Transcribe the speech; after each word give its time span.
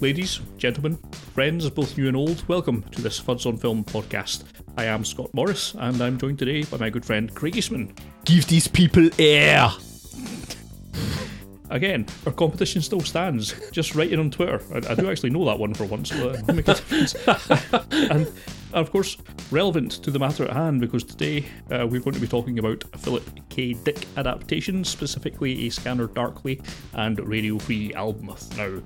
Ladies, 0.00 0.40
gentlemen, 0.56 0.96
friends, 1.34 1.68
both 1.68 1.98
new 1.98 2.08
and 2.08 2.16
old, 2.16 2.48
welcome 2.48 2.82
to 2.84 3.02
this 3.02 3.20
Fuds 3.20 3.44
on 3.44 3.58
Film 3.58 3.84
podcast. 3.84 4.44
I 4.78 4.86
am 4.86 5.04
Scott 5.04 5.28
Morris, 5.34 5.74
and 5.74 6.00
I'm 6.00 6.16
joined 6.16 6.38
today 6.38 6.62
by 6.62 6.78
my 6.78 6.88
good 6.88 7.04
friend 7.04 7.34
Craig 7.34 7.54
Eastman. 7.54 7.94
Give 8.24 8.46
these 8.46 8.66
people 8.66 9.10
air. 9.18 9.68
Again, 11.68 12.06
our 12.24 12.32
competition 12.32 12.80
still 12.80 13.02
stands. 13.02 13.54
Just 13.72 13.94
write 13.94 14.10
in 14.10 14.20
on 14.20 14.30
Twitter. 14.30 14.62
I, 14.72 14.92
I 14.92 14.94
do 14.94 15.10
actually 15.10 15.30
know 15.30 15.44
that 15.44 15.58
one 15.58 15.74
for 15.74 15.84
once, 15.84 16.08
so 16.08 16.30
that 16.30 16.54
make 16.54 16.66
a 16.66 16.74
difference. 16.74 17.14
and 18.10 18.26
of 18.72 18.90
course, 18.90 19.18
relevant 19.50 19.92
to 20.02 20.10
the 20.10 20.18
matter 20.18 20.44
at 20.44 20.52
hand 20.54 20.80
because 20.80 21.04
today 21.04 21.44
uh, 21.70 21.86
we're 21.86 22.00
going 22.00 22.14
to 22.14 22.20
be 22.20 22.26
talking 22.26 22.58
about 22.58 22.84
Philip 23.00 23.28
K. 23.50 23.74
Dick 23.74 24.06
adaptations, 24.16 24.88
specifically 24.88 25.66
A 25.66 25.70
Scanner 25.70 26.06
Darkly 26.06 26.58
and 26.94 27.20
Radio 27.20 27.58
Free 27.58 27.92
Albemuth. 27.92 28.56
Now, 28.56 28.82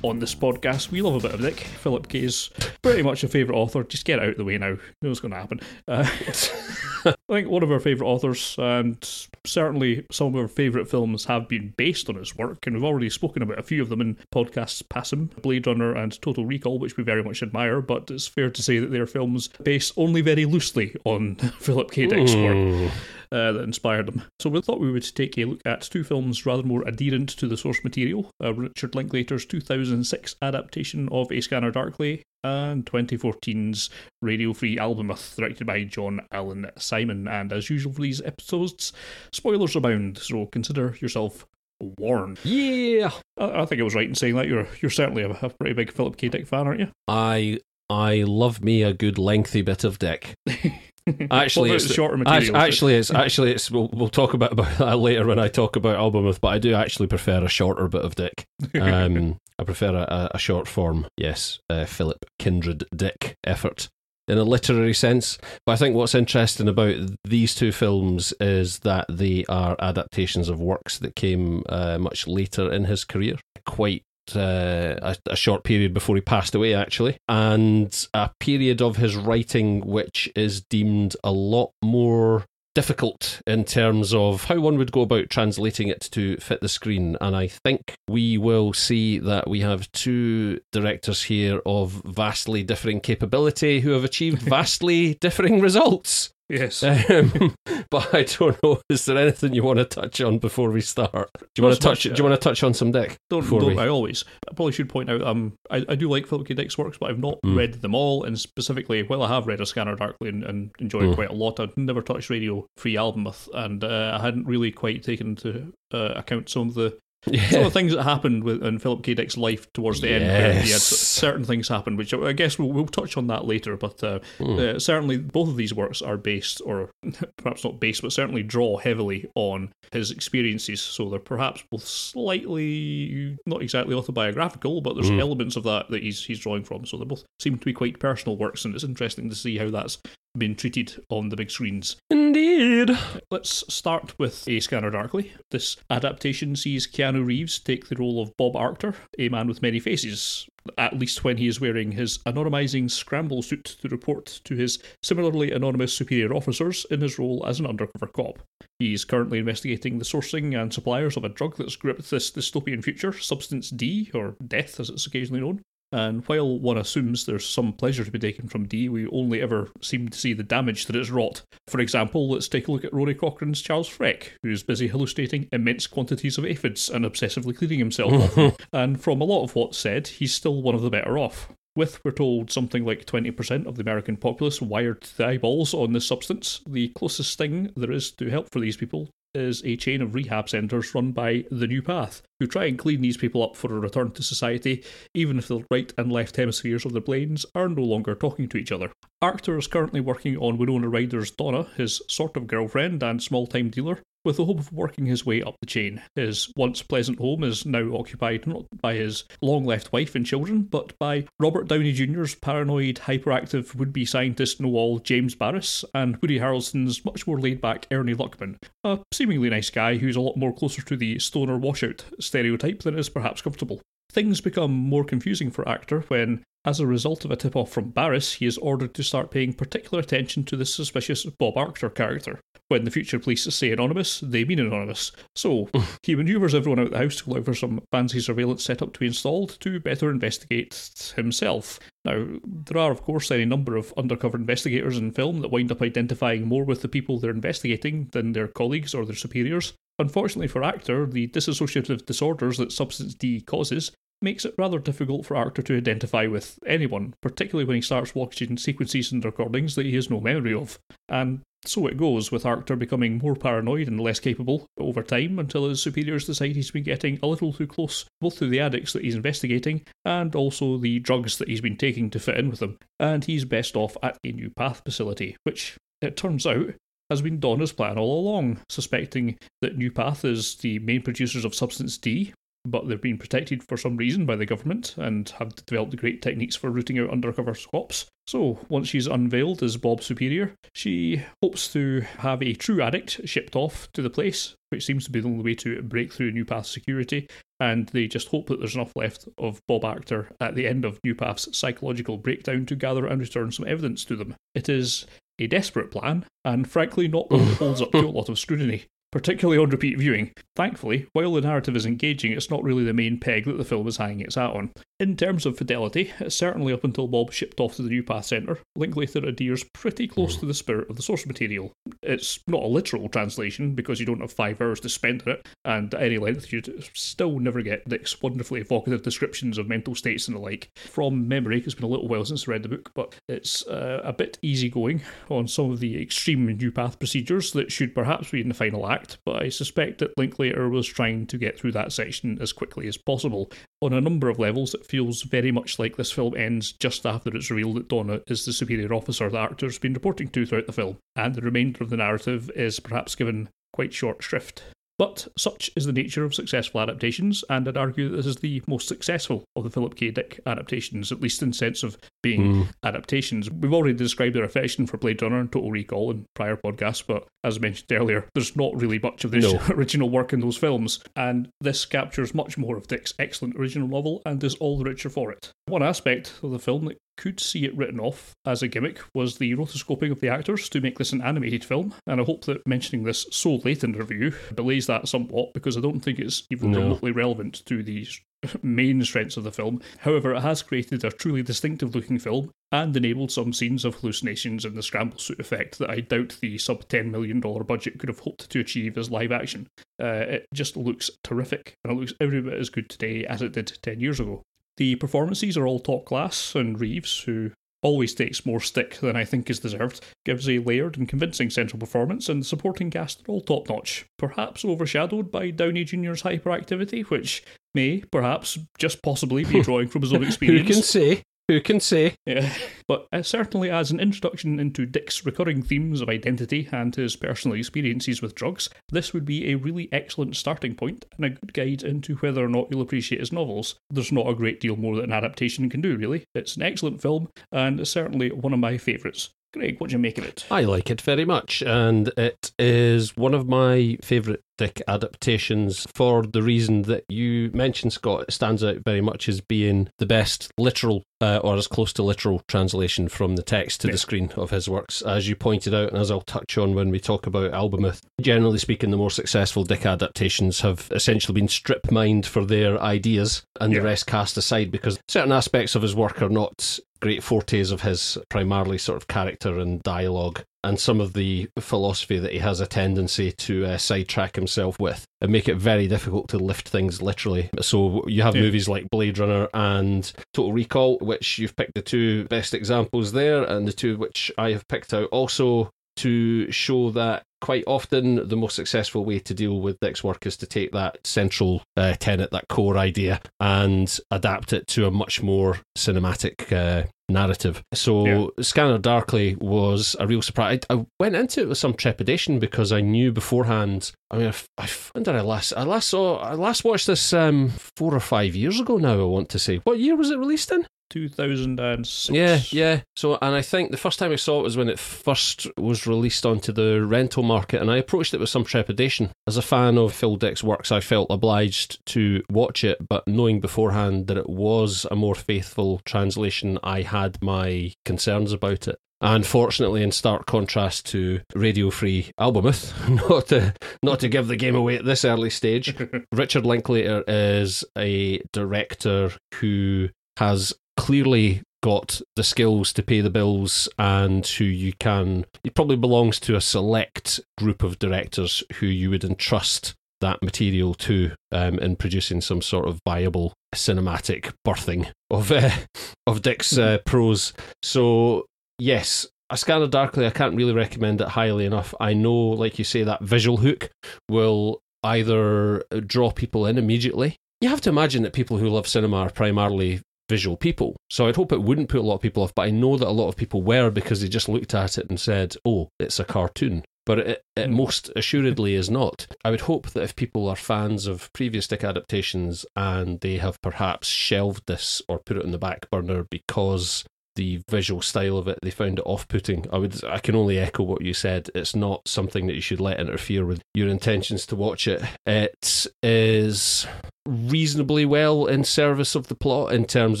on 0.02 0.18
this 0.18 0.34
podcast, 0.34 0.90
we 0.90 1.02
love 1.02 1.16
a 1.16 1.28
bit 1.28 1.34
of 1.34 1.40
Nick. 1.40 1.60
Philip 1.60 2.08
K. 2.08 2.20
is 2.20 2.50
pretty 2.82 3.02
much 3.02 3.24
a 3.24 3.28
favourite 3.28 3.58
author. 3.58 3.82
Just 3.84 4.04
get 4.04 4.20
out 4.20 4.28
of 4.28 4.36
the 4.36 4.44
way 4.44 4.58
now. 4.58 4.68
You 4.68 4.78
know 5.02 5.08
what's 5.08 5.20
going 5.20 5.32
to 5.32 5.38
happen. 5.38 5.60
Uh, 5.86 7.14
I 7.30 7.34
think 7.34 7.48
one 7.48 7.62
of 7.62 7.70
our 7.70 7.80
favourite 7.80 8.08
authors, 8.08 8.56
and 8.58 8.96
certainly 9.44 10.06
some 10.10 10.28
of 10.28 10.36
our 10.36 10.48
favourite 10.48 10.88
films 10.88 11.26
have 11.26 11.46
been 11.46 11.74
based 11.76 12.08
on 12.08 12.14
his 12.14 12.34
work, 12.36 12.66
and 12.66 12.74
we've 12.74 12.84
already 12.84 13.10
spoken 13.10 13.42
about 13.42 13.58
a 13.58 13.62
few 13.62 13.82
of 13.82 13.90
them 13.90 14.00
in 14.00 14.16
podcasts 14.34 14.82
past 14.88 15.12
him 15.12 15.26
Blade 15.42 15.66
Runner 15.66 15.94
and 15.94 16.20
Total 16.22 16.46
Recall, 16.46 16.78
which 16.78 16.96
we 16.96 17.04
very 17.04 17.22
much 17.22 17.42
admire, 17.42 17.82
but 17.82 18.10
it's 18.10 18.26
fair 18.26 18.50
to 18.50 18.62
say 18.62 18.78
that 18.78 18.90
they're 18.90 19.06
films 19.06 19.48
based 19.62 19.92
only 19.98 20.22
very 20.22 20.46
loosely 20.46 20.96
on 21.04 21.34
Philip 21.60 21.90
K. 21.90 22.06
Dick's 22.06 22.34
work. 22.34 22.92
Uh, 23.30 23.52
that 23.52 23.62
inspired 23.62 24.06
them. 24.06 24.22
So 24.40 24.48
we 24.48 24.62
thought 24.62 24.80
we 24.80 24.90
would 24.90 25.14
take 25.14 25.36
a 25.36 25.44
look 25.44 25.60
at 25.66 25.82
two 25.82 26.02
films 26.02 26.46
rather 26.46 26.62
more 26.62 26.82
adherent 26.88 27.28
to 27.36 27.46
the 27.46 27.58
source 27.58 27.84
material 27.84 28.30
uh, 28.42 28.54
Richard 28.54 28.94
Linklater's 28.94 29.44
2006 29.44 30.36
adaptation 30.40 31.10
of 31.12 31.30
A 31.30 31.42
Scanner 31.42 31.70
Darkly 31.70 32.22
and 32.44 32.86
2014's 32.86 33.90
Radio 34.22 34.52
Free 34.52 34.76
Albemuth, 34.76 35.36
directed 35.36 35.66
by 35.66 35.84
John 35.84 36.20
Alan 36.32 36.70
Simon. 36.76 37.28
And 37.28 37.52
as 37.52 37.70
usual 37.70 37.92
for 37.92 38.02
these 38.02 38.20
episodes, 38.22 38.92
spoilers 39.32 39.76
abound, 39.76 40.18
so 40.18 40.46
consider 40.46 40.96
yourself 41.00 41.46
warned. 41.80 42.38
Yeah. 42.44 43.10
I, 43.38 43.62
I 43.62 43.66
think 43.66 43.80
I 43.80 43.84
was 43.84 43.94
right 43.94 44.08
in 44.08 44.14
saying 44.14 44.36
that. 44.36 44.48
You're 44.48 44.68
you're 44.80 44.90
certainly 44.90 45.22
a, 45.22 45.30
a 45.30 45.50
pretty 45.50 45.74
big 45.74 45.92
Philip 45.92 46.16
K. 46.16 46.28
Dick 46.28 46.46
fan, 46.46 46.66
aren't 46.66 46.80
you? 46.80 46.88
I 47.06 47.58
I 47.90 48.24
love 48.26 48.62
me 48.62 48.82
a 48.82 48.92
good 48.92 49.18
lengthy 49.18 49.62
bit 49.62 49.84
of 49.84 49.98
Dick. 49.98 50.34
Actually, 51.30 51.70
it's 51.70 51.92
shorter 51.92 52.16
material? 52.16 52.56
Actually, 52.56 52.94
it's 52.94 53.10
actually 53.10 53.52
it's 53.52 53.70
we'll, 53.70 53.88
we'll 53.92 54.08
talk 54.08 54.34
about, 54.34 54.52
about 54.52 54.78
that 54.78 54.98
later 54.98 55.26
when 55.26 55.38
I 55.38 55.48
talk 55.48 55.76
about 55.76 55.96
Albemuth, 55.96 56.40
but 56.40 56.48
I 56.48 56.58
do 56.58 56.74
actually 56.74 57.06
prefer 57.06 57.44
a 57.44 57.48
shorter 57.48 57.88
bit 57.88 58.04
of 58.04 58.14
Dick. 58.14 58.46
Um, 58.80 59.38
I 59.58 59.64
prefer 59.64 59.94
a, 59.94 60.30
a 60.34 60.38
short 60.38 60.68
form, 60.68 61.06
yes, 61.16 61.58
uh, 61.68 61.84
Philip 61.84 62.24
Kindred 62.38 62.84
Dick 62.94 63.36
effort 63.44 63.88
in 64.28 64.38
a 64.38 64.44
literary 64.44 64.94
sense. 64.94 65.38
But 65.66 65.72
I 65.72 65.76
think 65.76 65.96
what's 65.96 66.14
interesting 66.14 66.68
about 66.68 66.96
these 67.24 67.54
two 67.54 67.72
films 67.72 68.32
is 68.40 68.80
that 68.80 69.06
they 69.08 69.44
are 69.48 69.76
adaptations 69.80 70.48
of 70.48 70.60
works 70.60 70.98
that 70.98 71.16
came 71.16 71.64
uh, 71.68 71.98
much 71.98 72.26
later 72.26 72.70
in 72.72 72.84
his 72.84 73.04
career, 73.04 73.36
quite 73.66 74.04
uh, 74.36 74.98
a, 75.02 75.16
a, 75.30 75.36
short 75.36 75.64
period 75.64 75.94
before 75.94 76.16
he 76.16 76.20
passed 76.20 76.54
away, 76.54 76.74
actually, 76.74 77.18
and 77.28 78.06
a 78.14 78.30
period 78.40 78.82
of 78.82 78.96
his 78.96 79.16
writing 79.16 79.80
which 79.86 80.30
is 80.34 80.62
deemed 80.62 81.16
a 81.24 81.32
lot 81.32 81.72
more 81.82 82.44
difficult 82.78 83.42
in 83.44 83.64
terms 83.64 84.14
of 84.14 84.44
how 84.44 84.60
one 84.60 84.78
would 84.78 84.92
go 84.92 85.00
about 85.00 85.28
translating 85.28 85.88
it 85.88 86.00
to 86.00 86.36
fit 86.36 86.60
the 86.60 86.68
screen. 86.68 87.16
And 87.20 87.34
I 87.34 87.48
think 87.48 87.96
we 88.08 88.38
will 88.38 88.72
see 88.72 89.18
that 89.18 89.48
we 89.48 89.62
have 89.62 89.90
two 89.90 90.60
directors 90.70 91.24
here 91.24 91.60
of 91.66 92.00
vastly 92.04 92.62
differing 92.62 93.00
capability 93.00 93.80
who 93.80 93.90
have 93.90 94.04
achieved 94.04 94.42
vastly 94.42 95.14
differing 95.14 95.60
results. 95.60 96.30
Yes. 96.48 96.84
Um, 97.08 97.54
but 97.90 98.14
I 98.14 98.24
don't 98.24 98.62
know. 98.62 98.80
Is 98.88 99.04
there 99.06 99.16
anything 99.16 99.54
you 99.54 99.62
want 99.62 99.78
to 99.78 99.84
touch 99.84 100.20
on 100.20 100.38
before 100.38 100.70
we 100.70 100.80
start? 100.80 101.30
Do 101.38 101.46
you 101.56 101.64
want 101.64 101.76
to 101.76 101.80
touch? 101.80 102.06
Much, 102.06 102.14
do 102.14 102.22
you 102.22 102.28
want 102.28 102.40
to 102.40 102.48
touch 102.48 102.62
on 102.62 102.74
some 102.74 102.92
Dick? 102.92 103.16
Don't, 103.30 103.48
don't 103.48 103.78
I 103.78 103.88
always. 103.88 104.24
I 104.48 104.54
probably 104.54 104.72
should 104.72 104.88
point 104.88 105.10
out. 105.10 105.22
Um, 105.22 105.54
I, 105.70 105.84
I 105.88 105.94
do 105.94 106.08
like 106.08 106.26
Philip 106.26 106.46
K. 106.46 106.54
Dick's 106.54 106.76
works, 106.76 106.98
but 106.98 107.10
I've 107.10 107.18
not 107.18 107.38
mm. 107.44 107.56
read 107.56 107.74
them 107.74 107.94
all. 107.94 108.24
And 108.24 108.38
specifically, 108.38 109.02
while 109.02 109.22
I 109.22 109.28
have 109.28 109.46
read 109.46 109.60
A 109.60 109.66
Scanner 109.66 109.96
Darkly 109.96 110.28
and, 110.28 110.44
and 110.44 110.70
enjoyed 110.78 111.10
mm. 111.10 111.14
quite 111.14 111.30
a 111.30 111.34
lot, 111.34 111.60
I've 111.60 111.76
never 111.76 112.02
touched 112.02 112.30
Radio 112.30 112.66
Free 112.76 112.94
Albemuth, 112.94 113.48
and 113.54 113.82
uh, 113.82 114.18
I 114.18 114.22
hadn't 114.22 114.46
really 114.46 114.70
quite 114.70 115.02
taken 115.02 115.28
into 115.28 115.72
uh, 115.92 116.12
account 116.16 116.48
some 116.48 116.68
of 116.68 116.74
the 116.74 116.98
yeah. 117.32 117.50
Some 117.50 117.60
of 117.60 117.66
the 117.66 117.70
things 117.78 117.94
that 117.94 118.02
happened 118.02 118.44
with, 118.44 118.62
in 118.62 118.78
Philip 118.78 119.02
K. 119.02 119.14
Dick's 119.14 119.36
life 119.36 119.72
towards 119.72 120.00
the 120.00 120.08
yes. 120.08 120.22
end, 120.22 120.30
where 120.30 120.62
he 120.62 120.70
had 120.70 120.80
certain 120.80 121.44
things 121.44 121.68
happen, 121.68 121.96
which 121.96 122.12
I 122.14 122.32
guess 122.32 122.58
we'll, 122.58 122.72
we'll 122.72 122.86
touch 122.86 123.16
on 123.16 123.26
that 123.28 123.44
later. 123.44 123.76
But 123.76 124.02
uh, 124.02 124.20
mm. 124.38 124.58
uh, 124.58 124.78
certainly, 124.78 125.18
both 125.18 125.48
of 125.48 125.56
these 125.56 125.74
works 125.74 126.02
are 126.02 126.16
based, 126.16 126.60
or 126.64 126.90
perhaps 127.36 127.64
not 127.64 127.80
based, 127.80 128.02
but 128.02 128.12
certainly 128.12 128.42
draw 128.42 128.78
heavily 128.78 129.28
on 129.34 129.72
his 129.92 130.10
experiences. 130.10 130.80
So 130.80 131.08
they're 131.08 131.18
perhaps 131.18 131.64
both 131.70 131.86
slightly, 131.86 133.38
not 133.46 133.62
exactly 133.62 133.94
autobiographical, 133.94 134.80
but 134.80 134.94
there's 134.94 135.10
mm. 135.10 135.20
elements 135.20 135.56
of 135.56 135.64
that 135.64 135.90
that 135.90 136.02
he's 136.02 136.24
he's 136.24 136.38
drawing 136.38 136.64
from. 136.64 136.86
So 136.86 136.96
they 136.96 137.04
both 137.04 137.24
seem 137.40 137.58
to 137.58 137.64
be 137.64 137.72
quite 137.72 137.98
personal 137.98 138.36
works, 138.36 138.64
and 138.64 138.74
it's 138.74 138.84
interesting 138.84 139.28
to 139.30 139.36
see 139.36 139.58
how 139.58 139.70
that's 139.70 139.98
been 140.38 140.54
treated 140.54 141.04
on 141.08 141.28
the 141.28 141.36
big 141.36 141.50
screens. 141.50 141.96
Indeed. 142.10 142.90
Let's 143.30 143.64
start 143.72 144.18
with 144.18 144.48
A 144.48 144.60
Scanner 144.60 144.90
Darkly. 144.90 145.32
This 145.50 145.76
adaptation 145.90 146.56
sees 146.56 146.86
Keanu 146.86 147.24
Reeves 147.24 147.58
take 147.58 147.88
the 147.88 147.96
role 147.96 148.22
of 148.22 148.36
Bob 148.36 148.54
Arctor, 148.54 148.94
a 149.18 149.28
man 149.28 149.48
with 149.48 149.62
many 149.62 149.80
faces, 149.80 150.48
at 150.76 150.98
least 150.98 151.24
when 151.24 151.36
he 151.36 151.46
is 151.46 151.60
wearing 151.60 151.92
his 151.92 152.18
anonymizing 152.18 152.90
scramble 152.90 153.42
suit 153.42 153.64
to 153.64 153.88
report 153.88 154.40
to 154.44 154.54
his 154.54 154.78
similarly 155.02 155.50
anonymous 155.50 155.92
superior 155.92 156.34
officers 156.34 156.86
in 156.90 157.00
his 157.00 157.18
role 157.18 157.44
as 157.46 157.58
an 157.58 157.66
undercover 157.66 158.06
cop. 158.06 158.38
He's 158.78 159.04
currently 159.04 159.38
investigating 159.38 159.98
the 159.98 160.04
sourcing 160.04 160.60
and 160.60 160.72
suppliers 160.72 161.16
of 161.16 161.24
a 161.24 161.28
drug 161.28 161.56
that's 161.56 161.76
gripped 161.76 162.10
this 162.10 162.30
dystopian 162.30 162.82
future, 162.82 163.12
Substance 163.12 163.70
D, 163.70 164.10
or 164.14 164.36
Death 164.46 164.78
as 164.78 164.90
it's 164.90 165.06
occasionally 165.06 165.40
known. 165.40 165.62
And 165.90 166.22
while 166.26 166.58
one 166.58 166.76
assumes 166.76 167.24
there's 167.24 167.48
some 167.48 167.72
pleasure 167.72 168.04
to 168.04 168.10
be 168.10 168.18
taken 168.18 168.48
from 168.48 168.66
D, 168.66 168.88
we 168.88 169.06
only 169.08 169.40
ever 169.40 169.70
seem 169.80 170.08
to 170.08 170.18
see 170.18 170.34
the 170.34 170.42
damage 170.42 170.86
that 170.86 170.96
it's 170.96 171.10
wrought. 171.10 171.42
For 171.66 171.80
example, 171.80 172.28
let's 172.28 172.48
take 172.48 172.68
a 172.68 172.72
look 172.72 172.84
at 172.84 172.92
Rory 172.92 173.14
Cochrane's 173.14 173.62
Charles 173.62 173.88
Freck, 173.88 174.30
who's 174.42 174.62
busy 174.62 174.88
hallucinating 174.88 175.48
immense 175.52 175.86
quantities 175.86 176.36
of 176.36 176.44
aphids 176.44 176.90
and 176.90 177.04
obsessively 177.04 177.56
cleaning 177.56 177.78
himself. 177.78 178.36
and 178.72 179.00
from 179.00 179.20
a 179.20 179.24
lot 179.24 179.44
of 179.44 179.54
what's 179.54 179.78
said, 179.78 180.06
he's 180.08 180.34
still 180.34 180.60
one 180.60 180.74
of 180.74 180.82
the 180.82 180.90
better 180.90 181.16
off. 181.16 181.48
With, 181.74 182.04
we're 182.04 182.10
told, 182.10 182.50
something 182.50 182.84
like 182.84 183.06
20% 183.06 183.66
of 183.66 183.76
the 183.76 183.82
American 183.82 184.16
populace 184.16 184.60
wired 184.60 185.02
to 185.02 185.16
the 185.16 185.26
eyeballs 185.26 185.72
on 185.72 185.92
this 185.92 186.06
substance, 186.06 186.60
the 186.68 186.88
closest 186.88 187.38
thing 187.38 187.72
there 187.76 187.92
is 187.92 188.10
to 188.12 188.28
help 188.28 188.50
for 188.50 188.58
these 188.58 188.76
people 188.76 189.08
is 189.38 189.62
a 189.64 189.76
chain 189.76 190.02
of 190.02 190.14
rehab 190.14 190.48
centres 190.48 190.94
run 190.94 191.12
by 191.12 191.44
The 191.50 191.66
New 191.66 191.82
Path, 191.82 192.22
who 192.40 192.46
try 192.46 192.66
and 192.66 192.78
clean 192.78 193.00
these 193.00 193.16
people 193.16 193.42
up 193.42 193.56
for 193.56 193.74
a 193.74 193.80
return 193.80 194.10
to 194.12 194.22
society, 194.22 194.84
even 195.14 195.38
if 195.38 195.48
the 195.48 195.64
right 195.70 195.92
and 195.96 196.12
left 196.12 196.36
hemispheres 196.36 196.84
of 196.84 196.92
their 196.92 197.00
brains 197.00 197.46
are 197.54 197.68
no 197.68 197.82
longer 197.82 198.14
talking 198.14 198.48
to 198.48 198.58
each 198.58 198.72
other. 198.72 198.90
Arctor 199.22 199.58
is 199.58 199.66
currently 199.66 200.00
working 200.00 200.36
on 200.36 200.58
Winona 200.58 200.88
Ryder's 200.88 201.30
Donna, 201.30 201.64
his 201.76 202.02
sort 202.08 202.36
of 202.36 202.46
girlfriend 202.46 203.02
and 203.02 203.22
small 203.22 203.46
time 203.46 203.70
dealer, 203.70 204.00
with 204.28 204.36
the 204.36 204.44
hope 204.44 204.58
of 204.58 204.70
working 204.74 205.06
his 205.06 205.24
way 205.24 205.40
up 205.40 205.56
the 205.58 205.66
chain. 205.66 206.02
His 206.14 206.52
once 206.54 206.82
pleasant 206.82 207.18
home 207.18 207.42
is 207.42 207.64
now 207.64 207.96
occupied 207.96 208.46
not 208.46 208.66
by 208.82 208.92
his 208.92 209.24
long 209.40 209.64
left 209.64 209.90
wife 209.90 210.14
and 210.14 210.26
children, 210.26 210.64
but 210.64 210.92
by 210.98 211.24
Robert 211.40 211.66
Downey 211.66 211.92
Jr.'s 211.92 212.34
paranoid, 212.34 212.96
hyperactive 212.96 213.74
would 213.74 213.90
be 213.90 214.04
scientist 214.04 214.60
know 214.60 214.74
all 214.74 214.98
James 214.98 215.34
Barris 215.34 215.82
and 215.94 216.18
Woody 216.18 216.40
Harrelson's 216.40 217.06
much 217.06 217.26
more 217.26 217.40
laid 217.40 217.62
back 217.62 217.86
Ernie 217.90 218.14
Luckman, 218.14 218.56
a 218.84 218.98
seemingly 219.14 219.48
nice 219.48 219.70
guy 219.70 219.96
who's 219.96 220.16
a 220.16 220.20
lot 220.20 220.36
more 220.36 220.52
closer 220.52 220.82
to 220.82 220.94
the 220.94 221.18
stoner 221.18 221.56
washout 221.56 222.04
stereotype 222.20 222.82
than 222.82 222.98
is 222.98 223.08
perhaps 223.08 223.40
comfortable. 223.40 223.80
Things 224.10 224.40
become 224.40 224.72
more 224.72 225.04
confusing 225.04 225.50
for 225.50 225.64
Arctor 225.68 226.02
when, 226.08 226.42
as 226.64 226.80
a 226.80 226.86
result 226.86 227.24
of 227.24 227.30
a 227.30 227.36
tip 227.36 227.54
off 227.54 227.70
from 227.70 227.90
Barris, 227.90 228.34
he 228.34 228.46
is 228.46 228.58
ordered 228.58 228.94
to 228.94 229.02
start 229.02 229.30
paying 229.30 229.52
particular 229.52 230.02
attention 230.02 230.44
to 230.44 230.56
the 230.56 230.64
suspicious 230.64 231.24
Bob 231.24 231.56
Arctor 231.56 231.94
character. 231.94 232.40
When 232.68 232.84
the 232.84 232.90
future 232.90 233.18
police 233.18 233.44
say 233.44 233.70
anonymous, 233.70 234.20
they 234.20 234.44
mean 234.44 234.58
anonymous. 234.58 235.12
So, 235.34 235.68
he 236.02 236.14
manoeuvres 236.14 236.54
everyone 236.54 236.80
out 236.80 236.90
the 236.90 236.98
house 236.98 237.16
to 237.16 237.30
allow 237.30 237.42
for 237.42 237.54
some 237.54 237.80
fancy 237.92 238.20
surveillance 238.20 238.64
setup 238.64 238.92
to 238.94 239.00
be 239.00 239.06
installed 239.06 239.58
to 239.60 239.80
better 239.80 240.10
investigate 240.10 241.12
himself. 241.16 241.78
Now, 242.04 242.26
there 242.44 242.78
are, 242.78 242.90
of 242.90 243.02
course, 243.02 243.30
any 243.30 243.44
number 243.44 243.76
of 243.76 243.94
undercover 243.96 244.36
investigators 244.36 244.98
in 244.98 245.12
film 245.12 245.40
that 245.40 245.50
wind 245.50 245.70
up 245.70 245.82
identifying 245.82 246.46
more 246.46 246.64
with 246.64 246.82
the 246.82 246.88
people 246.88 247.18
they're 247.18 247.30
investigating 247.30 248.08
than 248.12 248.32
their 248.32 248.48
colleagues 248.48 248.94
or 248.94 249.04
their 249.04 249.16
superiors. 249.16 249.74
Unfortunately 249.98 250.48
for 250.48 250.62
Arctor, 250.62 251.10
the 251.10 251.28
dissociative 251.28 252.06
disorders 252.06 252.58
that 252.58 252.72
Substance 252.72 253.14
D 253.14 253.40
causes 253.40 253.90
makes 254.20 254.44
it 254.44 254.54
rather 254.58 254.78
difficult 254.78 255.26
for 255.26 255.36
Arctor 255.36 255.64
to 255.64 255.76
identify 255.76 256.26
with 256.26 256.58
anyone, 256.66 257.14
particularly 257.22 257.64
when 257.64 257.76
he 257.76 257.82
starts 257.82 258.14
watching 258.14 258.56
sequences 258.56 259.12
and 259.12 259.24
recordings 259.24 259.74
that 259.74 259.86
he 259.86 259.94
has 259.94 260.10
no 260.10 260.20
memory 260.20 260.54
of. 260.54 260.78
And 261.08 261.40
So 261.64 261.86
it 261.86 261.96
goes, 261.96 262.30
with 262.30 262.44
Arctor 262.44 262.78
becoming 262.78 263.18
more 263.18 263.34
paranoid 263.34 263.88
and 263.88 264.00
less 264.00 264.20
capable 264.20 264.66
over 264.78 265.02
time 265.02 265.38
until 265.38 265.68
his 265.68 265.82
superiors 265.82 266.24
decide 266.24 266.54
he's 266.54 266.70
been 266.70 266.84
getting 266.84 267.18
a 267.22 267.26
little 267.26 267.52
too 267.52 267.66
close, 267.66 268.04
both 268.20 268.38
to 268.38 268.48
the 268.48 268.60
addicts 268.60 268.92
that 268.92 269.02
he's 269.04 269.16
investigating 269.16 269.82
and 270.04 270.34
also 270.34 270.78
the 270.78 271.00
drugs 271.00 271.38
that 271.38 271.48
he's 271.48 271.60
been 271.60 271.76
taking 271.76 272.10
to 272.10 272.20
fit 272.20 272.36
in 272.36 272.48
with 272.48 272.60
them. 272.60 272.78
And 273.00 273.24
he's 273.24 273.44
best 273.44 273.76
off 273.76 273.96
at 274.02 274.18
a 274.24 274.32
new 274.32 274.50
path 274.50 274.82
facility, 274.84 275.36
which 275.42 275.76
it 276.00 276.16
turns 276.16 276.46
out 276.46 276.74
has 277.10 277.22
been 277.22 277.40
Donna's 277.40 277.72
plan 277.72 277.98
all 277.98 278.20
along, 278.20 278.60
suspecting 278.68 279.38
that 279.62 279.76
New 279.76 279.90
Path 279.90 280.24
is 280.24 280.56
the 280.56 280.78
main 280.80 281.02
producers 281.02 281.44
of 281.44 281.54
Substance 281.54 281.96
D, 281.96 282.32
but 282.64 282.88
they've 282.88 283.00
been 283.00 283.18
protected 283.18 283.62
for 283.62 283.76
some 283.76 283.96
reason 283.96 284.26
by 284.26 284.36
the 284.36 284.46
government 284.46 284.94
and 284.98 285.28
have 285.38 285.54
developed 285.66 285.96
great 285.96 286.20
techniques 286.22 286.56
for 286.56 286.70
rooting 286.70 286.98
out 286.98 287.10
undercover 287.10 287.54
cops. 287.72 288.06
So, 288.26 288.58
once 288.68 288.88
she's 288.88 289.06
unveiled 289.06 289.62
as 289.62 289.78
Bob's 289.78 290.04
superior, 290.04 290.54
she 290.74 291.22
hopes 291.42 291.72
to 291.72 292.02
have 292.18 292.42
a 292.42 292.52
true 292.52 292.82
addict 292.82 293.26
shipped 293.26 293.56
off 293.56 293.88
to 293.94 294.02
the 294.02 294.10
place, 294.10 294.54
which 294.68 294.84
seems 294.84 295.04
to 295.06 295.10
be 295.10 295.20
the 295.20 295.28
only 295.28 295.42
way 295.42 295.54
to 295.54 295.80
break 295.80 296.12
through 296.12 296.32
New 296.32 296.44
Path's 296.44 296.70
security, 296.70 297.26
and 297.58 297.88
they 297.88 298.06
just 298.06 298.28
hope 298.28 298.48
that 298.48 298.58
there's 298.58 298.74
enough 298.74 298.92
left 298.94 299.28
of 299.38 299.62
Bob 299.66 299.82
Arctor 299.82 300.28
at 300.40 300.54
the 300.54 300.66
end 300.66 300.84
of 300.84 301.00
New 301.04 301.14
Path's 301.14 301.56
psychological 301.56 302.18
breakdown 302.18 302.66
to 302.66 302.76
gather 302.76 303.06
and 303.06 303.20
return 303.20 303.50
some 303.50 303.66
evidence 303.66 304.04
to 304.04 304.16
them. 304.16 304.34
It 304.54 304.68
is 304.68 305.06
a 305.38 305.46
desperate 305.46 305.90
plan, 305.90 306.24
and 306.44 306.70
frankly 306.70 307.08
not 307.08 307.30
one 307.30 307.46
that 307.46 307.58
holds 307.58 307.82
up 307.82 307.92
to 307.92 307.98
a 307.98 308.00
lot 308.08 308.28
of 308.28 308.38
scrutiny 308.38 308.84
particularly 309.12 309.60
on 309.60 309.70
repeat 309.70 309.98
viewing. 309.98 310.32
Thankfully, 310.56 311.06
while 311.12 311.32
the 311.32 311.40
narrative 311.40 311.76
is 311.76 311.86
engaging, 311.86 312.32
it's 312.32 312.50
not 312.50 312.62
really 312.62 312.84
the 312.84 312.92
main 312.92 313.18
peg 313.18 313.44
that 313.44 313.58
the 313.58 313.64
film 313.64 313.86
is 313.86 313.96
hanging 313.96 314.20
its 314.20 314.34
hat 314.34 314.50
on. 314.50 314.70
In 315.00 315.16
terms 315.16 315.46
of 315.46 315.56
fidelity, 315.56 316.12
certainly 316.28 316.72
up 316.72 316.82
until 316.82 317.06
Bob 317.06 317.32
shipped 317.32 317.60
off 317.60 317.76
to 317.76 317.82
the 317.82 317.88
New 317.88 318.02
Path 318.02 318.26
Centre, 318.26 318.58
Linklater 318.74 319.24
adheres 319.24 319.64
pretty 319.72 320.08
close 320.08 320.36
to 320.36 320.46
the 320.46 320.54
spirit 320.54 320.90
of 320.90 320.96
the 320.96 321.02
source 321.02 321.24
material. 321.24 321.72
It's 322.02 322.40
not 322.48 322.64
a 322.64 322.66
literal 322.66 323.08
translation 323.08 323.76
because 323.76 324.00
you 324.00 324.06
don't 324.06 324.20
have 324.20 324.32
five 324.32 324.60
hours 324.60 324.80
to 324.80 324.88
spend 324.88 325.22
on 325.22 325.34
it, 325.34 325.48
and 325.64 325.94
at 325.94 326.02
any 326.02 326.18
length 326.18 326.52
you'd 326.52 326.88
still 326.94 327.38
never 327.38 327.62
get 327.62 327.88
Dick's 327.88 328.20
wonderfully 328.20 328.60
evocative 328.60 329.02
descriptions 329.02 329.56
of 329.56 329.68
mental 329.68 329.94
states 329.94 330.26
and 330.26 330.36
the 330.36 330.40
like. 330.40 330.68
From 330.76 331.28
memory, 331.28 331.62
it's 331.64 331.74
been 331.74 331.84
a 331.84 331.88
little 331.88 332.08
while 332.08 332.24
since 332.24 332.48
I 332.48 332.52
read 332.52 332.64
the 332.64 332.70
book, 332.70 332.90
but 332.94 333.14
it's 333.28 333.64
uh, 333.68 334.00
a 334.02 334.12
bit 334.12 334.38
easygoing 334.42 335.02
on 335.28 335.46
some 335.46 335.70
of 335.70 335.78
the 335.78 336.02
extreme 336.02 336.46
New 336.46 336.72
Path 336.72 336.98
procedures 336.98 337.52
that 337.52 337.70
should 337.70 337.94
perhaps 337.94 338.32
be 338.32 338.40
in 338.40 338.48
the 338.48 338.54
final 338.54 338.88
act, 338.90 338.97
but 339.24 339.42
I 339.42 339.48
suspect 339.48 339.98
that 339.98 340.16
Linklater 340.16 340.68
was 340.68 340.86
trying 340.86 341.26
to 341.26 341.38
get 341.38 341.58
through 341.58 341.72
that 341.72 341.92
section 341.92 342.38
as 342.40 342.52
quickly 342.52 342.88
as 342.88 342.96
possible. 342.96 343.50
On 343.80 343.92
a 343.92 344.00
number 344.00 344.28
of 344.28 344.38
levels, 344.38 344.74
it 344.74 344.86
feels 344.86 345.22
very 345.22 345.52
much 345.52 345.78
like 345.78 345.96
this 345.96 346.12
film 346.12 346.36
ends 346.36 346.72
just 346.72 347.06
after 347.06 347.34
it's 347.34 347.50
revealed 347.50 347.76
that 347.76 347.88
Donna 347.88 348.20
is 348.26 348.44
the 348.44 348.52
superior 348.52 348.92
officer 348.92 349.28
the 349.30 349.38
actor's 349.38 349.78
been 349.78 349.94
reporting 349.94 350.28
to 350.28 350.46
throughout 350.46 350.66
the 350.66 350.72
film, 350.72 350.96
and 351.16 351.34
the 351.34 351.42
remainder 351.42 351.82
of 351.82 351.90
the 351.90 351.96
narrative 351.96 352.50
is 352.54 352.80
perhaps 352.80 353.14
given 353.14 353.48
quite 353.72 353.92
short 353.92 354.22
shrift. 354.22 354.62
But 354.98 355.28
such 355.38 355.70
is 355.76 355.86
the 355.86 355.92
nature 355.92 356.24
of 356.24 356.34
successful 356.34 356.80
adaptations, 356.80 357.44
and 357.48 357.68
I'd 357.68 357.76
argue 357.76 358.08
that 358.08 358.16
this 358.16 358.26
is 358.26 358.36
the 358.36 358.62
most 358.66 358.88
successful 358.88 359.44
of 359.54 359.62
the 359.62 359.70
Philip 359.70 359.94
K. 359.94 360.10
Dick 360.10 360.40
adaptations, 360.44 361.12
at 361.12 361.20
least 361.20 361.40
in 361.40 361.52
sense 361.52 361.84
of 361.84 361.96
being 362.20 362.42
mm. 362.42 362.68
adaptations. 362.82 363.48
We've 363.48 363.72
already 363.72 363.94
described 363.94 364.34
their 364.34 364.44
affection 364.44 364.86
for 364.86 364.96
Blade 364.96 365.22
Runner 365.22 365.38
and 365.38 365.52
Total 365.52 365.70
Recall 365.70 366.10
in 366.10 366.26
prior 366.34 366.56
podcasts, 366.56 367.04
but 367.06 367.28
as 367.44 367.60
mentioned 367.60 367.92
earlier, 367.92 368.26
there's 368.34 368.56
not 368.56 368.74
really 368.74 368.98
much 368.98 369.24
of 369.24 369.30
this 369.30 369.52
no. 369.52 369.60
original 369.70 370.10
work 370.10 370.32
in 370.32 370.40
those 370.40 370.56
films, 370.56 371.00
and 371.14 371.48
this 371.60 371.86
captures 371.86 372.34
much 372.34 372.58
more 372.58 372.76
of 372.76 372.88
Dick's 372.88 373.14
excellent 373.20 373.54
original 373.56 373.86
novel 373.86 374.20
and 374.26 374.42
is 374.42 374.56
all 374.56 374.78
the 374.78 374.84
richer 374.84 375.08
for 375.08 375.30
it. 375.30 375.52
One 375.66 375.82
aspect 375.82 376.34
of 376.42 376.50
the 376.50 376.58
film 376.58 376.86
that 376.86 376.98
could 377.18 377.40
see 377.40 377.64
it 377.64 377.76
written 377.76 378.00
off 378.00 378.32
as 378.46 378.62
a 378.62 378.68
gimmick 378.68 379.00
was 379.12 379.36
the 379.36 379.54
rotoscoping 379.54 380.10
of 380.10 380.20
the 380.20 380.28
actors 380.28 380.68
to 380.70 380.80
make 380.80 380.96
this 380.96 381.12
an 381.12 381.20
animated 381.20 381.64
film, 381.64 381.92
and 382.06 382.20
I 382.20 382.24
hope 382.24 382.46
that 382.46 382.66
mentioning 382.66 383.04
this 383.04 383.26
so 383.30 383.56
late 383.56 383.84
in 383.84 383.92
the 383.92 383.98
review 383.98 384.32
belays 384.54 384.86
that 384.86 385.08
somewhat 385.08 385.52
because 385.52 385.76
I 385.76 385.80
don't 385.80 386.00
think 386.00 386.18
it's 386.18 386.44
even 386.50 386.70
no. 386.70 386.78
remotely 386.78 387.12
relevant 387.12 387.66
to 387.66 387.82
the 387.82 388.06
main 388.62 389.04
strengths 389.04 389.36
of 389.36 389.44
the 389.44 389.52
film. 389.52 389.80
However, 389.98 390.34
it 390.34 390.40
has 390.40 390.62
created 390.62 391.04
a 391.04 391.10
truly 391.10 391.42
distinctive 391.42 391.94
looking 391.94 392.18
film 392.18 392.50
and 392.70 392.96
enabled 392.96 393.32
some 393.32 393.52
scenes 393.52 393.84
of 393.84 393.96
hallucinations 393.96 394.64
and 394.64 394.76
the 394.76 394.82
scramble 394.82 395.18
suit 395.18 395.40
effect 395.40 395.78
that 395.78 395.90
I 395.90 396.00
doubt 396.00 396.36
the 396.40 396.56
sub 396.58 396.86
$10 396.88 397.10
million 397.10 397.40
budget 397.40 397.98
could 397.98 398.08
have 398.08 398.20
hoped 398.20 398.48
to 398.50 398.60
achieve 398.60 398.96
as 398.96 399.10
live 399.10 399.32
action. 399.32 399.66
Uh, 400.00 400.24
it 400.28 400.46
just 400.54 400.76
looks 400.76 401.10
terrific, 401.24 401.74
and 401.82 401.92
it 401.92 401.96
looks 401.96 402.14
every 402.20 402.40
bit 402.40 402.54
as 402.54 402.70
good 402.70 402.88
today 402.88 403.26
as 403.26 403.42
it 403.42 403.52
did 403.52 403.76
10 403.82 404.00
years 404.00 404.20
ago. 404.20 404.42
The 404.78 404.94
performances 404.94 405.56
are 405.56 405.66
all 405.66 405.80
top 405.80 406.04
class, 406.04 406.54
and 406.54 406.80
Reeves, 406.80 407.20
who 407.20 407.50
always 407.82 408.14
takes 408.14 408.46
more 408.46 408.60
stick 408.60 408.98
than 409.00 409.16
I 409.16 409.24
think 409.24 409.50
is 409.50 409.58
deserved, 409.58 410.04
gives 410.24 410.48
a 410.48 410.60
layered 410.60 410.96
and 410.96 411.08
convincing 411.08 411.50
central 411.50 411.80
performance, 411.80 412.28
and 412.28 412.40
the 412.40 412.46
supporting 412.46 412.88
cast 412.88 413.22
are 413.22 413.32
all 413.32 413.40
top 413.40 413.68
notch. 413.68 414.06
Perhaps 414.18 414.64
overshadowed 414.64 415.32
by 415.32 415.50
Downey 415.50 415.82
Jr.'s 415.82 416.22
hyperactivity, 416.22 417.04
which 417.06 417.42
may, 417.74 418.04
perhaps, 418.12 418.56
just 418.78 419.02
possibly 419.02 419.44
be 419.44 419.62
drawing 419.64 419.88
from 419.88 420.02
his 420.02 420.12
own 420.12 420.22
experience. 420.24 420.68
Who 420.68 420.74
can 420.74 420.82
say? 420.82 421.22
Who 421.48 421.62
can 421.62 421.80
say? 421.80 422.14
Yeah. 422.26 422.52
But 422.86 423.06
it 423.10 423.24
certainly, 423.24 423.70
as 423.70 423.90
an 423.90 424.00
introduction 424.00 424.60
into 424.60 424.84
Dick's 424.84 425.24
recurring 425.24 425.62
themes 425.62 426.02
of 426.02 426.10
identity 426.10 426.68
and 426.70 426.94
his 426.94 427.16
personal 427.16 427.56
experiences 427.56 428.20
with 428.20 428.34
drugs, 428.34 428.68
this 428.90 429.14
would 429.14 429.24
be 429.24 429.50
a 429.50 429.56
really 429.56 429.88
excellent 429.90 430.36
starting 430.36 430.74
point 430.74 431.06
and 431.16 431.24
a 431.24 431.30
good 431.30 431.54
guide 431.54 431.82
into 431.82 432.16
whether 432.16 432.44
or 432.44 432.48
not 432.48 432.68
you'll 432.70 432.82
appreciate 432.82 433.20
his 433.20 433.32
novels. 433.32 433.76
There's 433.88 434.12
not 434.12 434.28
a 434.28 434.34
great 434.34 434.60
deal 434.60 434.76
more 434.76 434.96
that 434.96 435.04
an 435.04 435.12
adaptation 435.12 435.70
can 435.70 435.80
do, 435.80 435.96
really. 435.96 436.24
It's 436.34 436.56
an 436.56 436.62
excellent 436.62 437.00
film 437.00 437.28
and 437.50 437.86
certainly 437.88 438.30
one 438.30 438.52
of 438.52 438.58
my 438.58 438.76
favourites. 438.76 439.30
Greg, 439.52 439.80
what 439.80 439.90
do 439.90 439.94
you 439.94 439.98
make 439.98 440.18
of 440.18 440.24
it? 440.24 440.44
I 440.50 440.62
like 440.62 440.90
it 440.90 441.00
very 441.00 441.24
much, 441.24 441.62
and 441.62 442.08
it 442.18 442.52
is 442.58 443.16
one 443.16 443.34
of 443.34 443.48
my 443.48 443.96
favourite 444.02 444.40
Dick 444.58 444.82
adaptations 444.88 445.86
for 445.94 446.26
the 446.26 446.42
reason 446.42 446.82
that 446.82 447.04
you 447.08 447.50
mentioned, 447.54 447.92
Scott. 447.92 448.24
It 448.28 448.32
stands 448.32 448.62
out 448.62 448.78
very 448.84 449.00
much 449.00 449.28
as 449.28 449.40
being 449.40 449.88
the 449.98 450.06
best 450.06 450.50
literal 450.58 451.04
uh, 451.20 451.38
or 451.38 451.56
as 451.56 451.68
close 451.68 451.92
to 451.94 452.02
literal 452.02 452.42
translation 452.48 453.08
from 453.08 453.36
the 453.36 453.42
text 453.42 453.80
to 453.80 453.88
yeah. 453.88 453.92
the 453.92 453.98
screen 453.98 454.30
of 454.36 454.50
his 454.50 454.68
works. 454.68 455.00
As 455.02 455.28
you 455.28 455.36
pointed 455.36 455.74
out, 455.74 455.90
and 455.90 455.98
as 455.98 456.10
I'll 456.10 456.20
touch 456.22 456.58
on 456.58 456.74
when 456.74 456.90
we 456.90 456.98
talk 456.98 457.26
about 457.26 457.52
Albemuth, 457.52 458.02
generally 458.20 458.58
speaking, 458.58 458.90
the 458.90 458.96
more 458.96 459.10
successful 459.10 459.64
Dick 459.64 459.86
adaptations 459.86 460.60
have 460.60 460.88
essentially 460.90 461.40
been 461.40 461.48
strip 461.48 461.90
mined 461.90 462.26
for 462.26 462.44
their 462.44 462.80
ideas 462.82 463.44
and 463.60 463.72
yeah. 463.72 463.78
the 463.78 463.84
rest 463.84 464.06
cast 464.06 464.36
aside 464.36 464.70
because 464.72 464.98
certain 465.08 465.32
aspects 465.32 465.74
of 465.76 465.82
his 465.82 465.94
work 465.94 466.20
are 466.20 466.28
not 466.28 466.80
great 467.00 467.22
fortes 467.22 467.70
of 467.70 467.82
his 467.82 468.18
primarily 468.28 468.78
sort 468.78 468.96
of 468.96 469.08
character 469.08 469.58
and 469.58 469.82
dialogue 469.82 470.44
and 470.64 470.78
some 470.78 471.00
of 471.00 471.12
the 471.12 471.48
philosophy 471.58 472.18
that 472.18 472.32
he 472.32 472.38
has 472.38 472.60
a 472.60 472.66
tendency 472.66 473.30
to 473.32 473.64
uh, 473.64 473.78
sidetrack 473.78 474.34
himself 474.34 474.78
with 474.80 475.04
and 475.20 475.30
make 475.30 475.48
it 475.48 475.56
very 475.56 475.86
difficult 475.86 476.28
to 476.28 476.38
lift 476.38 476.68
things 476.68 477.00
literally. 477.00 477.48
So 477.60 478.06
you 478.08 478.22
have 478.22 478.34
yeah. 478.34 478.42
movies 478.42 478.68
like 478.68 478.90
Blade 478.90 479.18
Runner 479.18 479.48
and 479.54 480.12
Total 480.34 480.52
Recall, 480.52 480.98
which 480.98 481.38
you've 481.38 481.56
picked 481.56 481.74
the 481.74 481.82
two 481.82 482.24
best 482.24 482.54
examples 482.54 483.12
there, 483.12 483.44
and 483.44 483.68
the 483.68 483.72
two 483.72 483.96
which 483.96 484.32
I 484.36 484.50
have 484.50 484.66
picked 484.68 484.92
out 484.92 485.08
also 485.10 485.70
to 485.96 486.50
show 486.50 486.90
that 486.90 487.22
quite 487.40 487.64
often 487.66 488.28
the 488.28 488.36
most 488.36 488.56
successful 488.56 489.04
way 489.04 489.18
to 489.20 489.34
deal 489.34 489.60
with 489.60 489.78
Dick's 489.80 490.02
work 490.04 490.26
is 490.26 490.36
to 490.38 490.46
take 490.46 490.72
that 490.72 490.98
central 491.04 491.62
uh, 491.76 491.94
tenet, 491.94 492.30
that 492.30 492.48
core 492.48 492.76
idea, 492.76 493.20
and 493.40 493.98
adapt 494.10 494.52
it 494.52 494.66
to 494.68 494.86
a 494.86 494.90
much 494.90 495.22
more 495.22 495.58
cinematic 495.76 496.52
uh, 496.52 496.86
narrative. 497.08 497.62
So 497.72 498.06
yeah. 498.06 498.26
Scanner 498.40 498.78
Darkly 498.78 499.36
was 499.40 499.96
a 499.98 500.06
real 500.06 500.22
surprise. 500.22 500.60
I, 500.68 500.74
I, 500.74 500.86
went 501.00 501.16
into 501.16 501.42
it 501.42 501.48
with 501.48 501.58
some 501.58 501.74
trepidation 501.74 502.38
because 502.38 502.72
I 502.72 502.80
knew 502.80 503.12
beforehand. 503.12 503.92
I 504.10 504.18
mean, 504.18 504.32
I, 504.58 504.62
I 504.62 504.68
when 504.92 505.16
I 505.16 505.20
last? 505.20 505.52
I 505.56 505.62
last 505.62 505.88
saw. 505.88 506.18
I 506.18 506.34
last 506.34 506.64
watched 506.64 506.86
this 506.86 507.12
um, 507.12 507.50
four 507.76 507.94
or 507.94 508.00
five 508.00 508.34
years 508.34 508.60
ago. 508.60 508.76
Now 508.76 509.00
I 509.00 509.04
want 509.04 509.28
to 509.30 509.38
say, 509.38 509.58
what 509.64 509.78
year 509.78 509.96
was 509.96 510.10
it 510.10 510.18
released 510.18 510.52
in? 510.52 510.66
2006. 510.90 512.14
Yeah, 512.14 512.40
yeah. 512.50 512.80
So, 512.96 513.18
and 513.20 513.34
I 513.34 513.42
think 513.42 513.70
the 513.70 513.76
first 513.76 513.98
time 513.98 514.12
I 514.12 514.16
saw 514.16 514.40
it 514.40 514.44
was 514.44 514.56
when 514.56 514.68
it 514.68 514.78
first 514.78 515.46
was 515.56 515.86
released 515.86 516.26
onto 516.26 516.52
the 516.52 516.84
rental 516.84 517.22
market, 517.22 517.60
and 517.60 517.70
I 517.70 517.76
approached 517.76 518.14
it 518.14 518.20
with 518.20 518.28
some 518.28 518.44
trepidation. 518.44 519.10
As 519.26 519.36
a 519.36 519.42
fan 519.42 519.78
of 519.78 519.92
Phil 519.92 520.16
Dick's 520.16 520.44
works, 520.44 520.72
I 520.72 520.80
felt 520.80 521.08
obliged 521.10 521.84
to 521.86 522.22
watch 522.30 522.64
it, 522.64 522.78
but 522.88 523.06
knowing 523.06 523.40
beforehand 523.40 524.06
that 524.08 524.16
it 524.16 524.28
was 524.28 524.86
a 524.90 524.96
more 524.96 525.14
faithful 525.14 525.80
translation, 525.84 526.58
I 526.62 526.82
had 526.82 527.22
my 527.22 527.72
concerns 527.84 528.32
about 528.32 528.68
it. 528.68 528.78
And 529.00 529.24
fortunately, 529.24 529.82
in 529.82 529.92
stark 529.92 530.26
contrast 530.26 530.86
to 530.86 531.20
Radio 531.34 531.70
Free 531.70 532.10
Albemuth, 532.18 532.72
not 533.10 533.28
to 533.28 533.54
not 533.82 534.00
to 534.00 534.08
give 534.08 534.26
the 534.26 534.36
game 534.36 534.56
away 534.56 534.76
at 534.76 534.84
this 534.84 535.04
early 535.04 535.30
stage, 535.30 535.76
Richard 536.12 536.44
Linklater 536.44 537.04
is 537.06 537.64
a 537.76 538.20
director 538.32 539.12
who 539.36 539.88
has 540.16 540.52
clearly 540.78 541.42
got 541.60 542.00
the 542.14 542.22
skills 542.22 542.72
to 542.72 542.84
pay 542.84 543.00
the 543.00 543.10
bills 543.10 543.68
and 543.78 544.24
who 544.24 544.44
you 544.44 544.72
can 544.78 545.26
it 545.42 545.56
probably 545.56 545.76
belongs 545.76 546.20
to 546.20 546.36
a 546.36 546.40
select 546.40 547.20
group 547.36 547.64
of 547.64 547.80
directors 547.80 548.44
who 548.54 548.66
you 548.66 548.88
would 548.88 549.02
entrust 549.02 549.74
that 550.00 550.22
material 550.22 550.74
to 550.74 551.10
um, 551.32 551.58
in 551.58 551.76
producing 551.76 552.20
some 552.20 552.40
sort 552.40 552.68
of 552.68 552.80
viable 552.86 553.32
cinematic 553.54 554.32
birthing 554.46 554.90
of 555.10 555.32
uh, 555.32 555.50
of 556.06 556.22
Dick's 556.22 556.56
uh, 556.56 556.78
prose. 556.86 557.32
So 557.62 558.26
yes, 558.58 559.06
A 559.30 559.36
Scanner 559.36 559.66
Darkly, 559.66 560.06
I 560.06 560.10
can't 560.10 560.36
really 560.36 560.52
recommend 560.52 561.00
it 561.00 561.08
highly 561.08 561.44
enough. 561.44 561.74
I 561.80 561.94
know, 561.94 562.14
like 562.14 562.58
you 562.58 562.64
say, 562.64 562.82
that 562.84 563.02
visual 563.02 563.38
hook 563.38 563.70
will 564.08 564.60
either 564.84 565.64
draw 565.86 566.10
people 566.12 566.46
in 566.46 566.58
immediately. 566.58 567.16
You 567.40 567.48
have 567.48 567.60
to 567.62 567.70
imagine 567.70 568.02
that 568.02 568.12
people 568.12 568.38
who 568.38 568.48
love 568.48 568.66
cinema 568.66 568.96
are 568.98 569.10
primarily 569.10 569.80
visual 570.08 570.36
people. 570.36 570.76
So 570.90 571.06
I'd 571.06 571.16
hope 571.16 571.32
it 571.32 571.42
wouldn't 571.42 571.68
put 571.68 571.80
a 571.80 571.82
lot 571.84 571.96
of 571.96 572.00
people 572.00 572.22
off, 572.22 572.34
but 572.34 572.42
I 572.42 572.50
know 572.50 572.76
that 572.76 572.88
a 572.88 572.90
lot 572.90 573.08
of 573.08 573.16
people 573.16 573.42
were 573.42 573.70
because 573.70 574.00
they 574.00 574.08
just 574.08 574.28
looked 574.28 574.54
at 574.54 574.78
it 574.78 574.88
and 574.88 574.98
said, 574.98 575.36
oh, 575.44 575.68
it's 575.78 576.00
a 576.00 576.04
cartoon. 576.04 576.64
But 576.86 577.00
it, 577.00 577.22
it 577.36 577.48
hmm. 577.48 577.54
most 577.54 577.90
assuredly 577.96 578.54
is 578.54 578.70
not. 578.70 579.06
I 579.24 579.30
would 579.30 579.42
hope 579.42 579.70
that 579.70 579.82
if 579.82 579.94
people 579.94 580.26
are 580.28 580.36
fans 580.36 580.86
of 580.86 581.12
previous 581.12 581.46
Dick 581.46 581.62
adaptations 581.62 582.46
and 582.56 583.00
they 583.00 583.18
have 583.18 583.40
perhaps 583.42 583.88
shelved 583.88 584.44
this 584.46 584.80
or 584.88 584.98
put 584.98 585.18
it 585.18 585.24
on 585.24 585.32
the 585.32 585.38
back 585.38 585.70
burner 585.70 586.04
because 586.04 586.84
the 587.18 587.42
visual 587.50 587.82
style 587.82 588.16
of 588.16 588.28
it 588.28 588.38
they 588.42 588.50
found 588.50 588.78
it 588.78 588.86
off-putting. 588.86 589.44
I 589.52 589.58
would 589.58 589.84
i 589.84 589.98
can 589.98 590.14
only 590.14 590.38
echo 590.38 590.62
what 590.62 590.82
you 590.82 590.94
said. 590.94 591.28
It's 591.34 591.54
not 591.54 591.86
something 591.86 592.28
that 592.28 592.34
you 592.34 592.40
should 592.40 592.60
let 592.60 592.78
interfere 592.80 593.26
with 593.26 593.42
your 593.52 593.68
intentions 593.68 594.24
to 594.26 594.36
watch 594.36 594.68
it. 594.68 594.82
It 595.04 595.66
is 595.82 596.66
reasonably 597.06 597.84
well 597.84 598.26
in 598.26 598.44
service 598.44 598.94
of 598.94 599.08
the 599.08 599.16
plot 599.16 599.52
in 599.52 599.64
terms 599.64 600.00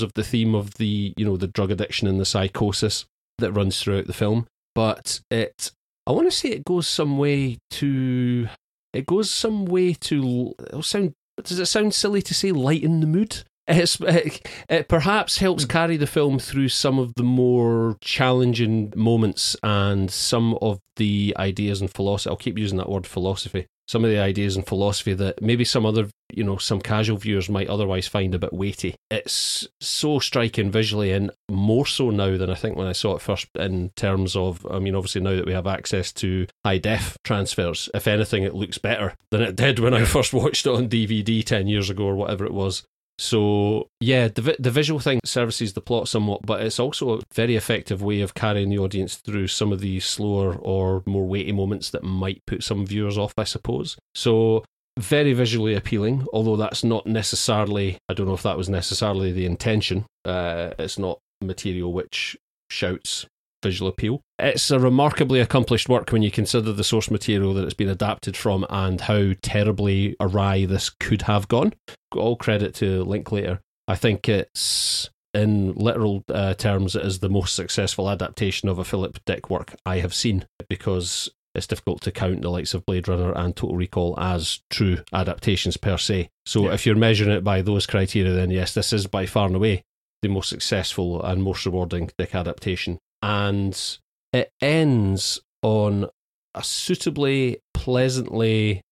of 0.00 0.12
the 0.14 0.22
theme 0.22 0.54
of 0.54 0.74
the 0.74 1.12
you 1.16 1.24
know 1.24 1.36
the 1.36 1.48
drug 1.48 1.72
addiction 1.72 2.06
and 2.06 2.20
the 2.20 2.24
psychosis 2.24 3.04
that 3.38 3.52
runs 3.52 3.82
throughout 3.82 4.06
the 4.06 4.12
film 4.12 4.46
but 4.74 5.20
it 5.30 5.72
i 6.06 6.12
want 6.12 6.30
to 6.30 6.36
say 6.36 6.50
it 6.50 6.66
goes 6.66 6.86
some 6.86 7.16
way 7.16 7.56
to 7.70 8.46
it 8.92 9.06
goes 9.06 9.30
some 9.30 9.64
way 9.64 9.94
to 9.94 10.54
it'll 10.66 10.82
sound 10.82 11.14
does 11.42 11.58
it 11.58 11.66
sound 11.66 11.94
silly 11.94 12.20
to 12.20 12.34
say 12.34 12.52
lighten 12.52 13.00
the 13.00 13.06
mood 13.06 13.42
it's, 13.68 14.00
it, 14.00 14.48
it 14.68 14.88
perhaps 14.88 15.38
helps 15.38 15.64
hmm. 15.64 15.70
carry 15.70 15.96
the 15.96 16.06
film 16.06 16.38
through 16.38 16.68
some 16.68 16.98
of 16.98 17.14
the 17.14 17.22
more 17.22 17.96
challenging 18.00 18.92
moments 18.96 19.56
and 19.62 20.10
some 20.10 20.58
of 20.60 20.80
the 20.96 21.34
ideas 21.38 21.80
and 21.80 21.90
philosophy. 21.90 22.30
I'll 22.30 22.36
keep 22.36 22.58
using 22.58 22.78
that 22.78 22.88
word 22.88 23.06
philosophy. 23.06 23.66
Some 23.86 24.04
of 24.04 24.10
the 24.10 24.18
ideas 24.18 24.54
and 24.54 24.66
philosophy 24.66 25.14
that 25.14 25.40
maybe 25.40 25.64
some 25.64 25.86
other, 25.86 26.08
you 26.30 26.44
know, 26.44 26.58
some 26.58 26.78
casual 26.78 27.16
viewers 27.16 27.48
might 27.48 27.68
otherwise 27.68 28.06
find 28.06 28.34
a 28.34 28.38
bit 28.38 28.52
weighty. 28.52 28.94
It's 29.10 29.66
so 29.80 30.18
striking 30.18 30.70
visually, 30.70 31.10
and 31.10 31.30
more 31.50 31.86
so 31.86 32.10
now 32.10 32.36
than 32.36 32.50
I 32.50 32.54
think 32.54 32.76
when 32.76 32.86
I 32.86 32.92
saw 32.92 33.16
it 33.16 33.22
first. 33.22 33.46
In 33.54 33.88
terms 33.96 34.36
of, 34.36 34.66
I 34.70 34.78
mean, 34.78 34.94
obviously 34.94 35.22
now 35.22 35.36
that 35.36 35.46
we 35.46 35.54
have 35.54 35.66
access 35.66 36.12
to 36.14 36.46
high 36.66 36.76
def 36.76 37.16
transfers, 37.24 37.88
if 37.94 38.06
anything, 38.06 38.42
it 38.42 38.54
looks 38.54 38.76
better 38.76 39.14
than 39.30 39.40
it 39.40 39.56
did 39.56 39.78
when 39.78 39.94
I 39.94 40.04
first 40.04 40.34
watched 40.34 40.66
it 40.66 40.74
on 40.74 40.90
DVD 40.90 41.42
ten 41.42 41.66
years 41.66 41.88
ago 41.88 42.04
or 42.04 42.14
whatever 42.14 42.44
it 42.44 42.52
was. 42.52 42.82
So 43.18 43.88
yeah, 44.00 44.28
the 44.28 44.56
the 44.58 44.70
visual 44.70 45.00
thing 45.00 45.20
services 45.24 45.72
the 45.72 45.80
plot 45.80 46.08
somewhat, 46.08 46.46
but 46.46 46.62
it's 46.62 46.78
also 46.78 47.18
a 47.18 47.20
very 47.34 47.56
effective 47.56 48.00
way 48.00 48.20
of 48.20 48.34
carrying 48.34 48.70
the 48.70 48.78
audience 48.78 49.16
through 49.16 49.48
some 49.48 49.72
of 49.72 49.80
the 49.80 50.00
slower 50.00 50.54
or 50.54 51.02
more 51.04 51.26
weighty 51.26 51.52
moments 51.52 51.90
that 51.90 52.04
might 52.04 52.42
put 52.46 52.62
some 52.62 52.86
viewers 52.86 53.18
off, 53.18 53.34
I 53.36 53.44
suppose. 53.44 53.96
So 54.14 54.64
very 54.98 55.32
visually 55.32 55.74
appealing, 55.74 56.26
although 56.32 56.56
that's 56.56 56.84
not 56.84 57.06
necessarily. 57.06 57.98
I 58.08 58.14
don't 58.14 58.26
know 58.26 58.34
if 58.34 58.42
that 58.42 58.56
was 58.56 58.68
necessarily 58.68 59.32
the 59.32 59.46
intention. 59.46 60.06
Uh, 60.24 60.70
it's 60.78 60.98
not 60.98 61.18
material 61.40 61.92
which 61.92 62.36
shouts 62.70 63.26
visual 63.62 63.90
appeal. 63.90 64.22
It's 64.38 64.70
a 64.70 64.78
remarkably 64.78 65.40
accomplished 65.40 65.88
work 65.88 66.10
when 66.10 66.22
you 66.22 66.30
consider 66.30 66.72
the 66.72 66.84
source 66.84 67.10
material 67.10 67.54
that 67.54 67.64
it's 67.64 67.74
been 67.74 67.88
adapted 67.88 68.36
from 68.36 68.66
and 68.70 69.00
how 69.00 69.32
terribly 69.42 70.16
awry 70.20 70.64
this 70.64 70.90
could 70.90 71.22
have 71.22 71.48
gone. 71.48 71.72
All 72.14 72.36
credit 72.36 72.74
to 72.76 73.04
Linklater. 73.04 73.60
I 73.86 73.96
think 73.96 74.28
it's, 74.28 75.10
in 75.34 75.72
literal 75.74 76.24
uh, 76.28 76.54
terms, 76.54 76.94
it 76.94 77.04
is 77.04 77.18
the 77.18 77.28
most 77.28 77.54
successful 77.54 78.08
adaptation 78.10 78.68
of 78.68 78.78
a 78.78 78.84
Philip 78.84 79.18
Dick 79.24 79.50
work 79.50 79.74
I 79.84 79.98
have 79.98 80.14
seen 80.14 80.46
because 80.68 81.30
it's 81.54 81.66
difficult 81.66 82.02
to 82.02 82.12
count 82.12 82.42
the 82.42 82.50
likes 82.50 82.74
of 82.74 82.86
Blade 82.86 83.08
Runner 83.08 83.32
and 83.32 83.56
Total 83.56 83.76
Recall 83.76 84.14
as 84.18 84.60
true 84.70 84.98
adaptations 85.12 85.76
per 85.76 85.96
se. 85.96 86.28
So 86.46 86.64
yeah. 86.64 86.74
if 86.74 86.86
you're 86.86 86.96
measuring 86.96 87.30
it 87.30 87.42
by 87.42 87.62
those 87.62 87.86
criteria, 87.86 88.32
then 88.32 88.50
yes, 88.50 88.74
this 88.74 88.92
is 88.92 89.06
by 89.06 89.26
far 89.26 89.46
and 89.46 89.56
away 89.56 89.82
the 90.22 90.28
most 90.28 90.48
successful 90.48 91.22
and 91.22 91.42
most 91.42 91.64
rewarding 91.64 92.10
Dick 92.18 92.34
adaptation 92.34 92.98
and 93.22 93.98
it 94.32 94.50
ends 94.60 95.40
on 95.62 96.08
a 96.54 96.62
suitably 96.62 97.58
pleasantly 97.74 98.82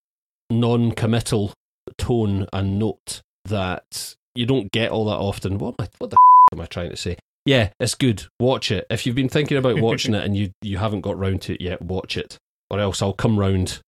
non-committal 0.50 1.52
tone 1.98 2.46
and 2.52 2.78
note 2.78 3.22
that 3.44 4.14
you 4.34 4.46
don't 4.46 4.70
get 4.72 4.90
all 4.90 5.06
that 5.06 5.16
often. 5.16 5.58
What 5.58 5.74
am 5.78 5.86
I, 5.86 5.88
what 5.98 6.10
the 6.10 6.16
f- 6.16 6.58
am 6.58 6.60
I 6.60 6.66
trying 6.66 6.90
to 6.90 6.96
say? 6.96 7.16
Yeah, 7.44 7.70
it's 7.78 7.94
good. 7.94 8.26
Watch 8.40 8.70
it. 8.70 8.86
If 8.90 9.06
you've 9.06 9.14
been 9.14 9.28
thinking 9.28 9.56
about 9.56 9.80
watching 9.80 10.14
it 10.14 10.24
and 10.24 10.36
you 10.36 10.50
you 10.62 10.78
haven't 10.78 11.02
got 11.02 11.18
round 11.18 11.42
to 11.42 11.54
it 11.54 11.60
yet, 11.60 11.80
watch 11.82 12.16
it. 12.16 12.36
Or 12.70 12.80
else 12.80 13.00
I'll 13.00 13.12
come 13.12 13.38
round. 13.38 13.80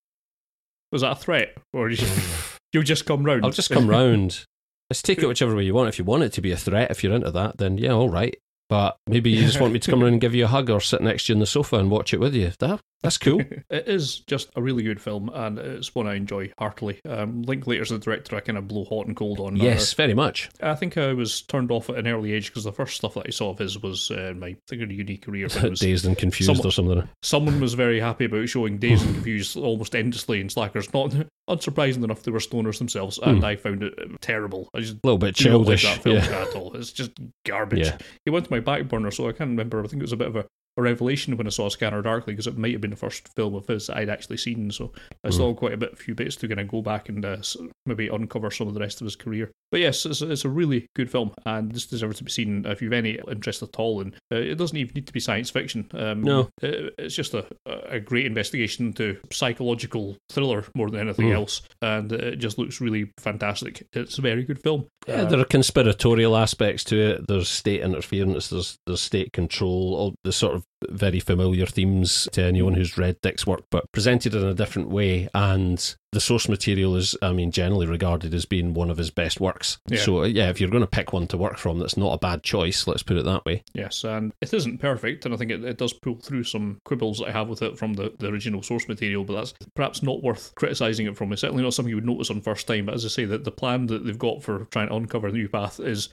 Was 0.92 1.02
that 1.02 1.12
a 1.12 1.16
threat, 1.16 1.57
or 1.73 1.90
you 1.90 2.07
you'll 2.73 2.85
just 2.85 3.04
come 3.04 3.25
round? 3.25 3.45
I'll 3.45 3.50
just 3.50 3.71
come 3.71 3.88
round. 3.90 4.45
Let's 4.88 5.02
take 5.02 5.18
it 5.18 5.26
whichever 5.26 5.54
way 5.54 5.64
you 5.64 5.75
want. 5.75 5.88
If 5.88 5.99
you 5.99 6.04
want 6.04 6.23
it 6.23 6.33
to 6.35 6.40
be 6.40 6.52
a 6.52 6.57
threat, 6.57 6.90
if 6.90 7.04
you're 7.04 7.12
into 7.12 7.30
that, 7.33 7.59
then 7.59 7.76
yeah, 7.76 7.90
all 7.90 8.09
right. 8.09 8.35
But 8.68 8.98
maybe 9.06 9.30
you 9.30 9.44
just 9.44 9.60
want 9.60 9.72
me 9.72 9.78
to 9.78 9.90
come 9.90 10.02
around 10.04 10.12
and 10.12 10.20
give 10.20 10.34
you 10.34 10.44
a 10.44 10.48
hug 10.48 10.68
or 10.70 10.80
sit 10.80 11.00
next 11.00 11.26
to 11.26 11.32
you 11.32 11.37
on 11.37 11.40
the 11.40 11.46
sofa 11.46 11.76
and 11.76 11.90
watch 11.90 12.12
it 12.12 12.20
with 12.20 12.34
you. 12.34 12.52
That 12.58 12.80
that's 13.02 13.18
cool. 13.18 13.40
it 13.70 13.88
is 13.88 14.20
just 14.20 14.50
a 14.56 14.62
really 14.62 14.82
good 14.82 15.00
film, 15.00 15.30
and 15.32 15.58
it's 15.58 15.94
one 15.94 16.06
I 16.06 16.14
enjoy 16.14 16.50
heartily. 16.58 17.00
Um, 17.08 17.42
Linklater's 17.42 17.90
the 17.90 17.98
director 17.98 18.36
I 18.36 18.40
kind 18.40 18.58
of 18.58 18.66
blow 18.66 18.84
hot 18.84 19.06
and 19.06 19.16
cold 19.16 19.40
on. 19.40 19.56
Yes, 19.56 19.92
uh, 19.92 19.96
very 19.96 20.14
much. 20.14 20.50
I 20.62 20.74
think 20.74 20.98
I 20.98 21.12
was 21.12 21.42
turned 21.42 21.70
off 21.70 21.88
at 21.90 21.96
an 21.96 22.08
early 22.08 22.32
age 22.32 22.48
because 22.48 22.64
the 22.64 22.72
first 22.72 22.96
stuff 22.96 23.14
that 23.14 23.26
I 23.26 23.30
saw 23.30 23.50
of 23.50 23.58
his 23.58 23.80
was 23.80 24.10
uh, 24.10 24.34
my 24.36 24.48
I 24.48 24.56
think 24.66 24.82
a 24.82 24.92
unique 24.92 25.22
career. 25.22 25.48
Was 25.68 25.80
Dazed 25.80 26.06
and 26.06 26.16
confused 26.16 26.48
someone, 26.48 26.66
or 26.66 26.70
something. 26.70 27.08
Someone 27.22 27.60
was 27.60 27.74
very 27.74 28.00
happy 28.00 28.24
about 28.24 28.48
showing 28.48 28.78
Dazed 28.78 29.04
and 29.04 29.14
confused 29.16 29.56
almost 29.56 29.94
endlessly 29.94 30.40
in 30.40 30.48
Slackers. 30.48 30.92
Not 30.94 31.14
unsurprising 31.48 32.04
enough, 32.04 32.22
they 32.22 32.30
were 32.30 32.38
stoners 32.38 32.78
themselves, 32.78 33.18
and 33.18 33.38
hmm. 33.38 33.44
I 33.44 33.56
found 33.56 33.82
it 33.82 33.94
uh, 33.98 34.16
terrible. 34.20 34.68
I 34.74 34.80
just 34.80 34.94
a 34.94 35.00
little 35.04 35.18
bit 35.18 35.34
childish. 35.34 35.84
Like 35.84 35.96
that 35.96 36.02
film 36.02 36.16
yeah. 36.16 36.42
at 36.42 36.54
all. 36.54 36.74
It's 36.74 36.92
just 36.92 37.12
garbage. 37.44 37.86
Yeah. 37.86 37.98
He 38.24 38.30
went 38.30 38.46
to 38.46 38.52
my 38.52 38.60
back 38.60 38.88
burner, 38.88 39.10
so 39.10 39.28
I 39.28 39.32
can't 39.32 39.50
remember. 39.50 39.82
I 39.82 39.86
think 39.86 40.00
it 40.00 40.04
was 40.04 40.12
a 40.12 40.16
bit 40.16 40.28
of 40.28 40.36
a 40.36 40.46
a 40.78 40.82
revelation 40.82 41.37
when 41.37 41.47
I 41.47 41.50
saw 41.50 41.68
Scanner 41.68 42.02
Darkly 42.02 42.32
because 42.32 42.47
it 42.47 42.56
might 42.56 42.73
have 42.73 42.80
been 42.80 42.90
the 42.90 42.97
first 42.97 43.28
film 43.35 43.54
of 43.56 43.66
his 43.66 43.90
I'd 43.90 44.08
actually 44.08 44.37
seen. 44.37 44.70
So 44.70 44.92
I 45.25 45.30
saw 45.30 45.52
mm. 45.52 45.56
quite 45.56 45.73
a 45.73 45.76
bit, 45.76 45.92
a 45.92 45.97
few 45.97 46.14
bits 46.14 46.37
to 46.37 46.49
kind 46.49 46.61
of 46.61 46.68
go 46.68 46.82
back 46.82 47.08
and 47.08 47.25
uh, 47.25 47.38
maybe 47.85 48.08
uncover 48.08 48.50
some 48.50 48.68
of 48.68 48.75
the 48.75 48.80
rest 48.80 49.00
of 49.00 49.04
his 49.04 49.16
career. 49.16 49.50
But 49.70 49.80
yes, 49.80 50.06
it's, 50.06 50.23
it's, 50.23 50.44
a 50.44 50.49
really 50.49 50.87
good 50.94 51.11
film, 51.11 51.32
and 51.44 51.73
this 51.73 51.87
deserves 51.87 52.18
to 52.18 52.25
be 52.25 52.30
seen 52.30 52.64
if 52.64 52.80
you've 52.80 52.92
any 52.92 53.18
interest 53.28 53.62
at 53.62 53.76
all. 53.76 54.00
And 54.00 54.14
uh, 54.32 54.37
it 54.37 54.54
doesn't 54.54 54.76
even 54.76 54.92
need 54.94 55.06
to 55.08 55.12
be 55.12 55.20
science 55.20 55.50
fiction. 55.50 55.90
Um, 55.92 56.23
no, 56.23 56.49
it, 56.62 56.94
it's 56.97 57.14
just 57.14 57.35
a, 57.35 57.44
a 57.66 58.00
great 58.00 58.25
investigation 58.25 58.87
into 58.87 59.18
psychological 59.30 60.16
thriller 60.30 60.64
more 60.75 60.88
than 60.88 61.00
anything 61.00 61.26
mm. 61.26 61.35
else, 61.35 61.62
and 61.82 62.11
it 62.12 62.37
just 62.37 62.56
looks 62.56 62.80
really 62.80 63.11
fantastic. 63.18 63.87
It's 63.92 64.18
a 64.18 64.23
very 64.23 64.44
good 64.44 64.62
film. 64.62 64.87
Yeah, 65.06 65.25
there 65.25 65.40
are 65.40 65.44
conspiratorial 65.44 66.37
aspects 66.37 66.85
to 66.85 66.99
it. 66.99 67.26
There's 67.26 67.49
state 67.49 67.82
interference. 67.82 68.49
There's 68.49 68.78
there's 68.87 69.00
state 69.00 69.32
control. 69.32 69.94
All 69.97 70.14
the 70.25 70.32
sort 70.32 70.54
of 70.54 70.64
very 70.90 71.20
familiar 71.20 71.66
themes 71.66 72.28
to 72.32 72.42
anyone 72.42 72.75
who's 72.75 72.96
read 72.96 73.20
Dick's 73.20 73.46
work, 73.46 73.64
but 73.70 73.90
presented 73.92 74.34
in 74.34 74.44
a 74.44 74.54
different 74.54 74.90
way. 74.90 75.28
And 75.34 75.96
the 76.12 76.20
source 76.20 76.48
material 76.48 76.96
is, 76.96 77.16
I 77.20 77.32
mean, 77.32 77.50
generally 77.50 77.87
regarded 77.87 78.32
as 78.32 78.46
being 78.46 78.75
one 78.75 78.90
of 78.90 78.96
his 78.96 79.10
best 79.10 79.40
works. 79.40 79.78
Yeah. 79.88 80.00
So, 80.00 80.25
yeah, 80.25 80.50
if 80.50 80.60
you're 80.60 80.70
going 80.70 80.82
to 80.82 80.87
pick 80.87 81.12
one 81.12 81.26
to 81.28 81.37
work 81.37 81.58
from, 81.58 81.78
that's 81.78 81.96
not 81.96 82.14
a 82.14 82.18
bad 82.18 82.42
choice. 82.42 82.87
Let's 82.87 83.02
put 83.02 83.16
it 83.16 83.25
that 83.25 83.44
way. 83.44 83.62
Yes, 83.75 84.04
and 84.04 84.32
it 84.40 84.54
isn't 84.54 84.78
perfect, 84.78 85.25
and 85.25 85.34
I 85.34 85.37
think 85.37 85.50
it, 85.50 85.64
it 85.64 85.78
does 85.78 85.92
pull 85.92 86.16
through 86.16 86.44
some 86.44 86.80
quibbles 86.84 87.18
that 87.18 87.28
I 87.28 87.32
have 87.32 87.48
with 87.48 87.62
it 87.62 87.78
from 87.78 87.94
the, 87.94 88.14
the 88.18 88.28
original 88.28 88.62
source 88.62 88.88
material, 88.88 89.25
but 89.25 89.34
that's 89.34 89.54
perhaps 89.75 90.02
not 90.02 90.22
worth 90.22 90.54
criticising 90.54 91.06
it 91.06 91.16
from. 91.16 91.32
It's 91.32 91.42
certainly 91.42 91.62
not 91.62 91.75
something 91.75 91.90
you 91.90 91.96
would 91.96 92.06
notice 92.06 92.30
on 92.30 92.40
first 92.40 92.66
time, 92.66 92.87
but 92.87 92.94
as 92.94 93.04
I 93.04 93.08
say, 93.08 93.25
that 93.26 93.44
the 93.44 93.50
plan 93.50 93.87
that 93.87 94.04
they've 94.04 94.18
got 94.18 94.42
for 94.42 94.66
trying 94.66 94.88
to 94.88 94.94
uncover 94.94 95.30
the 95.30 95.38
new 95.38 95.48
path 95.48 95.80
is 95.80 96.08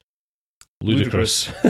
ludicrous. 0.81 1.51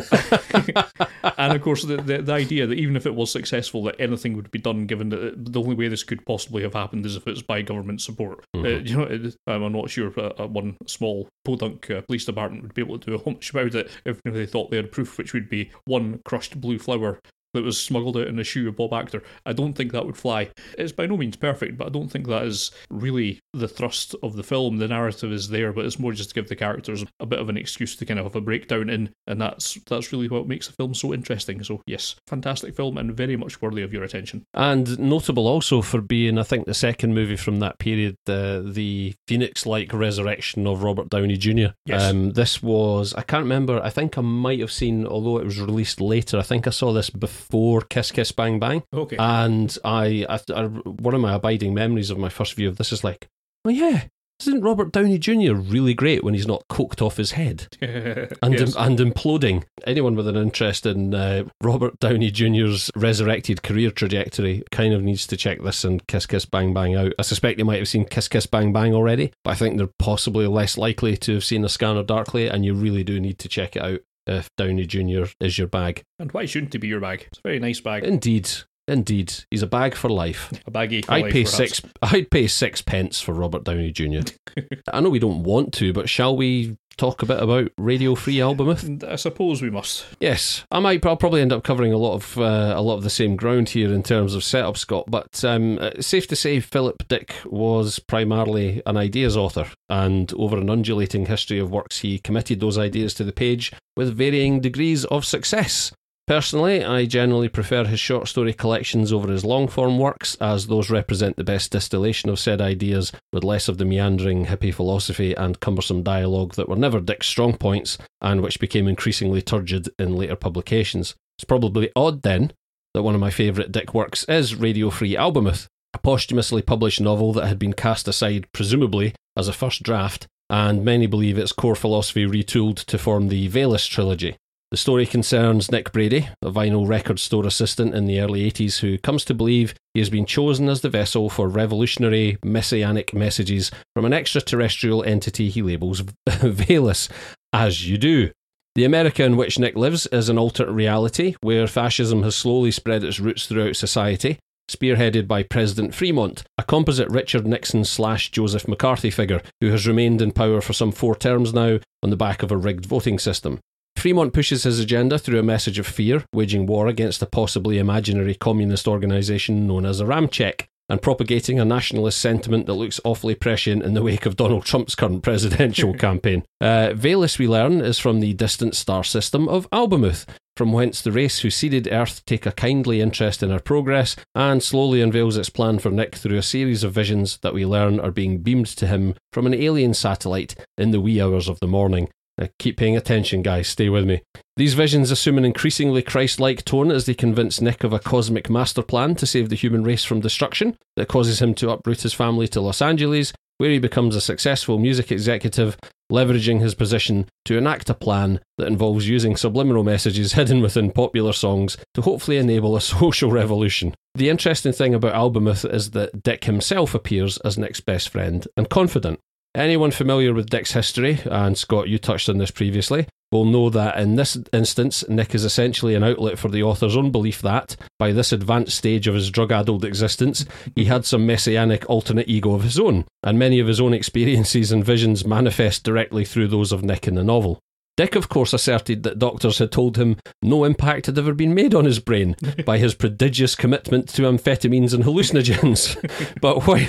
and 1.38 1.54
of 1.54 1.62
course, 1.62 1.84
the, 1.84 1.98
the, 1.98 2.22
the 2.22 2.34
idea 2.34 2.68
that 2.68 2.78
even 2.78 2.96
if 2.96 3.06
it 3.06 3.16
was 3.16 3.32
successful, 3.32 3.84
that 3.84 3.96
anything 4.00 4.36
would 4.36 4.52
be 4.52 4.60
done, 4.60 4.86
given 4.86 5.10
that 5.10 5.54
the 5.54 5.60
only 5.60 5.76
way 5.76 5.88
this 5.88 6.04
could 6.04 6.26
possibly 6.26 6.64
have 6.64 6.74
happened 6.74 7.06
is 7.06 7.16
if 7.16 7.28
it's 7.28 7.42
by 7.42 7.62
government 7.62 8.02
support. 8.02 8.46
Mm-hmm. 8.56 8.66
Uh, 8.66 8.80
you 8.80 8.98
know, 8.98 9.04
it, 9.04 9.36
I'm 9.48 9.72
not 9.72 9.90
sure 9.90 10.08
if 10.08 10.18
uh, 10.18 10.48
one 10.48 10.78
small 10.88 11.28
podunk 11.44 11.90
uh, 11.90 12.02
police 12.02 12.26
department 12.26 12.64
would 12.64 12.74
be 12.74 12.82
able 12.82 13.00
to 13.00 13.06
do 13.06 13.16
a 13.16 13.30
much 13.30 13.50
about 13.50 13.76
it 13.76 13.92
if 14.06 14.22
they 14.24 14.46
thought 14.46 14.72
they 14.72 14.78
had 14.78 14.92
proof, 14.92 15.18
which 15.18 15.34
would 15.34 15.50
be 15.50 15.72
one 15.86 16.20
crushed 16.26 16.60
blue 16.60 16.80
flower 16.80 17.20
that 17.56 17.64
was 17.64 17.82
smuggled 17.82 18.18
out 18.18 18.28
in 18.28 18.40
a 18.40 18.44
shoe 18.44 18.68
of 18.68 18.76
Bob 18.76 18.92
Arctor. 18.92 19.24
I 19.46 19.54
don't 19.54 19.74
think 19.74 19.92
that 19.92 20.06
would 20.06 20.18
fly. 20.18 20.50
It's 20.78 20.92
by 20.92 21.08
no 21.08 21.18
means 21.18 21.36
perfect, 21.36 21.78
but 21.78 21.88
I 21.88 21.90
don't 21.90 22.10
think 22.10 22.28
that 22.28 22.44
is 22.44 22.72
really 22.90 23.40
the 23.54 23.68
thrust 23.68 24.16
of 24.22 24.36
the 24.36 24.44
film. 24.44 24.78
The 24.78 24.88
narrative 24.88 25.32
is 25.32 25.50
there, 25.50 25.74
but 25.74 25.86
it's 25.86 26.00
more 26.00 26.14
just 26.14 26.30
to 26.30 26.36
give 26.36 26.50
the 26.50 26.56
characters 26.56 27.04
a 27.20 27.26
bit 27.26 27.40
of 27.40 27.50
an 27.50 27.58
excuse 27.58 27.96
to 27.96 28.06
kind 28.06 28.20
of 28.20 28.26
have 28.26 28.36
a 28.36 28.42
breakdown 28.42 28.90
in, 28.90 29.10
and 29.28 29.42
that's 29.42 29.76
that's 29.88 30.12
really 30.12 30.28
what 30.28 30.48
makes 30.48 30.68
the 30.68 30.74
film 30.74 30.94
so 30.94 31.14
interesting. 31.14 31.64
So 31.64 31.82
yes, 31.88 32.16
fantastic 32.28 32.76
film 32.76 32.98
and 32.98 33.16
very 33.16 33.36
much 33.36 33.62
worthy 33.62 33.82
of 33.82 33.94
your 33.94 34.04
attention. 34.04 34.44
And 34.54 35.00
notable 35.00 35.48
also 35.48 35.82
for 35.82 36.02
being, 36.02 36.38
I 36.38 36.44
think, 36.44 36.66
the 36.66 36.74
second 36.74 37.14
movie 37.14 37.38
from 37.38 37.60
that 37.60 37.80
period, 37.80 38.16
the 38.26 38.70
the 38.74 39.16
Phoenix-like 39.28 39.94
resurrection 39.94 40.68
of 40.68 40.84
Robert 40.84 41.10
Downey 41.10 41.38
Jr. 41.38 41.74
Yes. 41.86 42.04
Um, 42.04 42.32
this 42.32 42.62
was 42.62 43.14
I 43.14 43.22
can't 43.22 43.44
remember. 43.44 43.82
I 43.82 43.90
think 43.90 44.18
I 44.18 44.22
might 44.22 44.60
have 44.60 44.72
seen, 44.72 45.06
although 45.06 45.38
it 45.38 45.46
was 45.46 45.60
released 45.60 46.02
later. 46.02 46.38
I 46.38 46.44
think 46.44 46.68
I 46.68 46.72
saw 46.72 46.92
this 46.92 47.10
before 47.10 47.45
before 47.48 47.82
Kiss 47.82 48.12
Kiss 48.12 48.32
Bang 48.32 48.60
Bang. 48.60 48.84
Okay. 48.94 49.16
And 49.18 49.76
I, 49.84 50.26
I, 50.30 50.40
I, 50.54 50.64
one 50.66 51.14
of 51.14 51.22
my 51.22 51.34
abiding 51.34 51.74
memories 51.74 52.10
of 52.10 52.18
my 52.18 52.30
first 52.30 52.54
view 52.56 52.68
of 52.68 52.78
this 52.78 52.92
is 52.92 53.04
like, 53.04 53.28
oh 53.66 53.70
yeah, 53.70 54.06
isn't 54.42 54.62
Robert 54.62 54.92
Downey 54.92 55.18
Jr. 55.18 55.54
really 55.54 55.94
great 55.94 56.24
when 56.24 56.34
he's 56.34 56.48
not 56.48 56.64
coked 56.70 57.02
off 57.02 57.18
his 57.18 57.32
head 57.32 57.68
and 57.82 58.54
Yes. 58.60 58.76
and 58.76 59.00
imploding? 59.00 59.64
Anyone 59.86 60.16
with 60.16 60.28
an 60.28 60.36
interest 60.36 60.86
in 60.86 61.14
uh, 61.14 61.46
Robert 61.62 62.00
Downey 62.00 62.32
Jr.'s 62.32 62.90
resurrected 62.96 63.64
career 63.64 63.92
trajectory 63.92 64.64
kind 64.72 64.94
of 64.94 65.04
needs 65.04 65.26
to 65.28 65.38
check 65.38 65.62
this 65.62 65.84
and 65.84 66.06
Kiss 66.08 66.26
Kiss 66.26 66.46
Bang 66.46 66.74
Bang 66.74 66.96
out. 66.96 67.14
I 67.20 67.22
suspect 67.22 67.60
you 67.60 67.66
might 67.66 67.80
have 67.80 67.88
seen 67.88 68.06
Kiss 68.06 68.28
Kiss 68.28 68.46
Bang 68.46 68.74
Bang 68.74 68.94
already, 68.94 69.32
but 69.44 69.52
I 69.52 69.56
think 69.56 69.78
they're 69.78 69.88
possibly 70.00 70.48
less 70.48 70.78
likely 70.78 71.16
to 71.18 71.36
have 71.36 71.44
seen 71.46 71.64
A 71.64 71.70
Scanner 71.70 72.04
Darkly, 72.04 72.48
and 72.48 72.66
you 72.66 72.74
really 72.74 73.04
do 73.04 73.20
need 73.20 73.40
to 73.40 73.48
check 73.48 73.76
it 73.76 73.82
out 73.84 74.02
if 74.28 74.50
Downey 74.58 74.86
Jr. 74.86 75.26
is 75.40 75.58
your 75.58 75.68
bag. 75.68 76.04
and 76.20 76.32
why 76.32 76.46
shouldn't 76.46 76.74
he 76.74 76.80
be 76.80 76.88
your 76.88 77.00
bag? 77.00 77.26
It's 77.28 77.40
a 77.40 77.42
very 77.44 77.60
nice 77.60 77.80
bag. 77.80 78.04
Indeed, 78.04 78.50
indeed, 78.88 79.34
he's 79.52 79.62
a 79.64 79.68
bag 79.68 79.96
for 79.96 80.10
life. 80.10 80.52
A. 80.68 81.02
For 81.04 81.12
I'd 81.14 81.24
life, 81.24 81.34
pay 81.34 81.44
perhaps. 81.44 81.56
six. 81.58 81.82
I'd 82.02 82.30
pay 82.32 82.48
six 82.48 82.82
pence 82.82 83.22
for 83.22 83.34
Robert 83.34 83.64
Downey 83.64 83.92
Jr. 83.92 84.22
I 84.94 85.00
know 85.02 85.10
we 85.10 85.20
don't 85.20 85.44
want 85.44 85.74
to, 85.76 85.94
but 85.94 86.10
shall 86.10 86.36
we 86.36 86.78
talk 86.98 87.22
a 87.22 87.26
bit 87.26 87.42
about 87.42 87.72
Radio 87.78 88.16
Free 88.16 88.38
Albemuth? 88.38 89.04
I 89.04 89.16
suppose 89.16 89.62
we 89.62 89.70
must. 89.70 90.06
Yes, 90.20 90.66
I 90.72 90.80
might. 90.80 91.06
I'll 91.06 91.18
probably 91.18 91.42
end 91.42 91.54
up 91.54 91.64
covering 91.64 91.94
a 91.94 91.98
lot 91.98 92.16
of 92.16 92.38
uh, 92.38 92.74
a 92.76 92.82
lot 92.82 92.98
of 92.98 93.04
the 93.04 93.10
same 93.10 93.36
ground 93.36 93.70
here 93.70 93.94
in 93.94 94.04
terms 94.04 94.36
of 94.36 94.44
setup, 94.44 94.78
Scott. 94.78 95.06
But 95.08 95.44
um, 95.44 95.78
uh, 95.80 96.02
safe 96.02 96.28
to 96.28 96.36
say, 96.36 96.60
Philip 96.60 97.08
Dick 97.08 97.36
was 97.46 98.00
primarily 98.00 98.82
an 98.86 98.98
ideas 98.98 99.36
author, 99.38 99.68
and 99.90 100.34
over 100.34 100.58
an 100.58 100.70
undulating 100.70 101.26
history 101.26 101.60
of 101.60 101.72
works, 101.72 102.00
he 102.00 102.20
committed 102.20 102.60
those 102.60 102.78
ideas 102.78 103.14
to 103.16 103.24
the 103.24 103.34
page 103.34 103.72
with 103.96 104.16
varying 104.16 104.60
degrees 104.60 105.06
of 105.06 105.26
success. 105.26 105.92
Personally, 106.28 106.84
I 106.84 107.06
generally 107.06 107.50
prefer 107.50 107.84
his 107.84 108.00
short 108.00 108.28
story 108.28 108.52
collections 108.52 109.14
over 109.14 109.32
his 109.32 109.46
long 109.46 109.68
form 109.68 110.00
works, 110.00 110.36
as 110.42 110.66
those 110.66 110.90
represent 110.90 111.38
the 111.38 111.44
best 111.44 111.72
distillation 111.72 112.32
of 112.32 112.40
said 112.40 112.62
ideas, 112.62 113.12
with 113.32 113.44
less 113.44 113.68
of 113.68 113.78
the 113.78 113.86
meandering 113.86 114.48
hippie 114.48 114.74
philosophy 114.74 115.36
and 115.36 115.60
cumbersome 115.60 116.02
dialogue 116.02 116.56
that 116.56 116.68
were 116.68 116.76
never 116.76 117.00
Dick's 117.00 117.28
strong 117.28 117.56
points, 117.56 118.00
and 118.22 118.42
which 118.42 118.60
became 118.60 118.88
increasingly 118.88 119.44
turgid 119.44 119.88
in 120.00 120.16
later 120.16 120.36
publications. 120.36 121.14
It's 121.38 121.46
probably 121.46 121.92
odd 121.96 122.24
then 122.24 122.54
that 122.96 123.04
one 123.04 123.14
of 123.14 123.22
my 123.22 123.30
favourite 123.30 123.72
Dick 123.72 123.94
works 123.94 124.24
is 124.24 124.56
Radio 124.56 124.90
Free 124.90 125.16
Albemuth, 125.16 125.68
a 125.94 126.00
posthumously 126.00 126.64
published 126.64 127.02
novel 127.02 127.34
that 127.34 127.46
had 127.46 127.60
been 127.60 127.74
cast 127.74 128.08
aside, 128.08 128.48
presumably, 128.52 129.14
as 129.38 129.48
a 129.48 129.54
first 129.54 129.84
draft, 129.84 130.26
and 130.50 130.84
many 130.84 131.06
believe 131.06 131.38
its 131.38 131.52
core 131.52 131.76
philosophy 131.76 132.26
retooled 132.26 132.84
to 132.86 132.98
form 132.98 133.28
the 133.28 133.48
Valis 133.48 133.88
trilogy. 133.88 134.38
The 134.76 134.80
story 134.80 135.06
concerns 135.06 135.72
Nick 135.72 135.94
Brady, 135.94 136.28
a 136.42 136.52
vinyl 136.52 136.86
record 136.86 137.18
store 137.18 137.46
assistant 137.48 137.96
in 137.96 138.08
the 138.08 138.20
early 138.20 138.52
80s 138.52 138.80
who 138.80 138.98
comes 138.98 139.24
to 139.24 139.34
believe 139.34 139.74
he 139.94 140.02
has 140.02 140.10
been 140.10 140.26
chosen 140.26 140.68
as 140.68 140.82
the 140.82 140.90
vessel 140.90 141.30
for 141.30 141.48
revolutionary 141.48 142.38
messianic 142.44 143.14
messages 143.14 143.72
from 143.96 144.04
an 144.04 144.12
extraterrestrial 144.12 145.02
entity 145.06 145.50
he 145.50 145.62
labels 145.62 146.04
Valis, 146.28 147.10
as 147.54 147.88
you 147.88 147.98
do. 147.98 148.32
The 148.76 148.84
America 148.84 149.24
in 149.24 149.38
which 149.38 149.58
Nick 149.58 149.78
lives 149.78 150.08
is 150.08 150.28
an 150.28 150.38
alternate 150.38 150.74
reality 150.74 151.36
where 151.40 151.68
fascism 151.68 152.24
has 152.24 152.36
slowly 152.36 152.72
spread 152.72 153.06
its 153.06 153.22
roots 153.22 153.48
throughout 153.48 153.78
society, 153.78 154.40
spearheaded 154.70 155.26
by 155.26 155.44
President 155.44 155.96
Fremont, 155.96 156.44
a 156.58 156.64
composite 156.64 157.08
Richard 157.08 157.48
Nixon 157.48 157.86
slash 157.86 158.30
Joseph 158.30 158.68
McCarthy 158.68 159.10
figure 159.10 159.42
who 159.62 159.72
has 159.72 159.88
remained 159.88 160.22
in 160.22 160.34
power 160.34 160.60
for 160.60 160.74
some 160.74 160.92
four 160.92 161.16
terms 161.16 161.54
now 161.54 161.80
on 162.04 162.10
the 162.10 162.18
back 162.18 162.44
of 162.44 162.52
a 162.52 162.58
rigged 162.58 162.86
voting 162.86 163.18
system. 163.18 163.62
Fremont 164.06 164.34
pushes 164.34 164.62
his 164.62 164.80
agenda 164.80 165.18
through 165.18 165.40
a 165.40 165.42
message 165.42 165.80
of 165.80 165.88
fear, 165.88 166.24
waging 166.32 166.68
war 166.68 166.86
against 166.86 167.24
a 167.24 167.26
possibly 167.26 167.80
imaginary 167.80 168.36
communist 168.36 168.88
organisation 168.88 169.66
known 169.66 169.84
as 169.84 170.00
Aramchek, 170.00 170.68
and 170.88 171.02
propagating 171.02 171.60
a 171.60 171.66
nationalist 171.66 172.22
sentiment 172.22 172.68
that 172.68 172.76
looks 172.76 173.00
awfully 173.04 173.34
prescient 173.34 173.82
in 173.82 173.96
the 173.96 174.04
wake 174.04 174.28
of 174.28 174.36
Donald 174.36 174.64
Trump's 174.64 174.94
current 174.94 175.24
presidential 175.24 175.92
campaign. 175.98 176.44
Uh, 176.62 176.90
Valis, 176.94 177.40
we 177.40 177.48
learn, 177.48 177.82
is 177.82 177.98
from 177.98 178.20
the 178.20 178.34
distant 178.34 178.76
star 178.76 179.04
system 179.04 179.50
of 179.50 179.68
Albemuth, 179.72 180.28
from 180.56 180.72
whence 180.72 181.02
the 181.02 181.12
race 181.12 181.40
who 181.40 181.50
seeded 181.50 181.92
Earth 181.92 182.24
take 182.28 182.46
a 182.46 182.52
kindly 182.52 183.02
interest 183.02 183.42
in 183.42 183.50
our 183.50 183.60
progress 183.60 184.16
and 184.36 184.62
slowly 184.62 185.02
unveils 185.02 185.36
its 185.36 185.50
plan 185.50 185.80
for 185.80 185.90
Nick 185.90 186.14
through 186.14 186.38
a 186.38 186.44
series 186.44 186.84
of 186.84 186.94
visions 186.94 187.40
that 187.42 187.56
we 187.56 187.66
learn 187.66 188.00
are 188.00 188.12
being 188.12 188.38
beamed 188.38 188.68
to 188.68 188.86
him 188.86 189.16
from 189.34 189.48
an 189.48 189.56
alien 189.56 189.96
satellite 189.96 190.54
in 190.78 190.92
the 190.92 191.02
wee 191.02 191.20
hours 191.20 191.50
of 191.50 191.60
the 191.60 191.68
morning. 191.68 192.08
Uh, 192.42 192.48
keep 192.60 192.78
paying 192.78 192.98
attention, 192.98 193.42
guys. 193.42 193.68
Stay 193.68 193.90
with 193.90 194.06
me. 194.06 194.22
These 194.58 194.74
visions 194.74 195.12
assume 195.12 195.38
an 195.38 195.46
increasingly 195.46 196.02
Christ 196.02 196.40
like 196.40 196.66
tone 196.66 196.92
as 196.92 197.06
they 197.06 197.14
convince 197.14 197.62
Nick 197.62 197.84
of 197.84 197.94
a 197.94 198.00
cosmic 198.00 198.50
master 198.50 198.82
plan 198.82 199.16
to 199.16 199.26
save 199.26 199.50
the 199.50 199.56
human 199.56 199.84
race 199.84 200.04
from 200.04 200.20
destruction 200.20 200.78
that 200.98 201.08
causes 201.08 201.42
him 201.42 201.54
to 201.56 201.72
uproot 201.72 202.02
his 202.02 202.14
family 202.14 202.48
to 202.50 202.62
Los 202.62 202.82
Angeles, 202.82 203.34
where 203.58 203.70
he 203.70 203.80
becomes 203.80 204.16
a 204.16 204.22
successful 204.22 204.78
music 204.78 205.12
executive, 205.12 205.78
leveraging 206.12 206.60
his 206.60 206.76
position 206.76 207.28
to 207.46 207.58
enact 207.58 207.90
a 207.90 207.94
plan 207.94 208.40
that 208.58 208.68
involves 208.68 209.08
using 209.08 209.36
subliminal 209.38 209.84
messages 209.84 210.34
hidden 210.34 210.62
within 210.62 210.92
popular 210.92 211.34
songs 211.34 211.78
to 211.94 212.02
hopefully 212.02 212.38
enable 212.38 212.76
a 212.76 212.82
social 213.00 213.32
revolution. 213.32 213.94
The 214.14 214.30
interesting 214.30 214.74
thing 214.74 214.94
about 214.94 215.14
Albemuth 215.14 215.70
is 215.74 215.92
that 215.92 216.24
Dick 216.24 216.46
himself 216.46 216.94
appears 216.94 217.38
as 217.40 217.58
Nick's 217.58 217.82
best 217.82 218.10
friend 218.10 218.46
and 218.58 218.70
confidant. 218.70 219.20
Anyone 219.56 219.92
familiar 219.92 220.34
with 220.34 220.50
Dick's 220.50 220.74
history, 220.74 221.22
and 221.24 221.58
Scott, 221.58 221.88
you 221.88 221.98
touched 221.98 222.28
on 222.28 222.40
this 222.40 222.52
previously, 222.52 223.08
will 223.32 223.46
know 223.46 223.70
that 223.70 223.98
in 223.98 224.18
this 224.18 224.38
instance, 224.52 225.08
Nick 225.08 225.34
is 225.34 225.46
essentially 225.46 225.96
an 225.96 226.04
outlet 226.04 226.38
for 226.38 226.50
the 226.50 226.62
author's 226.62 226.98
own 226.98 227.10
belief 227.10 227.42
that, 227.42 227.78
by 227.98 228.12
this 228.12 228.34
advanced 228.34 228.78
stage 228.78 229.08
of 229.08 229.16
his 229.16 229.32
drug 229.32 229.54
addled 229.54 229.86
existence, 229.86 230.46
he 230.76 230.86
had 230.86 231.06
some 231.06 231.26
messianic 231.26 231.90
alternate 231.90 232.28
ego 232.28 232.54
of 232.54 232.64
his 232.64 232.78
own, 232.78 233.06
and 233.24 233.40
many 233.40 233.62
of 233.62 233.68
his 233.68 233.80
own 233.80 233.94
experiences 233.94 234.74
and 234.74 234.84
visions 234.84 235.26
manifest 235.26 235.86
directly 235.86 236.26
through 236.26 236.50
those 236.50 236.74
of 236.74 236.84
Nick 236.84 237.08
in 237.08 237.16
the 237.16 237.24
novel. 237.24 237.58
Dick, 237.96 238.16
of 238.16 238.28
course, 238.28 238.52
asserted 238.52 239.04
that 239.04 239.20
doctors 239.20 239.60
had 239.60 239.72
told 239.72 239.96
him 239.96 240.18
no 240.44 240.66
impact 240.66 241.06
had 241.06 241.18
ever 241.18 241.34
been 241.34 241.54
made 241.54 241.74
on 241.74 241.86
his 241.86 242.00
brain 242.00 242.36
by 242.66 242.78
his 242.78 242.94
prodigious 242.94 243.56
commitment 243.56 244.10
to 244.10 244.24
amphetamines 244.24 244.94
and 244.94 245.06
hallucinogens. 245.06 245.96
but, 246.42 246.68
while, 246.68 246.86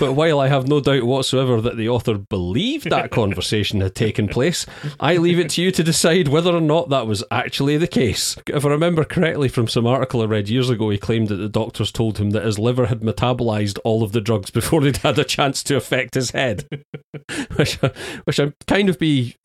but 0.00 0.14
while 0.14 0.40
I 0.40 0.48
have 0.48 0.66
no 0.66 0.80
doubt 0.80 1.04
whatsoever 1.04 1.60
that 1.60 1.76
the 1.76 1.88
author 1.88 2.16
believed 2.18 2.88
that 2.88 3.10
conversation 3.12 3.82
had 3.82 3.94
taken 3.94 4.26
place, 4.26 4.64
I 4.98 5.18
leave 5.18 5.38
it 5.38 5.50
to 5.50 5.62
you 5.62 5.70
to 5.70 5.84
decide 5.84 6.26
whether 6.26 6.50
or 6.50 6.60
not 6.60 6.88
that 6.88 7.06
was 7.06 7.22
actually 7.30 7.76
the 7.76 7.86
case. 7.86 8.36
If 8.46 8.64
I 8.64 8.70
remember 8.70 9.04
correctly 9.04 9.48
from 9.48 9.68
some 9.68 9.86
article 9.86 10.22
I 10.22 10.24
read 10.24 10.48
years 10.48 10.70
ago, 10.70 10.88
he 10.88 10.96
claimed 10.96 11.28
that 11.28 11.36
the 11.36 11.50
doctors 11.50 11.92
told 11.92 12.16
him 12.16 12.30
that 12.30 12.44
his 12.44 12.58
liver 12.58 12.86
had 12.86 13.00
metabolized 13.00 13.78
all 13.84 14.02
of 14.02 14.12
the 14.12 14.22
drugs 14.22 14.50
before 14.50 14.80
they'd 14.80 14.96
had 14.96 15.18
a 15.18 15.24
chance 15.24 15.62
to 15.64 15.76
affect 15.76 16.14
his 16.14 16.30
head. 16.30 16.66
which, 17.56 17.76
which 18.24 18.40
I 18.40 18.52
kind 18.66 18.88
of 18.88 18.98
be. 18.98 19.36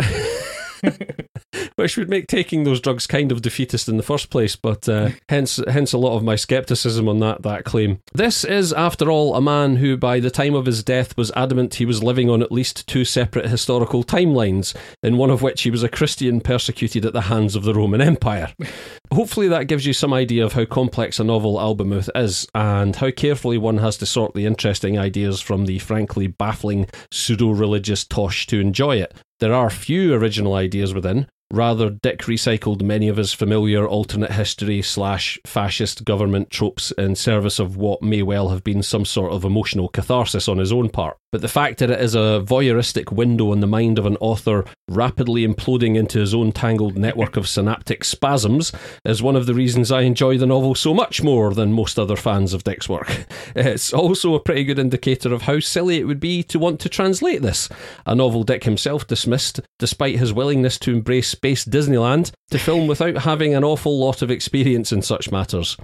Which 1.76 1.98
would 1.98 2.10
make 2.10 2.28
taking 2.28 2.64
those 2.64 2.80
drugs 2.80 3.08
kind 3.08 3.32
of 3.32 3.42
defeatist 3.42 3.88
in 3.88 3.98
the 3.98 4.04
first 4.04 4.30
place, 4.30 4.56
but 4.56 4.88
uh, 4.88 5.10
hence 5.30 5.60
hence 5.68 5.94
a 5.94 5.98
lot 5.98 6.16
of 6.16 6.24
my 6.24 6.36
skepticism 6.36 7.08
on 7.08 7.20
that 7.20 7.44
that 7.44 7.66
claim. 7.66 8.00
This 8.14 8.44
is, 8.44 8.74
after 8.74 9.10
all, 9.12 9.36
a 9.36 9.42
man 9.42 9.78
who, 9.78 9.98
by 9.98 10.20
the 10.20 10.32
time 10.32 10.56
of 10.56 10.66
his 10.66 10.84
death, 10.84 11.16
was 11.18 11.32
adamant 11.36 11.76
he 11.76 11.86
was 11.86 12.04
living 12.04 12.30
on 12.30 12.42
at 12.42 12.52
least 12.52 12.88
two 12.88 13.06
separate 13.06 13.48
historical 13.48 14.04
timelines, 14.04 14.76
in 15.04 15.18
one 15.18 15.30
of 15.30 15.42
which 15.42 15.64
he 15.64 15.72
was 15.72 15.84
a 15.84 15.90
Christian 15.90 16.42
persecuted 16.42 17.06
at 17.06 17.14
the 17.14 17.22
hands 17.22 17.56
of 17.56 17.64
the 17.64 17.74
Roman 17.74 18.02
Empire. 18.02 18.54
Hopefully, 19.14 19.48
that 19.48 19.68
gives 19.68 19.86
you 19.86 19.94
some 19.94 20.14
idea 20.14 20.46
of 20.46 20.54
how 20.54 20.66
complex 20.66 21.20
a 21.20 21.24
novel 21.24 21.58
Albemuth 21.58 22.10
is, 22.16 22.48
and 22.54 22.96
how 22.96 23.12
carefully 23.12 23.58
one 23.58 23.78
has 23.78 23.98
to 23.98 24.06
sort 24.06 24.34
the 24.34 24.46
interesting 24.46 24.98
ideas 24.98 25.42
from 25.42 25.66
the 25.66 25.80
frankly 25.80 26.28
baffling 26.28 26.88
pseudo 27.12 27.52
religious 27.52 28.04
tosh 28.04 28.48
to 28.48 28.60
enjoy 28.60 28.98
it. 28.98 29.14
There 29.40 29.54
are 29.54 29.70
few 29.70 30.14
original 30.14 30.54
ideas 30.54 30.94
within. 30.94 31.28
Rather, 31.52 31.90
Dick 31.90 32.20
recycled 32.22 32.82
many 32.82 33.08
of 33.08 33.18
his 33.18 33.34
familiar 33.34 33.88
alternate 33.88 34.32
history 34.32 34.82
slash 34.82 35.38
fascist 35.46 36.04
government 36.04 36.50
tropes 36.50 36.92
in 36.98 37.16
service 37.16 37.60
of 37.60 37.78
what 37.78 38.02
may 38.02 38.24
well 38.24 38.50
have 38.50 38.64
been 38.64 38.82
some 38.82 39.06
sort 39.06 39.32
of 39.32 39.44
emotional 39.44 39.88
catharsis 39.90 40.48
on 40.48 40.58
his 40.58 40.72
own 40.72 40.90
part. 40.90 41.18
But 41.36 41.42
the 41.42 41.50
fact 41.50 41.80
that 41.80 41.92
it 41.92 42.00
is 42.00 42.16
a 42.16 42.42
voyeuristic 42.46 43.12
window 43.12 43.52
on 43.52 43.60
the 43.60 43.68
mind 43.68 44.00
of 44.00 44.06
an 44.06 44.16
author 44.22 44.64
rapidly 44.88 45.46
imploding 45.46 45.98
into 45.98 46.18
his 46.18 46.34
own 46.34 46.54
tangled 46.54 46.98
network 46.98 47.36
of 47.36 47.50
synaptic 47.50 48.06
spasms 48.06 48.72
is 49.04 49.22
one 49.22 49.36
of 49.36 49.46
the 49.46 49.54
reasons 49.54 49.92
I 49.92 50.04
enjoy 50.04 50.38
the 50.38 50.46
novel 50.46 50.76
so 50.76 50.94
much 50.94 51.22
more 51.22 51.54
than 51.54 51.74
most 51.74 52.00
other 52.00 52.16
fans 52.16 52.54
of 52.54 52.64
Dick's 52.64 52.88
work. 52.88 53.26
It's 53.54 53.92
also 53.92 54.34
a 54.34 54.40
pretty 54.40 54.64
good 54.64 54.80
indicator 54.80 55.34
of 55.34 55.42
how 55.42 55.60
silly 55.60 55.98
it 55.98 56.06
would 56.06 56.22
be 56.22 56.42
to 56.44 56.58
want 56.58 56.80
to 56.80 56.88
translate 56.88 57.42
this, 57.42 57.68
a 58.06 58.16
novel 58.16 58.44
Dick 58.44 58.64
himself 58.64 59.06
dismissed, 59.06 59.60
despite 59.78 60.18
his 60.18 60.32
willingness 60.32 60.80
to 60.80 60.94
embrace 60.94 61.28
space 61.28 61.66
Disneyland, 61.66 62.32
to 62.52 62.58
film 62.58 62.88
without 62.88 63.18
having 63.24 63.54
an 63.54 63.66
awful 63.66 64.00
lot 64.00 64.22
of 64.22 64.32
experience 64.32 64.94
in 64.94 65.02
such 65.02 65.34
matters. 65.34 65.76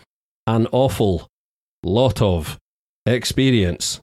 An 0.47 0.67
awful 0.71 1.27
lot 1.83 2.21
of 2.21 2.57
experience. 3.05 3.99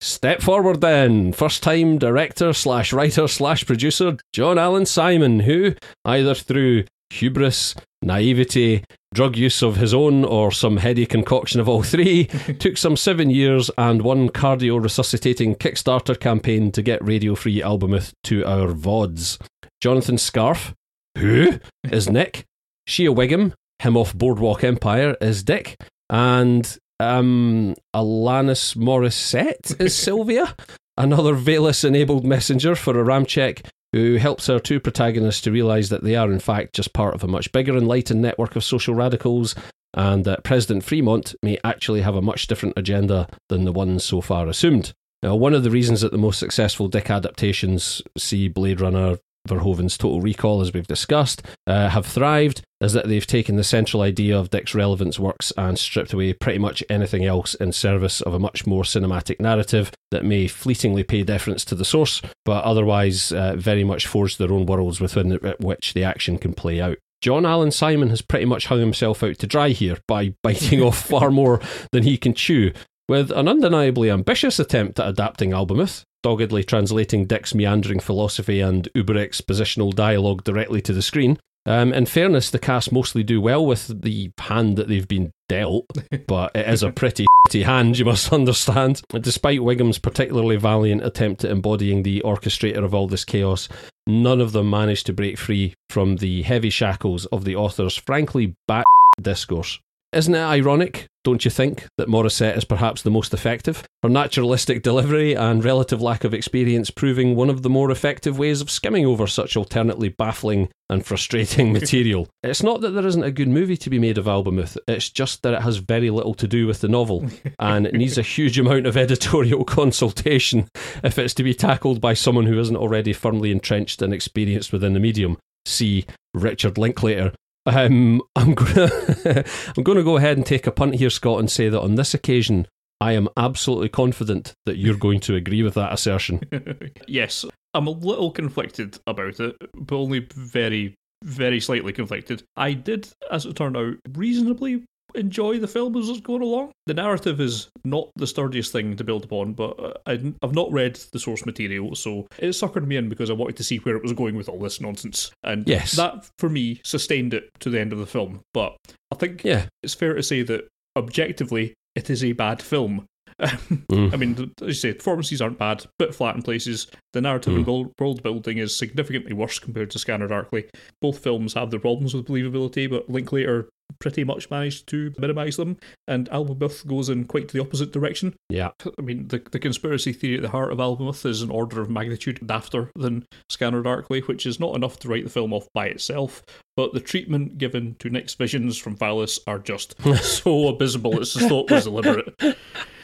Step 0.00 0.42
forward 0.42 0.80
then. 0.80 1.32
First 1.32 1.62
time 1.62 1.98
director 1.98 2.52
slash 2.52 2.92
writer 2.92 3.26
slash 3.26 3.66
producer 3.66 4.18
John 4.32 4.58
Alan 4.58 4.86
Simon, 4.86 5.40
who, 5.40 5.74
either 6.04 6.34
through 6.34 6.84
hubris, 7.10 7.74
naivety, 8.02 8.84
drug 9.14 9.36
use 9.36 9.62
of 9.62 9.76
his 9.76 9.94
own 9.94 10.24
or 10.24 10.52
some 10.52 10.76
heady 10.76 11.06
concoction 11.06 11.60
of 11.60 11.68
all 11.68 11.82
three, 11.82 12.24
took 12.58 12.76
some 12.76 12.96
seven 12.96 13.30
years 13.30 13.70
and 13.78 14.02
one 14.02 14.28
cardio 14.28 14.82
resuscitating 14.82 15.54
Kickstarter 15.54 16.18
campaign 16.18 16.70
to 16.72 16.82
get 16.82 17.04
Radio 17.04 17.34
Free 17.34 17.60
Albemuth 17.60 18.12
to 18.24 18.44
our 18.44 18.68
VODs. 18.68 19.38
Jonathan 19.80 20.16
Scarfe, 20.16 20.74
who 21.16 21.58
is 21.90 22.08
Nick? 22.08 22.44
Shea 22.86 23.08
Whigham, 23.08 23.54
him 23.78 23.96
off 23.96 24.14
Boardwalk 24.14 24.62
Empire, 24.62 25.16
is 25.20 25.42
Dick. 25.42 25.76
And 26.08 26.78
um, 27.00 27.74
Alanis 27.94 28.76
Morissette 28.76 29.80
is 29.80 29.94
Sylvia, 29.96 30.54
another 30.96 31.34
Valis 31.34 31.84
enabled 31.84 32.24
messenger 32.24 32.74
for 32.74 32.94
Aramchek 32.94 33.66
who 33.92 34.16
helps 34.16 34.50
our 34.50 34.60
two 34.60 34.78
protagonists 34.80 35.40
to 35.42 35.50
realise 35.50 35.88
that 35.88 36.02
they 36.02 36.16
are, 36.16 36.30
in 36.30 36.38
fact, 36.38 36.74
just 36.74 36.92
part 36.92 37.14
of 37.14 37.24
a 37.24 37.28
much 37.28 37.50
bigger 37.52 37.76
enlightened 37.76 38.20
network 38.20 38.54
of 38.54 38.62
social 38.62 38.94
radicals, 38.94 39.54
and 39.94 40.26
that 40.26 40.44
President 40.44 40.84
Fremont 40.84 41.34
may 41.42 41.58
actually 41.64 42.02
have 42.02 42.14
a 42.14 42.22
much 42.22 42.46
different 42.46 42.76
agenda 42.76 43.26
than 43.48 43.64
the 43.64 43.72
one 43.72 43.98
so 43.98 44.20
far 44.20 44.48
assumed. 44.48 44.92
Now, 45.22 45.34
one 45.34 45.54
of 45.54 45.62
the 45.62 45.70
reasons 45.70 46.02
that 46.02 46.12
the 46.12 46.18
most 46.18 46.38
successful 46.38 46.88
Dick 46.88 47.10
adaptations 47.10 48.02
see 48.18 48.48
Blade 48.48 48.80
Runner 48.82 49.16
Verhoeven's 49.46 49.96
Total 49.96 50.20
Recall, 50.20 50.60
as 50.60 50.72
we've 50.72 50.86
discussed, 50.86 51.42
uh, 51.66 51.88
have 51.90 52.06
thrived 52.06 52.62
is 52.80 52.92
that 52.92 53.08
they've 53.08 53.26
taken 53.26 53.56
the 53.56 53.64
central 53.64 54.02
idea 54.02 54.38
of 54.38 54.50
Dick's 54.50 54.74
relevance 54.74 55.18
works 55.18 55.52
and 55.56 55.78
stripped 55.78 56.12
away 56.12 56.32
pretty 56.34 56.58
much 56.58 56.84
anything 56.90 57.24
else 57.24 57.54
in 57.54 57.72
service 57.72 58.20
of 58.20 58.34
a 58.34 58.38
much 58.38 58.66
more 58.66 58.82
cinematic 58.82 59.40
narrative 59.40 59.90
that 60.10 60.24
may 60.24 60.46
fleetingly 60.46 61.02
pay 61.02 61.22
deference 61.22 61.64
to 61.64 61.74
the 61.74 61.84
source, 61.84 62.20
but 62.44 62.64
otherwise 62.64 63.32
uh, 63.32 63.56
very 63.56 63.84
much 63.84 64.06
forge 64.06 64.36
their 64.36 64.52
own 64.52 64.66
worlds 64.66 65.00
within 65.00 65.38
which 65.58 65.94
the 65.94 66.04
action 66.04 66.36
can 66.36 66.52
play 66.52 66.80
out. 66.80 66.98
John 67.22 67.46
Alan 67.46 67.70
Simon 67.70 68.10
has 68.10 68.20
pretty 68.20 68.44
much 68.44 68.66
hung 68.66 68.80
himself 68.80 69.22
out 69.22 69.38
to 69.38 69.46
dry 69.46 69.70
here 69.70 69.96
by 70.06 70.34
biting 70.42 70.82
off 70.82 71.00
far 71.00 71.30
more 71.30 71.60
than 71.92 72.02
he 72.02 72.18
can 72.18 72.34
chew, 72.34 72.72
with 73.08 73.30
an 73.30 73.48
undeniably 73.48 74.10
ambitious 74.10 74.58
attempt 74.58 75.00
at 75.00 75.08
adapting 75.08 75.50
Albemuth, 75.50 76.02
doggedly 76.26 76.64
translating 76.64 77.24
Dick's 77.24 77.54
meandering 77.54 78.00
philosophy 78.00 78.58
and 78.58 78.88
uber 78.96 79.14
expositional 79.14 79.94
dialogue 79.94 80.42
directly 80.42 80.82
to 80.82 80.92
the 80.92 81.00
screen. 81.00 81.38
Um, 81.66 81.92
in 81.92 82.04
fairness, 82.04 82.50
the 82.50 82.58
cast 82.58 82.90
mostly 82.90 83.22
do 83.22 83.40
well 83.40 83.64
with 83.64 84.02
the 84.02 84.32
hand 84.36 84.76
that 84.76 84.88
they've 84.88 85.06
been 85.06 85.30
dealt, 85.48 85.86
but 86.26 86.50
it 86.56 86.68
is 86.68 86.82
a 86.82 86.90
pretty 86.90 87.26
hand, 87.52 87.96
you 87.96 88.04
must 88.04 88.32
understand. 88.32 89.02
Despite 89.12 89.62
Whigham's 89.62 90.00
particularly 90.00 90.56
valiant 90.56 91.04
attempt 91.04 91.44
at 91.44 91.52
embodying 91.52 92.02
the 92.02 92.22
orchestrator 92.24 92.82
of 92.82 92.92
all 92.92 93.06
this 93.06 93.24
chaos, 93.24 93.68
none 94.08 94.40
of 94.40 94.50
them 94.50 94.68
managed 94.68 95.06
to 95.06 95.12
break 95.12 95.38
free 95.38 95.74
from 95.90 96.16
the 96.16 96.42
heavy 96.42 96.70
shackles 96.70 97.26
of 97.26 97.44
the 97.44 97.54
author's 97.54 97.96
frankly 97.96 98.56
bat 98.66 98.84
discourse. 99.22 99.78
Isn't 100.16 100.34
it 100.34 100.38
ironic, 100.38 101.08
don't 101.24 101.44
you 101.44 101.50
think, 101.50 101.88
that 101.98 102.08
Morissette 102.08 102.56
is 102.56 102.64
perhaps 102.64 103.02
the 103.02 103.10
most 103.10 103.34
effective? 103.34 103.84
Her 104.02 104.08
naturalistic 104.08 104.82
delivery 104.82 105.34
and 105.34 105.62
relative 105.62 106.00
lack 106.00 106.24
of 106.24 106.32
experience 106.32 106.90
proving 106.90 107.36
one 107.36 107.50
of 107.50 107.62
the 107.62 107.68
more 107.68 107.90
effective 107.90 108.38
ways 108.38 108.62
of 108.62 108.70
skimming 108.70 109.04
over 109.04 109.26
such 109.26 109.58
alternately 109.58 110.08
baffling 110.08 110.70
and 110.88 111.04
frustrating 111.04 111.70
material. 111.74 112.30
it's 112.42 112.62
not 112.62 112.80
that 112.80 112.92
there 112.92 113.06
isn't 113.06 113.24
a 113.24 113.30
good 113.30 113.48
movie 113.48 113.76
to 113.76 113.90
be 113.90 113.98
made 113.98 114.16
of 114.16 114.24
Albemuth, 114.24 114.78
it's 114.88 115.10
just 115.10 115.42
that 115.42 115.52
it 115.52 115.60
has 115.60 115.76
very 115.76 116.08
little 116.08 116.32
to 116.32 116.48
do 116.48 116.66
with 116.66 116.80
the 116.80 116.88
novel, 116.88 117.28
and 117.58 117.86
it 117.86 117.92
needs 117.92 118.16
a 118.16 118.22
huge 118.36 118.58
amount 118.58 118.86
of 118.86 118.96
editorial 118.96 119.64
consultation 119.66 120.66
if 121.04 121.18
it's 121.18 121.34
to 121.34 121.42
be 121.42 121.52
tackled 121.52 122.00
by 122.00 122.14
someone 122.14 122.46
who 122.46 122.58
isn't 122.58 122.76
already 122.76 123.12
firmly 123.12 123.50
entrenched 123.50 124.00
and 124.00 124.14
experienced 124.14 124.72
within 124.72 124.94
the 124.94 125.00
medium. 125.00 125.36
See 125.66 126.06
Richard 126.32 126.78
Linklater, 126.78 127.32
um, 127.66 128.22
I'm 128.34 128.54
gonna 128.54 128.90
I'm 129.76 129.82
gonna 129.82 130.02
go 130.02 130.16
ahead 130.16 130.36
and 130.36 130.46
take 130.46 130.66
a 130.66 130.72
punt 130.72 130.94
here, 130.96 131.10
Scott, 131.10 131.40
and 131.40 131.50
say 131.50 131.68
that 131.68 131.80
on 131.80 131.96
this 131.96 132.14
occasion, 132.14 132.66
I 133.00 133.12
am 133.12 133.28
absolutely 133.36 133.88
confident 133.88 134.54
that 134.64 134.78
you're 134.78 134.96
going 134.96 135.20
to 135.20 135.34
agree 135.34 135.62
with 135.62 135.74
that 135.74 135.92
assertion. 135.92 136.40
yes, 137.06 137.44
I'm 137.74 137.86
a 137.86 137.90
little 137.90 138.30
conflicted 138.30 138.98
about 139.06 139.38
it, 139.40 139.56
but 139.74 139.96
only 139.96 140.26
very, 140.34 140.94
very 141.22 141.60
slightly 141.60 141.92
conflicted. 141.92 142.42
I 142.56 142.72
did, 142.72 143.08
as 143.30 143.44
it 143.44 143.54
turned 143.56 143.76
out, 143.76 143.96
reasonably 144.14 144.84
enjoy 145.16 145.58
the 145.58 145.68
film 145.68 145.96
as 145.96 146.08
it's 146.08 146.20
going 146.20 146.42
along. 146.42 146.72
The 146.86 146.94
narrative 146.94 147.40
is 147.40 147.68
not 147.84 148.10
the 148.16 148.26
sturdiest 148.26 148.72
thing 148.72 148.96
to 148.96 149.04
build 149.04 149.24
upon, 149.24 149.54
but 149.54 149.78
uh, 149.78 149.92
I, 150.06 150.12
have 150.42 150.54
not 150.54 150.70
read 150.72 150.96
the 151.12 151.18
source 151.18 151.44
material, 151.44 151.94
so 151.94 152.26
it 152.38 152.50
suckered 152.50 152.86
me 152.86 152.96
in 152.96 153.08
because 153.08 153.30
I 153.30 153.34
wanted 153.34 153.56
to 153.56 153.64
see 153.64 153.78
where 153.78 153.96
it 153.96 154.02
was 154.02 154.12
going 154.12 154.36
with 154.36 154.48
all 154.48 154.58
this 154.58 154.80
nonsense. 154.80 155.30
And 155.42 155.68
yes. 155.68 155.92
that, 155.92 156.28
for 156.38 156.48
me, 156.48 156.80
sustained 156.84 157.34
it 157.34 157.50
to 157.60 157.70
the 157.70 157.80
end 157.80 157.92
of 157.92 157.98
the 157.98 158.06
film. 158.06 158.40
But 158.54 158.76
I 159.10 159.16
think 159.16 159.44
yeah. 159.44 159.66
it's 159.82 159.94
fair 159.94 160.14
to 160.14 160.22
say 160.22 160.42
that 160.42 160.68
objectively, 160.96 161.74
it 161.94 162.10
is 162.10 162.24
a 162.24 162.32
bad 162.32 162.62
film. 162.62 163.06
mm. 163.40 164.12
I 164.12 164.16
mean, 164.16 164.52
as 164.62 164.68
you 164.68 164.72
say, 164.72 164.92
performances 164.94 165.42
aren't 165.42 165.58
bad, 165.58 165.84
bit 165.98 166.14
flat 166.14 166.36
in 166.36 166.42
places. 166.42 166.86
The 167.12 167.20
narrative 167.20 167.52
mm. 167.52 167.66
and 167.66 167.92
world 167.98 168.22
building 168.22 168.58
is 168.58 168.76
significantly 168.76 169.34
worse 169.34 169.58
compared 169.58 169.90
to 169.90 169.98
Scanner 169.98 170.28
Darkly. 170.28 170.68
Both 171.02 171.18
films 171.18 171.54
have 171.54 171.70
their 171.70 171.80
problems 171.80 172.14
with 172.14 172.26
believability, 172.26 172.88
but 172.88 173.10
Linklater 173.10 173.68
pretty 173.98 174.24
much 174.24 174.50
managed 174.50 174.86
to 174.88 175.12
minimise 175.18 175.56
them, 175.56 175.78
and 176.06 176.28
Albemuth 176.30 176.86
goes 176.86 177.08
in 177.08 177.24
quite 177.24 177.48
the 177.48 177.60
opposite 177.60 177.92
direction. 177.92 178.34
Yeah. 178.48 178.70
I 178.98 179.02
mean, 179.02 179.28
the, 179.28 179.42
the 179.50 179.58
conspiracy 179.58 180.12
theory 180.12 180.36
at 180.36 180.42
the 180.42 180.50
heart 180.50 180.72
of 180.72 180.78
Albemuth 180.78 181.24
is 181.24 181.42
an 181.42 181.50
order 181.50 181.80
of 181.80 181.90
magnitude 181.90 182.40
dafter 182.42 182.90
than 182.94 183.26
Scanner 183.50 183.82
Darkly, 183.82 184.20
which 184.20 184.46
is 184.46 184.60
not 184.60 184.74
enough 184.74 184.98
to 185.00 185.08
write 185.08 185.24
the 185.24 185.30
film 185.30 185.52
off 185.52 185.68
by 185.72 185.86
itself, 185.86 186.42
but 186.76 186.92
the 186.92 187.00
treatment 187.00 187.58
given 187.58 187.96
to 187.98 188.10
Nick's 188.10 188.34
visions 188.34 188.76
from 188.76 188.96
Valis 188.96 189.38
are 189.46 189.58
just 189.58 189.94
so 190.22 190.68
abysmal 190.68 191.20
it's 191.20 191.36
thought 191.36 191.70
was 191.70 191.84
deliberate. 191.84 192.34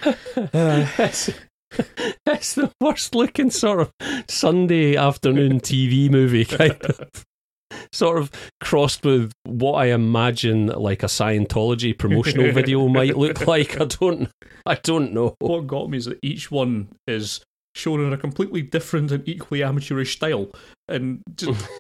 Uh, 0.05 0.87
it's, 0.99 1.31
it's 2.27 2.55
the 2.55 2.71
worst 2.81 3.15
looking 3.15 3.51
sort 3.51 3.81
of 3.81 3.93
Sunday 4.29 4.97
afternoon 4.97 5.61
TV 5.61 6.11
movie 6.11 6.45
kind 6.45 6.83
of 6.83 7.25
sort 7.93 8.19
of 8.19 8.31
crossed 8.61 9.05
with 9.05 9.33
what 9.45 9.75
I 9.75 9.87
imagine 9.87 10.67
like 10.67 11.03
a 11.03 11.07
Scientology 11.07 11.97
promotional 11.97 12.53
video 12.53 12.89
might 12.89 13.17
look 13.17 13.47
like. 13.47 13.81
I 13.81 13.85
don't 13.85 14.31
I 14.67 14.75
don't 14.77 15.13
know. 15.13 15.35
What 15.41 15.67
got 15.67 15.91
me 15.91 15.99
is 15.99 16.07
that 16.07 16.19
each 16.23 16.51
one 16.51 16.89
is 17.07 17.45
shown 17.75 18.01
in 18.01 18.13
a 18.13 18.19
completely 18.19 18.63
different 18.63 19.11
and 19.11 19.27
equally 19.27 19.63
amateurish 19.63 20.17
style 20.17 20.51
and 20.93 21.23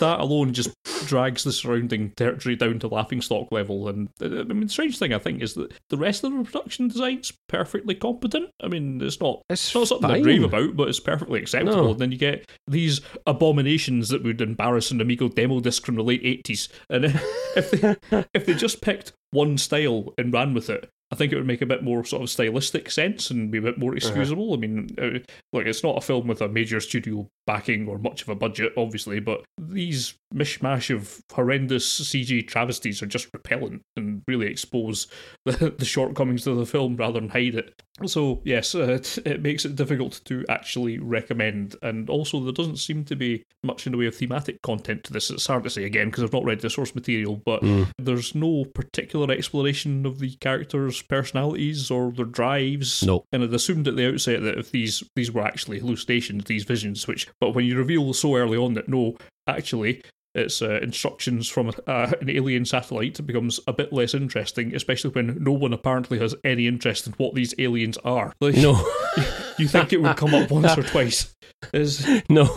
that 0.00 0.20
alone 0.20 0.52
just 0.52 0.70
drags 1.06 1.44
the 1.44 1.52
surrounding 1.52 2.10
territory 2.16 2.56
down 2.56 2.78
to 2.78 2.88
laughing 2.88 3.20
stock 3.20 3.50
level. 3.52 3.88
And 3.88 4.08
uh, 4.20 4.26
I 4.26 4.44
mean, 4.44 4.62
the 4.62 4.68
strange 4.68 4.98
thing 4.98 5.12
I 5.12 5.18
think 5.18 5.42
is 5.42 5.54
that 5.54 5.72
the 5.90 5.96
rest 5.96 6.24
of 6.24 6.32
the 6.32 6.44
production 6.44 6.88
design's 6.88 7.32
perfectly 7.48 7.94
competent. 7.94 8.50
I 8.62 8.68
mean, 8.68 9.00
it's 9.02 9.20
not 9.20 9.42
it's 9.50 9.74
not 9.74 9.88
something 9.88 10.08
fine. 10.08 10.22
to 10.22 10.28
rave 10.28 10.44
about, 10.44 10.76
but 10.76 10.88
it's 10.88 11.00
perfectly 11.00 11.40
acceptable. 11.40 11.84
No. 11.84 11.90
And 11.90 11.98
then 11.98 12.12
you 12.12 12.18
get 12.18 12.50
these 12.66 13.00
abominations 13.26 14.08
that 14.08 14.24
would 14.24 14.40
embarrass 14.40 14.90
an 14.90 15.00
Amiga 15.00 15.28
demo 15.28 15.60
disc 15.60 15.84
from 15.84 15.96
the 15.96 16.04
late 16.04 16.22
eighties. 16.24 16.68
And 16.88 17.04
if 17.56 17.70
they 17.70 17.96
if 18.34 18.46
they 18.46 18.54
just 18.54 18.80
picked 18.80 19.12
one 19.30 19.58
style 19.58 20.12
and 20.18 20.32
ran 20.32 20.54
with 20.54 20.70
it, 20.70 20.90
I 21.12 21.14
think 21.14 21.30
it 21.30 21.36
would 21.36 21.46
make 21.46 21.60
a 21.60 21.66
bit 21.66 21.82
more 21.82 22.04
sort 22.04 22.22
of 22.22 22.30
stylistic 22.30 22.90
sense 22.90 23.30
and 23.30 23.50
be 23.50 23.58
a 23.58 23.62
bit 23.62 23.76
more 23.76 23.90
uh-huh. 23.90 23.96
excusable. 23.96 24.46
Uh-huh. 24.46 24.54
I 24.54 24.60
mean, 24.60 24.88
uh, 24.98 25.18
like 25.52 25.66
it's 25.66 25.84
not 25.84 25.98
a 25.98 26.00
film 26.00 26.26
with 26.26 26.40
a 26.40 26.48
major 26.48 26.80
studio 26.80 27.28
backing 27.46 27.88
or 27.88 27.98
much 27.98 28.22
of 28.22 28.28
a 28.28 28.34
budget, 28.34 28.72
obviously, 28.76 29.20
but 29.20 29.44
these 29.58 30.14
mishmash 30.34 30.94
of 30.94 31.20
horrendous 31.32 32.00
CG 32.00 32.46
travesties 32.46 33.02
are 33.02 33.06
just 33.06 33.28
repellent 33.32 33.82
and 33.96 34.22
really 34.26 34.46
expose 34.46 35.06
the, 35.44 35.74
the 35.76 35.84
shortcomings 35.84 36.46
of 36.46 36.56
the 36.56 36.66
film 36.66 36.96
rather 36.96 37.20
than 37.20 37.28
hide 37.28 37.54
it. 37.54 37.82
So, 38.06 38.40
yes, 38.44 38.74
uh, 38.74 38.84
it, 38.84 39.18
it, 39.26 39.42
makes 39.42 39.64
it 39.64 39.76
difficult 39.76 40.20
to 40.24 40.44
actually 40.48 40.98
recommend. 40.98 41.76
And 41.82 42.08
also, 42.08 42.40
there 42.40 42.52
doesn't 42.52 42.78
seem 42.78 43.04
to 43.04 43.16
be 43.16 43.44
much 43.62 43.86
in 43.86 43.92
the 43.92 43.98
way 43.98 44.06
of 44.06 44.16
thematic 44.16 44.62
content 44.62 45.04
to 45.04 45.12
this. 45.12 45.30
It's 45.30 45.46
hard 45.46 45.64
to 45.64 45.70
say 45.70 45.84
again 45.84 46.08
because 46.08 46.24
I've 46.24 46.32
not 46.32 46.44
read 46.44 46.60
the 46.60 46.70
source 46.70 46.94
material, 46.94 47.40
but 47.44 47.62
mm. 47.62 47.88
there's 47.98 48.34
no 48.34 48.64
particular 48.64 49.32
exploration 49.32 50.06
of 50.06 50.18
the 50.18 50.34
characters' 50.36 51.02
personalities 51.02 51.90
or 51.90 52.12
their 52.12 52.24
drives. 52.24 53.02
No. 53.02 53.24
And 53.32 53.42
I'd 53.42 53.54
assumed 53.54 53.86
at 53.86 53.96
the 53.96 54.08
outset 54.08 54.42
that 54.42 54.58
if 54.58 54.70
these, 54.70 55.02
these 55.14 55.30
were 55.30 55.42
actually 55.42 55.80
hallucinations, 55.80 56.44
these 56.44 56.64
visions, 56.64 57.06
which, 57.06 57.28
but 57.40 57.50
when 57.50 57.64
you 57.64 57.76
reveal 57.76 58.12
so 58.12 58.36
early 58.36 58.56
on 58.56 58.74
that 58.74 58.88
no, 58.88 59.16
actually, 59.46 60.02
its 60.34 60.62
uh, 60.62 60.78
instructions 60.82 61.48
from 61.48 61.70
uh, 61.86 62.12
an 62.20 62.30
alien 62.30 62.64
satellite 62.64 63.18
it 63.18 63.22
becomes 63.22 63.60
a 63.66 63.72
bit 63.72 63.92
less 63.92 64.14
interesting, 64.14 64.74
especially 64.74 65.10
when 65.10 65.36
no 65.42 65.52
one 65.52 65.72
apparently 65.72 66.18
has 66.18 66.34
any 66.44 66.66
interest 66.66 67.06
in 67.06 67.12
what 67.14 67.34
these 67.34 67.54
aliens 67.58 67.98
are. 67.98 68.32
Like, 68.40 68.56
no, 68.56 68.74
you, 69.62 69.68
think 69.68 69.92
it 69.92 70.02
would 70.02 70.16
come 70.16 70.34
up 70.34 70.50
once 70.50 70.76
or 70.76 70.82
twice? 70.82 71.34
Is 71.72 72.06
no, 72.28 72.54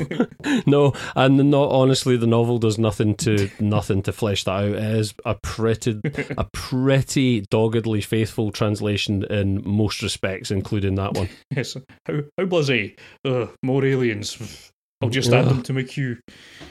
no, 0.65 0.93
and 1.15 1.51
not 1.51 1.69
honestly, 1.71 2.17
the 2.17 2.27
novel 2.27 2.57
does 2.57 2.77
nothing 2.77 3.15
to 3.17 3.49
nothing 3.59 4.01
to 4.03 4.11
flesh 4.11 4.43
that 4.45 4.51
out. 4.51 4.69
It 4.69 4.95
is 4.95 5.13
a 5.25 5.35
pretty, 5.35 6.01
a 6.37 6.45
pretty 6.53 7.41
doggedly 7.41 8.01
faithful 8.01 8.51
translation 8.51 9.23
in 9.25 9.61
most 9.65 10.01
respects, 10.01 10.51
including 10.51 10.95
that 10.95 11.13
one. 11.13 11.29
Yes, 11.55 11.77
how 12.05 12.21
how 12.37 12.45
blasé. 12.45 12.97
Ugh, 13.25 13.49
more 13.63 13.85
aliens 13.85 14.71
I'll 15.01 15.10
just 15.10 15.31
add 15.34 15.45
them 15.45 15.62
to 15.63 15.73
my 15.73 15.84
queue. 15.84 16.17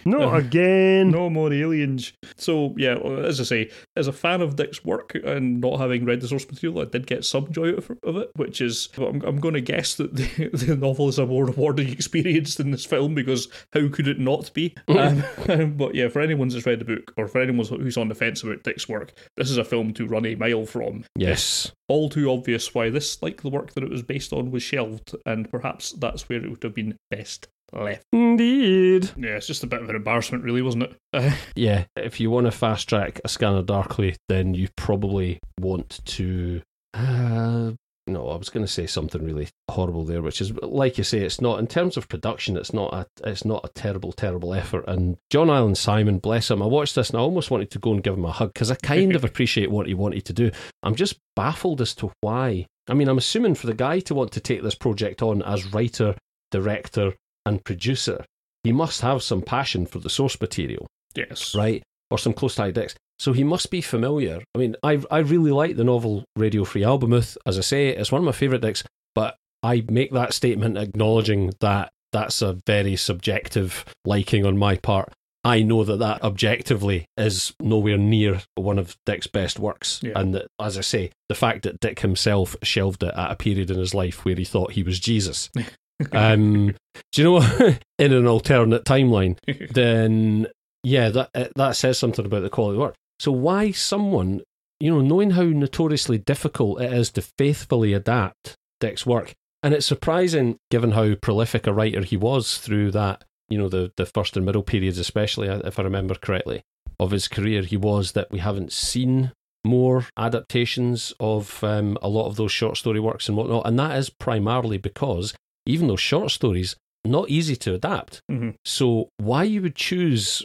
Not 0.07 0.35
Uh, 0.35 0.39
again. 0.39 1.11
No 1.11 1.29
more 1.29 1.53
aliens. 1.53 2.13
So 2.37 2.75
yeah, 2.77 2.97
as 2.97 3.41
I 3.41 3.45
say, 3.45 3.71
as 3.97 4.09
a 4.09 4.13
fan 4.13 4.41
of 4.41 4.57
Dick's 4.57 4.85
work 4.85 5.15
and 5.25 5.61
not 5.61 5.79
having 5.79 6.05
read 6.05 6.21
the 6.21 6.29
source 6.29 6.49
material, 6.49 6.81
I 6.81 6.87
did 6.87 7.07
get 7.07 7.25
some 7.25 7.53
joy 7.53 7.75
out 7.75 7.85
of 8.03 8.17
it, 8.17 8.31
which 8.37 8.61
is 8.61 8.89
I'm, 8.97 9.23
I'm 9.23 9.37
going 9.39 9.55
to 9.55 9.61
guess 9.61 9.95
that 9.97 10.15
the, 10.17 10.49
the 10.53 10.77
novel 10.77 11.09
is 11.09 11.19
a 11.19 11.27
more 11.27 11.45
rewarding 11.45 11.89
experience 11.91 12.55
than 12.55 12.71
this 12.71 12.85
film 12.87 13.15
because 13.15 13.49
how 13.73 13.89
could 13.89 14.09
it 14.09 14.19
not 14.19 14.53
be? 14.55 14.75
um, 14.89 15.75
but 15.77 15.95
yeah, 15.95 16.09
for 16.09 16.21
anyone 16.21 16.51
who's 16.51 16.67
read 16.67 16.81
the 16.81 16.85
book 16.85 17.13
or 17.17 17.29
for 17.29 17.41
anyone 17.41 17.67
who's 17.67 17.97
on 17.99 18.09
the 18.09 18.15
fence 18.15 18.43
about 18.43 18.63
Dick's 18.63 18.89
work, 18.89 19.13
this 19.37 19.51
is 19.51 19.59
a 19.59 19.65
film 19.65 19.93
to 19.95 20.07
run 20.07 20.27
a 20.27 20.35
mile 20.35 20.65
from. 20.65 21.05
Yes. 21.17 21.73
All 21.89 22.09
too 22.09 22.31
obvious 22.31 22.75
why 22.75 22.89
this, 22.89 23.23
like 23.23 23.43
the 23.43 23.51
work 23.51 23.75
that 23.75 23.85
it 23.85 23.91
was 23.91 24.03
based 24.03 24.33
on, 24.33 24.51
was 24.51 24.63
shelved, 24.63 25.15
and 25.27 25.51
perhaps 25.51 25.93
that's 25.93 26.27
where 26.29 26.43
it 26.43 26.49
would 26.49 26.63
have 26.63 26.75
been 26.75 26.97
best 27.11 27.49
left. 27.73 28.05
Indeed. 28.13 29.11
Yeah, 29.17 29.37
it's 29.37 29.47
just 29.47 29.65
a 29.65 29.67
bit 29.67 29.83
of 29.83 29.91
an 29.91 29.97
embarrassment, 29.97 30.45
really, 30.45 30.63
wasn't 30.63 30.85
it? 30.85 31.33
Yeah, 31.55 31.85
if 31.97 32.21
you 32.21 32.31
want 32.31 32.47
to 32.47 32.51
fast 32.51 32.89
track 32.89 33.21
a 33.25 33.29
Scanner 33.29 33.63
Darkly, 33.63 34.17
then 34.29 34.55
you 34.55 34.69
probably 34.77 35.39
want 35.61 36.01
to. 36.05 36.63
Uh, 36.93 37.73
no, 38.07 38.29
I 38.29 38.37
was 38.37 38.51
going 38.51 38.67
to 38.67 38.71
say 38.71 38.87
something 38.87 39.25
really 39.25 39.49
horrible 39.71 40.05
there, 40.05 40.21
which 40.21 40.41
is 40.41 40.53
like 40.63 40.99
you 40.99 41.05
say, 41.05 41.21
it's 41.21 41.41
not 41.41 41.59
in 41.59 41.67
terms 41.67 41.97
of 41.97 42.09
production. 42.09 42.57
It's 42.57 42.73
not 42.73 42.93
a, 42.93 43.07
it's 43.25 43.45
not 43.45 43.65
a 43.65 43.69
terrible, 43.69 44.13
terrible 44.13 44.53
effort. 44.53 44.85
And 44.87 45.17
John 45.31 45.49
Alan 45.49 45.75
Simon, 45.75 46.19
bless 46.19 46.51
him, 46.51 46.63
I 46.63 46.67
watched 46.67 46.97
this 46.97 47.11
and 47.11 47.19
I 47.19 47.23
almost 47.23 47.51
wanted 47.51 47.71
to 47.71 47.79
go 47.79 47.93
and 47.93 48.03
give 48.03 48.15
him 48.15 48.25
a 48.27 48.33
hug 48.33 48.53
because 48.53 48.71
I 48.71 48.75
kind 48.77 49.17
of 49.17 49.25
appreciate 49.25 49.71
what 49.71 49.87
he 49.87 49.95
wanted 49.95 50.25
to 50.27 50.33
do. 50.33 50.51
I'm 50.83 50.95
just 50.95 51.19
baffled 51.35 51.81
as 51.81 51.95
to 51.97 52.13
why. 52.21 52.67
I 52.89 52.95
mean, 52.95 53.09
I'm 53.09 53.19
assuming 53.19 53.55
for 53.55 53.67
the 53.67 53.75
guy 53.75 54.01
to 54.01 54.15
want 54.15 54.33
to 54.33 54.41
take 54.41 54.63
this 54.63 54.75
project 54.75 55.23
on 55.23 55.43
as 55.43 55.73
writer, 55.73 56.15
director, 56.51 57.15
and 57.47 57.65
producer, 57.65 58.25
he 58.63 58.73
must 58.73 59.01
have 59.03 59.23
some 59.23 59.43
passion 59.43 59.87
for 59.87 59.99
the 59.99 60.11
source 60.11 60.41
material 60.41 60.87
yes. 61.15 61.55
right? 61.55 61.83
Or 62.11 62.19
some 62.19 62.33
close 62.33 62.55
tie 62.55 62.71
decks. 62.71 62.95
So 63.19 63.33
he 63.33 63.45
must 63.45 63.71
be 63.71 63.81
familiar. 63.81 64.43
I 64.55 64.59
mean, 64.59 64.77
I 64.83 65.03
I 65.11 65.19
really 65.19 65.53
like 65.53 65.77
the 65.77 65.85
novel 65.85 66.25
Radio 66.37 66.65
Free 66.65 66.83
Albemuth. 66.83 67.37
As 67.47 67.59
I 67.59 67.63
say, 67.63 67.89
it's 67.89 68.13
one 68.13 68.21
of 68.21 68.27
my 68.27 68.33
favourite 68.33 68.61
decks, 68.61 68.83
but 69.15 69.37
I 69.63 69.85
make 69.89 70.13
that 70.13 70.35
statement 70.35 70.77
acknowledging 70.77 71.53
that 71.61 71.91
that's 72.13 72.43
a 72.43 72.59
very 72.67 72.97
subjective 72.97 73.85
liking 74.05 74.45
on 74.45 74.59
my 74.59 74.77
part. 74.77 75.13
I 75.47 75.63
know 75.63 75.85
that 75.85 75.99
that 75.99 76.23
objectively 76.23 77.07
is 77.19 77.53
nowhere 77.61 77.99
near 77.99 78.43
one 78.55 78.79
of 78.79 78.97
Dick's 79.05 79.27
best 79.27 79.59
works. 79.59 80.01
Yeah. 80.03 80.13
And 80.17 80.35
that, 80.35 80.47
as 80.59 80.79
I 80.79 80.81
say, 80.81 81.11
the 81.29 81.35
fact 81.35 81.65
that 81.65 81.81
Dick 81.81 82.01
himself 82.01 82.57
shelved 82.63 83.03
it 83.03 83.13
at 83.15 83.31
a 83.31 83.37
period 83.37 83.71
in 83.71 83.79
his 83.79 83.95
life 83.95 84.25
where 84.25 84.37
he 84.37 84.45
thought 84.45 84.73
he 84.73 84.83
was 84.83 84.99
Jesus. 84.99 85.51
um, 86.13 86.75
do 87.13 87.23
you 87.23 87.25
know 87.25 87.33
what? 87.33 87.83
in 87.99 88.13
an 88.13 88.27
alternate 88.27 88.85
timeline, 88.85 89.39
then 89.73 90.47
yeah, 90.83 91.09
that 91.11 91.31
uh, 91.35 91.49
that 91.57 91.77
says 91.77 91.99
something 91.99 92.25
about 92.25 92.43
the 92.43 92.51
quality 92.51 92.77
of 92.77 92.83
work. 92.83 92.95
So 93.21 93.33
why 93.33 93.71
someone, 93.71 94.43
you 94.81 94.91
know, 94.91 95.01
knowing 95.01 95.31
how 95.31 95.45
notoriously 95.45 96.19
difficult 96.19 96.81
it 96.81 96.93
is 96.93 97.11
to 97.13 97.23
faithfully 97.39 97.93
adapt 97.93 98.57
Dick's 98.81 99.07
work, 99.07 99.35
and 99.63 99.73
it's 99.73 99.87
surprising 99.87 100.59
given 100.71 100.93
how 100.93 101.15
prolific 101.15 101.67
a 101.67 101.73
writer 101.73 102.03
he 102.03 102.17
was 102.17 102.59
through 102.59 102.91
that, 102.93 103.25
you 103.49 103.57
know, 103.57 103.69
the 103.69 103.93
the 103.97 104.07
first 104.07 104.37
and 104.37 104.45
middle 104.45 104.63
periods, 104.63 104.99
especially 104.99 105.49
if 105.49 105.79
I 105.79 105.83
remember 105.83 106.15
correctly, 106.15 106.63
of 106.99 107.13
his 107.13 107.29
career, 107.29 107.63
he 107.63 107.77
was 107.77 108.13
that 108.13 108.31
we 108.31 108.41
haven't 108.41 108.73
seen 108.73 109.33
more 109.65 110.07
adaptations 110.19 111.15
of 111.19 111.65
um, 111.65 111.97
a 112.03 112.09
lot 112.09 112.27
of 112.27 112.37
those 112.37 112.53
short 112.53 112.77
story 112.77 113.01
works 113.01 113.29
and 113.29 113.37
whatnot, 113.37 113.67
and 113.67 113.79
that 113.79 113.97
is 113.97 114.11
primarily 114.11 114.77
because 114.77 115.35
even 115.67 115.89
though 115.89 115.97
short 115.97 116.31
stories 116.31 116.77
not 117.05 117.29
easy 117.29 117.57
to 117.57 117.75
adapt. 117.75 118.23
Mhm. 118.31 118.55
So 118.65 119.09
why 119.19 119.45
you 119.45 119.61
would 119.63 119.75
choose 119.77 120.43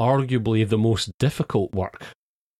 arguably 0.00 0.68
the 0.68 0.78
most 0.78 1.10
difficult 1.18 1.72
work 1.72 2.06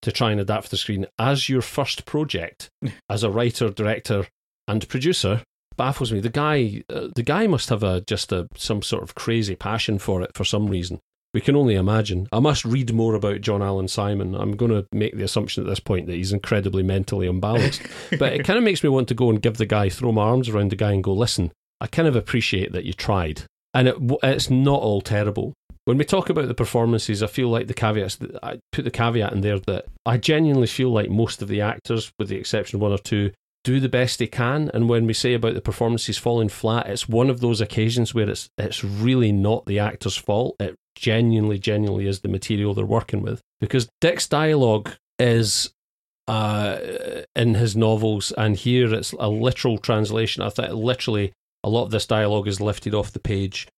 to 0.03 0.13
try 0.13 0.31
and 0.31 0.41
adapt 0.41 0.65
for 0.65 0.71
the 0.71 0.77
screen 0.77 1.07
as 1.19 1.49
your 1.49 1.63
first 1.63 2.05
project 2.05 2.71
as 3.11 3.23
a 3.23 3.31
writer, 3.31 3.71
director, 3.71 4.27
and 4.69 4.89
producer 4.89 5.43
baffles 5.77 6.13
me. 6.13 6.21
The 6.21 6.29
guy, 6.29 6.83
uh, 6.89 7.09
the 7.15 7.23
guy 7.23 7.47
must 7.47 7.69
have 7.71 7.83
a 7.83 8.01
just 8.03 8.31
a 8.33 8.49
some 8.55 8.83
sort 8.83 9.03
of 9.03 9.15
crazy 9.15 9.57
passion 9.57 9.99
for 9.99 10.23
it 10.23 10.31
for 10.35 10.45
some 10.45 10.67
reason. 10.69 11.01
We 11.35 11.41
can 11.41 11.57
only 11.57 11.77
imagine. 11.77 12.29
I 12.31 12.41
must 12.41 12.63
read 12.65 12.93
more 12.93 13.15
about 13.15 13.41
John 13.41 13.63
Alan 13.63 13.89
Simon. 13.89 14.35
I'm 14.35 14.55
going 14.55 14.71
to 14.71 14.87
make 14.93 15.17
the 15.17 15.25
assumption 15.25 15.63
at 15.63 15.69
this 15.69 15.81
point 15.81 16.07
that 16.07 16.15
he's 16.17 16.31
incredibly 16.31 16.83
mentally 16.83 17.27
unbalanced. 17.27 17.81
but 18.19 18.35
it 18.35 18.45
kind 18.45 18.59
of 18.59 18.65
makes 18.65 18.83
me 18.85 18.91
want 18.91 19.09
to 19.09 19.15
go 19.15 19.31
and 19.31 19.41
give 19.41 19.57
the 19.57 19.65
guy, 19.65 19.89
throw 19.89 20.13
my 20.13 20.25
arms 20.25 20.51
around 20.51 20.71
the 20.71 20.77
guy 20.77 20.93
and 20.93 21.03
go, 21.03 21.15
listen, 21.15 21.51
I 21.83 21.89
kind 21.89 22.07
of 22.07 22.15
appreciate 22.15 22.73
that 22.73 22.85
you 22.85 22.93
tried. 22.93 23.43
And 23.75 23.89
it, 23.89 23.97
it's 24.23 24.49
not 24.49 24.81
all 24.81 25.01
terrible. 25.01 25.53
When 25.85 25.99
we 25.99 26.05
talk 26.05 26.31
about 26.31 26.47
the 26.47 26.55
performances, 26.55 27.25
I 27.25 27.27
feel 27.27 27.49
like 27.49 27.67
the 27.67 27.75
caveats, 27.75 28.19
I 28.41 28.61
put 28.71 28.85
the 28.85 28.91
caveat 28.91 29.33
in 29.33 29.41
there 29.41 29.59
that 29.59 29.87
I 30.07 30.17
genuinely 30.17 30.69
feel 30.69 30.91
like 30.91 31.11
most 31.11 31.43
of 31.43 31.49
the 31.49 31.61
actors, 31.61 32.13
with 32.21 32.29
the 32.29 32.37
exception 32.37 32.77
of 32.77 32.83
one 32.83 32.93
or 32.93 32.99
two, 32.99 33.33
do 33.65 33.81
the 33.81 33.89
best 33.89 34.21
they 34.21 34.29
can. 34.29 34.71
And 34.73 34.89
when 34.89 35.07
we 35.07 35.13
say 35.13 35.35
about 35.35 35.55
the 35.55 35.61
performances 35.61 36.19
falling 36.19 36.51
flat, 36.51 36.89
it's 36.89 37.09
one 37.09 37.29
of 37.29 37.41
those 37.41 37.61
occasions 37.61 38.15
where 38.15 38.31
it's 38.31 38.49
it's 38.57 38.85
really 38.85 39.33
not 39.33 39.67
the 39.67 39.81
actor's 39.81 40.17
fault. 40.17 40.55
It 40.61 40.77
genuinely, 40.95 41.59
genuinely 41.59 42.07
is 42.07 42.21
the 42.21 42.29
material 42.29 42.75
they're 42.75 42.85
working 42.87 43.23
with. 43.23 43.41
Because 43.61 43.89
Dick's 44.01 44.29
dialogue 44.29 44.93
is 45.19 45.73
uh, 46.29 46.79
in 47.35 47.55
his 47.55 47.75
novels, 47.75 48.31
and 48.39 48.57
here 48.57 48.95
it's 48.95 49.13
a 49.13 49.29
literal 49.29 49.79
translation. 49.79 50.45
I 50.45 50.51
think 50.51 50.73
literally 50.73 51.33
a 51.65 51.69
lot 51.69 51.85
of 51.85 51.91
this 51.91 52.07
dialogue 52.07 52.49
is 52.49 52.61
lifted 52.61 52.95
off 52.95 53.13
the 53.13 53.21
page. 53.21 53.69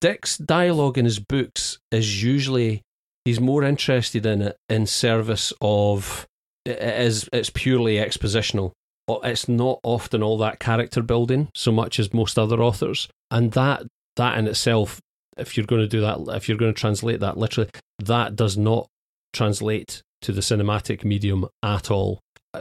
Dick's 0.00 0.36
dialogue 0.36 0.98
in 0.98 1.04
his 1.04 1.18
books 1.18 1.78
is 1.90 2.22
usually 2.22 2.82
he's 3.24 3.40
more 3.40 3.64
interested 3.64 4.24
in 4.26 4.42
it 4.42 4.56
in 4.68 4.86
service 4.86 5.52
of 5.60 6.26
it 6.64 6.78
is 6.78 7.28
it's 7.32 7.50
purely 7.50 7.96
expositional. 7.96 8.72
It's 9.08 9.48
not 9.48 9.80
often 9.82 10.22
all 10.22 10.38
that 10.38 10.60
character 10.60 11.02
building 11.02 11.48
so 11.54 11.72
much 11.72 11.98
as 11.98 12.14
most 12.14 12.38
other 12.38 12.62
authors, 12.62 13.08
and 13.30 13.52
that 13.52 13.82
that 14.16 14.38
in 14.38 14.46
itself, 14.46 15.00
if 15.36 15.56
you're 15.56 15.66
going 15.66 15.82
to 15.82 15.88
do 15.88 16.02
that, 16.02 16.18
if 16.36 16.48
you're 16.48 16.58
going 16.58 16.72
to 16.72 16.80
translate 16.80 17.20
that 17.20 17.36
literally, 17.36 17.70
that 17.98 18.36
does 18.36 18.56
not 18.56 18.86
translate 19.32 20.02
to 20.22 20.32
the 20.32 20.40
cinematic 20.40 21.04
medium 21.04 21.46
at 21.62 21.90
all. 21.90 22.20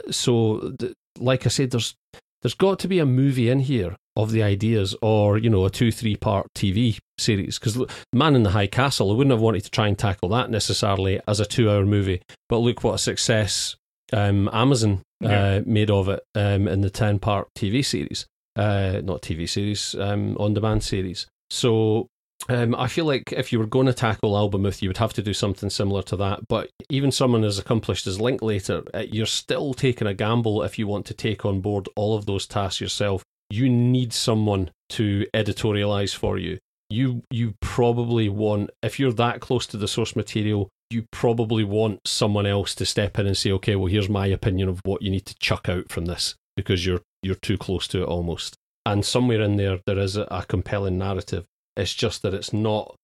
So, 0.09 0.75
like 1.19 1.45
I 1.45 1.49
said, 1.49 1.71
there's 1.71 1.95
there's 2.41 2.53
got 2.53 2.79
to 2.79 2.87
be 2.87 2.99
a 2.99 3.05
movie 3.05 3.49
in 3.49 3.59
here 3.59 3.95
of 4.15 4.31
the 4.31 4.43
ideas, 4.43 4.95
or 5.01 5.37
you 5.37 5.49
know, 5.49 5.65
a 5.65 5.69
two 5.69 5.91
three 5.91 6.15
part 6.15 6.47
TV 6.53 6.97
series. 7.17 7.59
Because 7.59 7.83
Man 8.13 8.35
in 8.35 8.43
the 8.43 8.51
High 8.51 8.67
Castle, 8.67 9.11
I 9.11 9.15
wouldn't 9.15 9.31
have 9.31 9.41
wanted 9.41 9.63
to 9.63 9.71
try 9.71 9.87
and 9.87 9.97
tackle 9.97 10.29
that 10.29 10.49
necessarily 10.49 11.19
as 11.27 11.39
a 11.39 11.45
two 11.45 11.69
hour 11.69 11.85
movie. 11.85 12.21
But 12.47 12.57
look 12.57 12.83
what 12.83 12.95
a 12.95 12.99
success 12.99 13.75
um, 14.11 14.49
Amazon 14.51 15.01
uh, 15.23 15.61
made 15.65 15.89
of 15.89 16.09
it 16.09 16.21
um, 16.35 16.67
in 16.67 16.81
the 16.81 16.89
ten 16.89 17.19
part 17.19 17.47
TV 17.57 17.83
series, 17.83 18.25
uh, 18.55 19.01
not 19.03 19.21
TV 19.21 19.47
series, 19.47 19.95
um, 19.95 20.35
on 20.37 20.53
demand 20.53 20.83
series. 20.83 21.27
So 21.49 22.07
um, 22.47 22.73
I 22.75 22.87
feel 22.87 23.05
like 23.05 23.33
if 23.33 23.51
you 23.51 23.59
were 23.59 23.65
going 23.65 23.87
to 23.87 23.93
tackle 23.93 24.33
Albemuth, 24.33 24.81
you 24.81 24.89
would 24.89 24.97
have 24.97 25.13
to 25.13 25.21
do 25.21 25.33
something 25.33 25.69
similar 25.69 26.01
to 26.03 26.15
that. 26.17 26.47
But 26.47 26.69
even 26.89 27.11
someone 27.11 27.43
as 27.43 27.59
accomplished 27.59 28.07
as 28.07 28.21
Linklater, 28.21 28.83
uh, 28.93 28.99
you're 28.99 29.25
still 29.25 29.73
taking 29.73 30.07
a 30.07 30.13
gamble 30.13 30.63
if 30.63 30.79
you 30.79 30.87
want 30.87 31.05
to 31.07 31.13
take 31.13 31.45
on 31.45 31.59
board 31.59 31.89
all 31.95 32.15
of 32.15 32.25
those 32.25 32.47
tasks 32.47 32.79
yourself. 32.79 33.23
You 33.49 33.67
need 33.67 34.13
someone 34.13 34.71
to 34.89 35.27
editorialize 35.33 36.15
for 36.15 36.37
you. 36.37 36.59
You 36.89 37.23
you 37.29 37.53
probably 37.61 38.29
want 38.29 38.71
if 38.81 38.99
you're 38.99 39.13
that 39.13 39.41
close 39.41 39.67
to 39.67 39.77
the 39.77 39.87
source 39.87 40.15
material, 40.15 40.69
you 40.89 41.05
probably 41.11 41.63
want 41.63 42.07
someone 42.07 42.47
else 42.47 42.73
to 42.75 42.85
step 42.85 43.19
in 43.19 43.27
and 43.27 43.37
say, 43.37 43.51
okay, 43.51 43.75
well 43.75 43.91
here's 43.91 44.09
my 44.09 44.25
opinion 44.27 44.69
of 44.69 44.81
what 44.85 45.03
you 45.03 45.11
need 45.11 45.25
to 45.27 45.35
chuck 45.35 45.69
out 45.69 45.91
from 45.91 46.05
this 46.05 46.35
because 46.55 46.85
you're 46.85 47.01
you're 47.21 47.35
too 47.35 47.57
close 47.57 47.87
to 47.89 48.01
it 48.01 48.07
almost. 48.07 48.55
And 48.85 49.05
somewhere 49.05 49.41
in 49.41 49.57
there, 49.57 49.79
there 49.85 49.99
is 49.99 50.15
a, 50.15 50.23
a 50.31 50.45
compelling 50.47 50.97
narrative. 50.97 51.45
It's 51.79 51.93
just 51.95 52.21
that 52.23 52.33
it's 52.33 52.53
not, 52.53 52.95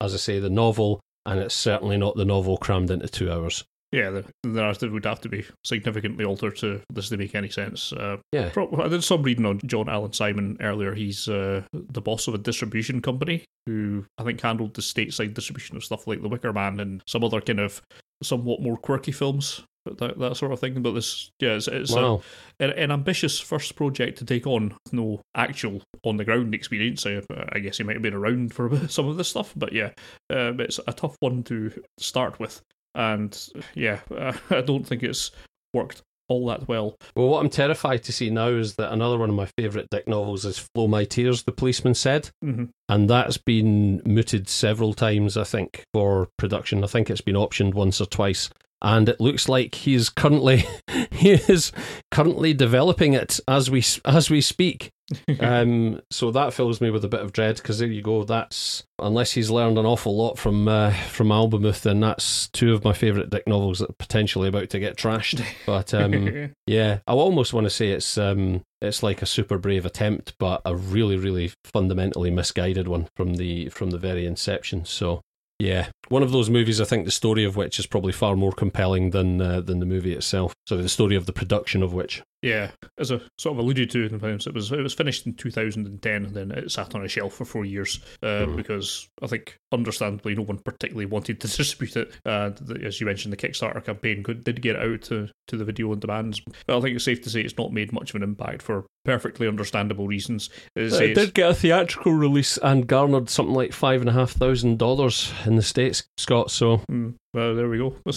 as 0.00 0.14
I 0.14 0.16
say, 0.16 0.38
the 0.40 0.50
novel, 0.50 1.00
and 1.26 1.38
it's 1.38 1.54
certainly 1.54 1.96
not 1.96 2.16
the 2.16 2.24
novel 2.24 2.56
crammed 2.56 2.90
into 2.90 3.08
two 3.08 3.30
hours. 3.30 3.64
Yeah, 3.92 4.08
the, 4.08 4.24
the 4.42 4.48
narrative 4.48 4.90
would 4.92 5.04
have 5.04 5.20
to 5.20 5.28
be 5.28 5.44
significantly 5.64 6.24
altered 6.24 6.56
to 6.56 6.80
this 6.90 7.10
to 7.10 7.18
make 7.18 7.34
any 7.34 7.50
sense. 7.50 7.92
Uh, 7.92 8.16
Yeah. 8.32 8.48
pro- 8.48 8.74
I 8.82 8.88
did 8.88 9.04
some 9.04 9.22
reading 9.22 9.44
on 9.44 9.60
John 9.66 9.90
Alan 9.90 10.14
Simon 10.14 10.56
earlier. 10.60 10.94
He's 10.94 11.28
uh, 11.28 11.60
the 11.74 12.00
boss 12.00 12.26
of 12.26 12.32
a 12.34 12.38
distribution 12.38 13.02
company 13.02 13.44
who 13.66 14.06
I 14.16 14.24
think 14.24 14.40
handled 14.40 14.72
the 14.74 14.80
stateside 14.80 15.34
distribution 15.34 15.76
of 15.76 15.84
stuff 15.84 16.06
like 16.06 16.22
The 16.22 16.28
Wicker 16.28 16.54
Man 16.54 16.80
and 16.80 17.02
some 17.06 17.22
other 17.22 17.42
kind 17.42 17.60
of 17.60 17.82
somewhat 18.22 18.62
more 18.62 18.78
quirky 18.78 19.12
films, 19.12 19.62
that 19.84 20.18
that 20.18 20.36
sort 20.36 20.52
of 20.52 20.60
thing. 20.60 20.82
But 20.82 20.92
this, 20.92 21.30
yeah, 21.40 21.54
it's, 21.54 21.68
it's 21.68 21.92
Wow. 21.92 22.22
an, 22.60 22.70
an 22.70 22.90
ambitious 22.90 23.40
first 23.40 23.76
project 23.76 24.18
to 24.18 24.24
take 24.24 24.46
on 24.46 24.74
no 24.92 25.20
actual 25.34 25.82
on 26.04 26.16
the 26.16 26.24
ground 26.24 26.54
experience. 26.54 27.06
I, 27.06 27.22
I 27.50 27.58
guess 27.58 27.78
he 27.78 27.84
might 27.84 27.96
have 27.96 28.02
been 28.02 28.14
around 28.14 28.54
for 28.54 28.76
some 28.88 29.08
of 29.08 29.16
this 29.16 29.28
stuff, 29.28 29.52
but 29.56 29.72
yeah, 29.72 29.90
um, 30.30 30.60
it's 30.60 30.80
a 30.86 30.92
tough 30.92 31.16
one 31.20 31.42
to 31.44 31.72
start 31.98 32.38
with. 32.38 32.60
And 32.94 33.38
yeah, 33.74 34.00
uh, 34.14 34.32
I 34.50 34.60
don't 34.60 34.86
think 34.86 35.02
it's 35.02 35.30
worked 35.72 36.02
all 36.28 36.46
that 36.46 36.66
well. 36.68 36.96
Well, 37.14 37.28
what 37.28 37.40
I'm 37.40 37.50
terrified 37.50 38.02
to 38.04 38.12
see 38.12 38.30
now 38.30 38.48
is 38.48 38.76
that 38.76 38.92
another 38.92 39.18
one 39.18 39.28
of 39.28 39.34
my 39.34 39.48
favourite 39.58 39.88
Dick 39.90 40.08
novels 40.08 40.44
is 40.44 40.66
Flow 40.74 40.88
My 40.88 41.04
Tears, 41.04 41.42
the 41.42 41.52
policeman 41.52 41.94
said. 41.94 42.30
Mm-hmm. 42.44 42.66
And 42.88 43.10
that's 43.10 43.36
been 43.36 44.00
mooted 44.06 44.48
several 44.48 44.94
times, 44.94 45.36
I 45.36 45.44
think, 45.44 45.82
for 45.92 46.28
production. 46.38 46.84
I 46.84 46.86
think 46.86 47.10
it's 47.10 47.20
been 47.20 47.34
optioned 47.34 47.74
once 47.74 48.00
or 48.00 48.06
twice. 48.06 48.48
And 48.82 49.08
it 49.08 49.20
looks 49.20 49.48
like 49.48 49.76
he's 49.76 50.08
currently 50.08 50.64
he 51.12 51.30
is 51.30 51.72
currently 52.10 52.52
developing 52.52 53.14
it 53.14 53.38
as 53.46 53.70
we 53.70 53.84
as 54.04 54.28
we 54.28 54.40
speak. 54.40 54.90
um, 55.40 56.00
so 56.10 56.30
that 56.30 56.52
fills 56.52 56.80
me 56.80 56.90
with 56.90 57.04
a 57.04 57.08
bit 57.08 57.20
of 57.20 57.32
dread 57.32 57.56
because 57.56 57.78
there 57.78 57.88
you 57.88 58.02
go. 58.02 58.24
That's 58.24 58.84
unless 58.98 59.32
he's 59.32 59.50
learned 59.50 59.78
an 59.78 59.86
awful 59.86 60.16
lot 60.16 60.38
from 60.38 60.68
uh, 60.68 60.92
from 61.08 61.28
Albemuth, 61.28 61.82
then 61.82 62.00
that's 62.00 62.48
two 62.48 62.72
of 62.72 62.84
my 62.84 62.92
favourite 62.92 63.30
Dick 63.30 63.46
novels 63.46 63.80
that 63.80 63.90
are 63.90 63.96
potentially 63.98 64.48
about 64.48 64.70
to 64.70 64.78
get 64.78 64.96
trashed. 64.96 65.44
But 65.66 65.94
um, 65.94 66.54
yeah, 66.66 66.98
I 67.06 67.12
almost 67.12 67.52
want 67.52 67.64
to 67.64 67.70
say 67.70 67.90
it's 67.90 68.18
um, 68.18 68.62
it's 68.80 69.02
like 69.02 69.22
a 69.22 69.26
super 69.26 69.58
brave 69.58 69.86
attempt, 69.86 70.34
but 70.38 70.60
a 70.64 70.74
really 70.74 71.16
really 71.16 71.52
fundamentally 71.64 72.30
misguided 72.30 72.88
one 72.88 73.08
from 73.16 73.34
the 73.34 73.68
from 73.68 73.90
the 73.90 73.98
very 73.98 74.26
inception. 74.26 74.84
So 74.84 75.22
yeah, 75.62 75.90
one 76.08 76.24
of 76.24 76.32
those 76.32 76.50
movies. 76.50 76.80
I 76.80 76.84
think 76.84 77.04
the 77.04 77.12
story 77.12 77.44
of 77.44 77.54
which 77.54 77.78
is 77.78 77.86
probably 77.86 78.12
far 78.12 78.34
more 78.34 78.50
compelling 78.50 79.10
than 79.10 79.40
uh, 79.40 79.60
than 79.60 79.78
the 79.78 79.86
movie 79.86 80.12
itself. 80.12 80.54
So 80.66 80.76
the 80.76 80.88
story 80.88 81.14
of 81.14 81.26
the 81.26 81.32
production 81.32 81.84
of 81.84 81.94
which. 81.94 82.20
Yeah, 82.42 82.72
as 82.98 83.12
I 83.12 83.20
sort 83.38 83.54
of 83.54 83.58
alluded 83.60 83.90
to 83.90 84.04
in 84.04 84.12
the 84.12 84.18
films, 84.18 84.48
it 84.48 84.54
was 84.54 84.72
it 84.72 84.82
was 84.82 84.94
finished 84.94 85.26
in 85.26 85.34
2010, 85.34 86.24
and 86.24 86.34
then 86.34 86.50
it 86.50 86.72
sat 86.72 86.94
on 86.94 87.04
a 87.04 87.08
shelf 87.08 87.34
for 87.34 87.44
four 87.44 87.64
years 87.64 88.00
uh, 88.20 88.46
mm. 88.46 88.56
because 88.56 89.08
I 89.22 89.28
think, 89.28 89.56
understandably, 89.70 90.34
no 90.34 90.42
one 90.42 90.58
particularly 90.58 91.06
wanted 91.06 91.40
to 91.40 91.46
distribute 91.56 91.96
it. 91.96 92.12
Uh, 92.26 92.50
the, 92.60 92.82
as 92.84 93.00
you 93.00 93.06
mentioned, 93.06 93.32
the 93.32 93.36
Kickstarter 93.36 93.84
campaign 93.84 94.24
could, 94.24 94.42
did 94.42 94.60
get 94.60 94.74
out 94.74 95.02
to, 95.02 95.28
to 95.48 95.56
the 95.56 95.64
video 95.64 95.92
on 95.92 96.00
demand, 96.00 96.40
but 96.66 96.76
I 96.76 96.80
think 96.80 96.96
it's 96.96 97.04
safe 97.04 97.22
to 97.22 97.30
say 97.30 97.42
it's 97.42 97.56
not 97.56 97.72
made 97.72 97.92
much 97.92 98.10
of 98.10 98.16
an 98.16 98.24
impact 98.24 98.62
for 98.62 98.86
perfectly 99.04 99.46
understandable 99.46 100.08
reasons. 100.08 100.50
It, 100.74 100.92
it 100.94 101.14
did 101.14 101.34
get 101.34 101.50
a 101.50 101.54
theatrical 101.54 102.12
release 102.12 102.58
and 102.58 102.88
garnered 102.88 103.30
something 103.30 103.54
like 103.54 103.72
five 103.72 104.00
and 104.00 104.10
a 104.10 104.14
half 104.14 104.32
thousand 104.32 104.78
dollars 104.78 105.32
in 105.46 105.54
the 105.54 105.62
states, 105.62 106.02
Scott. 106.16 106.50
So, 106.50 106.78
mm. 106.90 107.14
well, 107.34 107.54
there 107.54 107.68
we 107.68 107.78
go. 107.78 107.94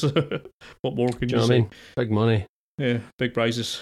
what 0.82 0.96
more 0.96 1.10
can 1.10 1.30
you, 1.30 1.36
you 1.36 1.38
know 1.38 1.46
say? 1.46 1.56
I 1.56 1.60
mean? 1.60 1.70
Big 1.96 2.10
money. 2.10 2.48
Yeah, 2.80 3.00
big 3.20 3.36
prizes. 3.36 3.82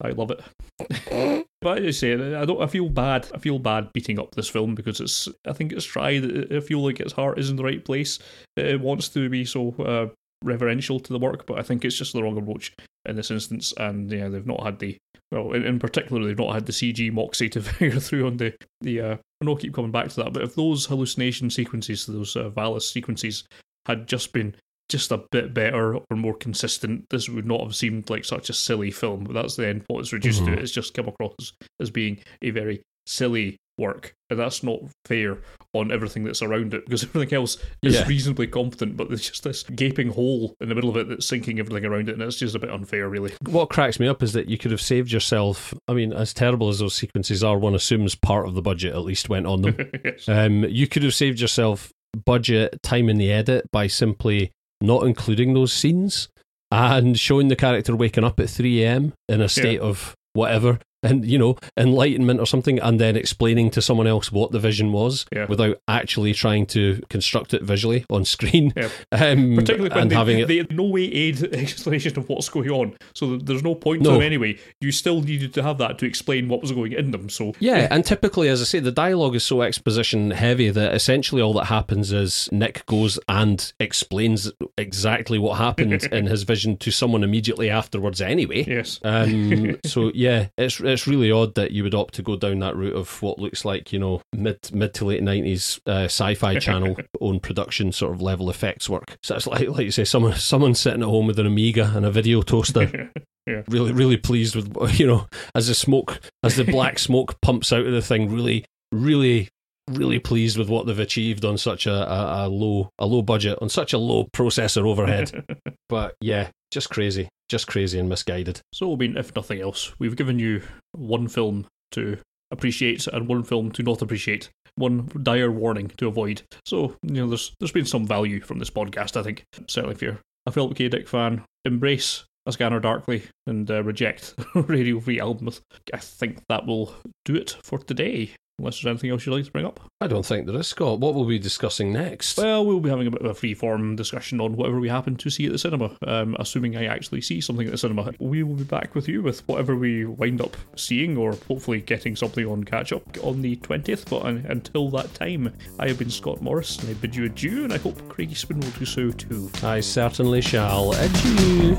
I 0.00 0.10
love 0.10 0.30
it. 0.30 1.46
but 1.60 1.78
as 1.78 1.86
I 1.86 1.90
say, 1.90 2.34
I 2.34 2.44
don't. 2.44 2.62
I 2.62 2.66
feel 2.66 2.88
bad. 2.88 3.28
I 3.34 3.38
feel 3.38 3.58
bad 3.58 3.92
beating 3.92 4.18
up 4.18 4.34
this 4.34 4.48
film 4.48 4.74
because 4.74 5.00
it's. 5.00 5.28
I 5.46 5.52
think 5.52 5.72
it's 5.72 5.84
tried. 5.84 6.52
I 6.52 6.60
feel 6.60 6.84
like 6.84 7.00
its 7.00 7.12
heart 7.12 7.38
is 7.38 7.50
in 7.50 7.56
the 7.56 7.64
right 7.64 7.84
place. 7.84 8.18
It 8.56 8.80
wants 8.80 9.08
to 9.10 9.28
be 9.28 9.44
so 9.44 9.70
uh, 9.78 10.08
reverential 10.44 11.00
to 11.00 11.12
the 11.12 11.18
work, 11.18 11.46
but 11.46 11.58
I 11.58 11.62
think 11.62 11.84
it's 11.84 11.96
just 11.96 12.12
the 12.12 12.22
wrong 12.22 12.38
approach 12.38 12.74
in 13.06 13.16
this 13.16 13.30
instance. 13.30 13.74
And 13.76 14.10
yeah, 14.10 14.28
they've 14.28 14.46
not 14.46 14.62
had 14.62 14.78
the. 14.78 14.96
Well, 15.32 15.52
in, 15.52 15.64
in 15.64 15.78
particular, 15.78 16.24
they've 16.24 16.38
not 16.38 16.54
had 16.54 16.66
the 16.66 16.72
CG 16.72 17.12
moxie 17.12 17.50
to 17.50 17.60
figure 17.62 18.00
through 18.00 18.26
on 18.26 18.36
the 18.36 18.54
the. 18.80 19.00
Uh, 19.00 19.16
I 19.40 19.44
know 19.44 19.56
I 19.56 19.60
keep 19.60 19.74
coming 19.74 19.92
back 19.92 20.08
to 20.10 20.16
that, 20.22 20.32
but 20.32 20.42
if 20.42 20.54
those 20.54 20.86
hallucination 20.86 21.50
sequences, 21.50 22.06
those 22.06 22.36
uh, 22.36 22.50
Valis 22.50 22.82
sequences, 22.82 23.44
had 23.86 24.06
just 24.06 24.32
been 24.32 24.54
just 24.88 25.12
a 25.12 25.18
bit 25.30 25.52
better 25.54 25.96
or 25.96 26.16
more 26.16 26.34
consistent, 26.34 27.06
this 27.10 27.28
would 27.28 27.46
not 27.46 27.62
have 27.62 27.76
seemed 27.76 28.10
like 28.10 28.24
such 28.24 28.48
a 28.50 28.54
silly 28.54 28.90
film. 28.90 29.24
But 29.24 29.34
that's 29.34 29.56
then 29.56 29.84
what 29.88 30.00
it's 30.00 30.12
reduced 30.12 30.42
mm-hmm. 30.42 30.54
to. 30.54 30.60
It's 30.60 30.72
just 30.72 30.94
come 30.94 31.08
across 31.08 31.52
as 31.80 31.90
being 31.90 32.18
a 32.42 32.50
very 32.50 32.82
silly 33.06 33.56
work. 33.78 34.12
And 34.28 34.38
that's 34.38 34.62
not 34.62 34.80
fair 35.06 35.38
on 35.72 35.92
everything 35.92 36.24
that's 36.24 36.42
around 36.42 36.74
it 36.74 36.84
because 36.84 37.04
everything 37.14 37.34
else 37.34 37.56
is 37.82 37.94
yeah. 37.94 38.06
reasonably 38.06 38.46
competent, 38.46 38.96
but 38.96 39.08
there's 39.08 39.28
just 39.28 39.44
this 39.44 39.62
gaping 39.62 40.10
hole 40.10 40.54
in 40.60 40.68
the 40.68 40.74
middle 40.74 40.90
of 40.90 40.96
it 40.96 41.08
that's 41.08 41.26
sinking 41.26 41.58
everything 41.58 41.86
around 41.86 42.08
it, 42.08 42.12
and 42.12 42.22
it's 42.22 42.36
just 42.36 42.54
a 42.54 42.58
bit 42.58 42.70
unfair, 42.70 43.08
really. 43.08 43.32
What 43.46 43.70
cracks 43.70 43.98
me 43.98 44.08
up 44.08 44.22
is 44.22 44.32
that 44.34 44.48
you 44.48 44.58
could 44.58 44.72
have 44.72 44.80
saved 44.80 45.12
yourself. 45.12 45.72
I 45.86 45.94
mean, 45.94 46.12
as 46.12 46.34
terrible 46.34 46.68
as 46.68 46.80
those 46.80 46.94
sequences 46.94 47.42
are, 47.42 47.58
one 47.58 47.74
assumes 47.74 48.14
part 48.14 48.46
of 48.46 48.54
the 48.54 48.62
budget 48.62 48.94
at 48.94 49.02
least 49.02 49.28
went 49.28 49.46
on 49.46 49.62
them. 49.62 49.90
yes. 50.04 50.28
um, 50.28 50.64
you 50.64 50.86
could 50.86 51.04
have 51.04 51.14
saved 51.14 51.40
yourself 51.40 51.90
budget, 52.24 52.82
time 52.82 53.08
in 53.08 53.16
the 53.16 53.32
edit 53.32 53.70
by 53.70 53.86
simply 53.86 54.50
not 54.80 55.04
including 55.04 55.54
those 55.54 55.72
scenes 55.72 56.28
and 56.70 57.18
showing 57.18 57.48
the 57.48 57.56
character 57.56 57.96
waking 57.96 58.24
up 58.24 58.38
at 58.40 58.50
3 58.50 58.84
a.m. 58.84 59.12
in 59.28 59.40
a 59.40 59.48
state 59.48 59.80
yeah. 59.80 59.86
of 59.86 60.14
whatever 60.34 60.78
and 61.02 61.24
you 61.24 61.38
know 61.38 61.56
enlightenment 61.76 62.40
or 62.40 62.46
something 62.46 62.78
and 62.80 63.00
then 63.00 63.16
explaining 63.16 63.70
to 63.70 63.80
someone 63.80 64.06
else 64.06 64.32
what 64.32 64.50
the 64.50 64.58
vision 64.58 64.92
was 64.92 65.26
yeah. 65.32 65.46
without 65.46 65.80
actually 65.86 66.34
trying 66.34 66.66
to 66.66 67.00
construct 67.08 67.54
it 67.54 67.62
visually 67.62 68.04
on 68.10 68.24
screen 68.24 68.72
yeah. 68.76 68.88
um, 69.12 69.54
particularly 69.54 69.94
when 69.94 70.08
they, 70.08 70.14
having 70.14 70.46
they, 70.46 70.58
it... 70.58 70.72
no 70.72 70.84
way 70.84 71.04
aid 71.04 71.42
explanation 71.54 72.18
of 72.18 72.28
what's 72.28 72.48
going 72.48 72.70
on 72.70 72.96
so 73.14 73.36
there's 73.36 73.62
no 73.62 73.74
point 73.74 74.02
no. 74.02 74.10
to 74.10 74.14
them 74.14 74.22
anyway 74.22 74.58
you 74.80 74.90
still 74.90 75.20
needed 75.20 75.54
to 75.54 75.62
have 75.62 75.78
that 75.78 75.98
to 75.98 76.06
explain 76.06 76.48
what 76.48 76.60
was 76.60 76.72
going 76.72 76.92
in 76.92 77.10
them 77.12 77.28
so 77.28 77.52
yeah 77.60 77.86
and 77.90 78.04
typically 78.04 78.48
as 78.48 78.60
I 78.60 78.64
say 78.64 78.80
the 78.80 78.92
dialogue 78.92 79.36
is 79.36 79.44
so 79.44 79.62
exposition 79.62 80.32
heavy 80.32 80.70
that 80.70 80.94
essentially 80.94 81.40
all 81.40 81.52
that 81.54 81.66
happens 81.66 82.12
is 82.12 82.48
Nick 82.50 82.84
goes 82.86 83.18
and 83.28 83.72
explains 83.78 84.50
exactly 84.76 85.38
what 85.38 85.58
happened 85.58 86.04
in 86.12 86.26
his 86.26 86.42
vision 86.42 86.76
to 86.78 86.90
someone 86.90 87.22
immediately 87.22 87.70
afterwards 87.70 88.20
anyway 88.20 88.64
yes 88.64 88.98
um, 89.04 89.76
so 89.84 90.10
yeah 90.14 90.48
it's 90.56 90.80
it's 90.88 91.06
really 91.06 91.30
odd 91.30 91.54
that 91.54 91.72
you 91.72 91.82
would 91.82 91.94
opt 91.94 92.14
to 92.14 92.22
go 92.22 92.36
down 92.36 92.58
that 92.60 92.76
route 92.76 92.96
of 92.96 93.22
what 93.22 93.38
looks 93.38 93.64
like 93.64 93.92
you 93.92 93.98
know 93.98 94.22
mid 94.32 94.58
mid 94.72 94.94
to 94.94 95.04
late 95.04 95.22
nineties 95.22 95.80
uh, 95.86 96.04
sci-fi 96.04 96.58
channel 96.58 96.96
own 97.20 97.40
production 97.40 97.92
sort 97.92 98.12
of 98.12 98.22
level 98.22 98.50
effects 98.50 98.88
work. 98.88 99.16
So 99.22 99.36
it's 99.36 99.46
like 99.46 99.68
like 99.68 99.84
you 99.84 99.90
say, 99.90 100.04
someone 100.04 100.34
someone 100.34 100.74
sitting 100.74 101.02
at 101.02 101.08
home 101.08 101.26
with 101.26 101.38
an 101.38 101.46
Amiga 101.46 101.92
and 101.94 102.04
a 102.04 102.10
video 102.10 102.42
toaster. 102.42 103.10
yeah. 103.46 103.62
Really, 103.68 103.92
really 103.92 104.16
pleased 104.16 104.54
with 104.54 104.98
you 104.98 105.06
know 105.06 105.26
as 105.54 105.68
the 105.68 105.74
smoke 105.74 106.20
as 106.42 106.56
the 106.56 106.64
black 106.64 106.98
smoke 106.98 107.40
pumps 107.40 107.72
out 107.72 107.86
of 107.86 107.92
the 107.92 108.02
thing. 108.02 108.30
Really, 108.30 108.64
really 108.92 109.48
really 109.88 110.18
pleased 110.18 110.58
with 110.58 110.68
what 110.68 110.86
they've 110.86 110.98
achieved 110.98 111.46
on 111.46 111.56
such 111.56 111.86
a, 111.86 111.92
a, 111.92 112.46
a, 112.46 112.48
low 112.48 112.90
a 112.98 113.06
low 113.06 113.22
budget 113.22 113.58
on 113.62 113.70
such 113.70 113.94
a 113.94 113.98
low 113.98 114.24
processor 114.34 114.86
overhead. 114.86 115.44
but 115.88 116.14
yeah, 116.20 116.50
just 116.70 116.90
crazy, 116.90 117.28
just 117.48 117.66
crazy 117.66 117.98
and 117.98 118.08
misguided. 118.08 118.60
So, 118.72 118.92
I 118.92 118.96
mean, 118.96 119.16
if 119.16 119.34
nothing 119.34 119.60
else, 119.60 119.92
we've 119.98 120.16
given 120.16 120.38
you 120.38 120.62
one 120.92 121.28
film 121.28 121.66
to 121.92 122.18
appreciate 122.50 123.06
and 123.06 123.28
one 123.28 123.42
film 123.42 123.70
to 123.72 123.82
not 123.82 124.02
appreciate, 124.02 124.50
one 124.76 125.08
dire 125.22 125.50
warning 125.50 125.88
to 125.96 126.08
avoid. 126.08 126.42
So, 126.64 126.96
you 127.02 127.14
know, 127.14 127.28
there's 127.28 127.54
there's 127.58 127.72
been 127.72 127.86
some 127.86 128.06
value 128.06 128.40
from 128.40 128.58
this 128.58 128.70
podcast, 128.70 129.16
I 129.16 129.22
think. 129.22 129.44
Certainly, 129.66 129.96
if 129.96 130.02
you're 130.02 130.18
a 130.46 130.52
Philip 130.52 130.76
K. 130.76 130.88
Dick 130.88 131.08
fan, 131.08 131.42
embrace 131.64 132.24
a 132.46 132.52
scanner 132.52 132.80
darkly 132.80 133.24
and 133.46 133.70
uh, 133.70 133.82
reject 133.82 134.34
Radio 134.54 135.00
Free 135.00 135.18
Albemuth. 135.18 135.60
I 135.92 135.98
think 135.98 136.42
that 136.48 136.66
will 136.66 136.94
do 137.24 137.34
it 137.34 137.56
for 137.62 137.78
today. 137.78 138.32
Unless 138.58 138.82
there's 138.82 138.90
anything 138.90 139.10
else 139.10 139.24
you'd 139.24 139.34
like 139.34 139.44
to 139.44 139.52
bring 139.52 139.64
up? 139.64 139.80
I 140.00 140.08
don't 140.08 140.26
think 140.26 140.46
there 140.46 140.58
is, 140.58 140.66
Scott. 140.66 140.98
What 140.98 141.14
will 141.14 141.24
we 141.24 141.36
be 141.36 141.42
discussing 141.42 141.92
next? 141.92 142.38
Well, 142.38 142.66
we'll 142.66 142.80
be 142.80 142.90
having 142.90 143.06
a 143.06 143.10
bit 143.10 143.20
of 143.20 143.30
a 143.30 143.34
free-form 143.34 143.94
discussion 143.96 144.40
on 144.40 144.56
whatever 144.56 144.80
we 144.80 144.88
happen 144.88 145.16
to 145.16 145.30
see 145.30 145.46
at 145.46 145.52
the 145.52 145.58
cinema, 145.58 145.96
um, 146.06 146.36
assuming 146.40 146.76
I 146.76 146.86
actually 146.86 147.20
see 147.20 147.40
something 147.40 147.66
at 147.66 147.72
the 147.72 147.78
cinema. 147.78 148.12
We 148.18 148.42
will 148.42 148.56
be 148.56 148.64
back 148.64 148.94
with 148.94 149.06
you 149.08 149.22
with 149.22 149.46
whatever 149.48 149.76
we 149.76 150.06
wind 150.06 150.40
up 150.40 150.56
seeing, 150.76 151.16
or 151.16 151.36
hopefully 151.46 151.80
getting 151.80 152.16
something 152.16 152.46
on 152.46 152.64
catch-up 152.64 153.02
on 153.22 153.42
the 153.42 153.56
20th. 153.56 154.10
But 154.10 154.24
until 154.26 154.90
that 154.90 155.14
time, 155.14 155.52
I 155.78 155.88
have 155.88 155.98
been 155.98 156.10
Scott 156.10 156.42
Morris, 156.42 156.78
and 156.78 156.90
I 156.90 156.94
bid 156.94 157.14
you 157.14 157.26
adieu, 157.26 157.64
and 157.64 157.72
I 157.72 157.78
hope 157.78 158.08
Craigie 158.08 158.34
Spin 158.34 158.58
will 158.58 158.70
do 158.70 158.84
so 158.84 159.10
too. 159.10 159.50
I 159.62 159.80
certainly 159.80 160.40
shall. 160.40 160.92
Adieu. 160.94 161.76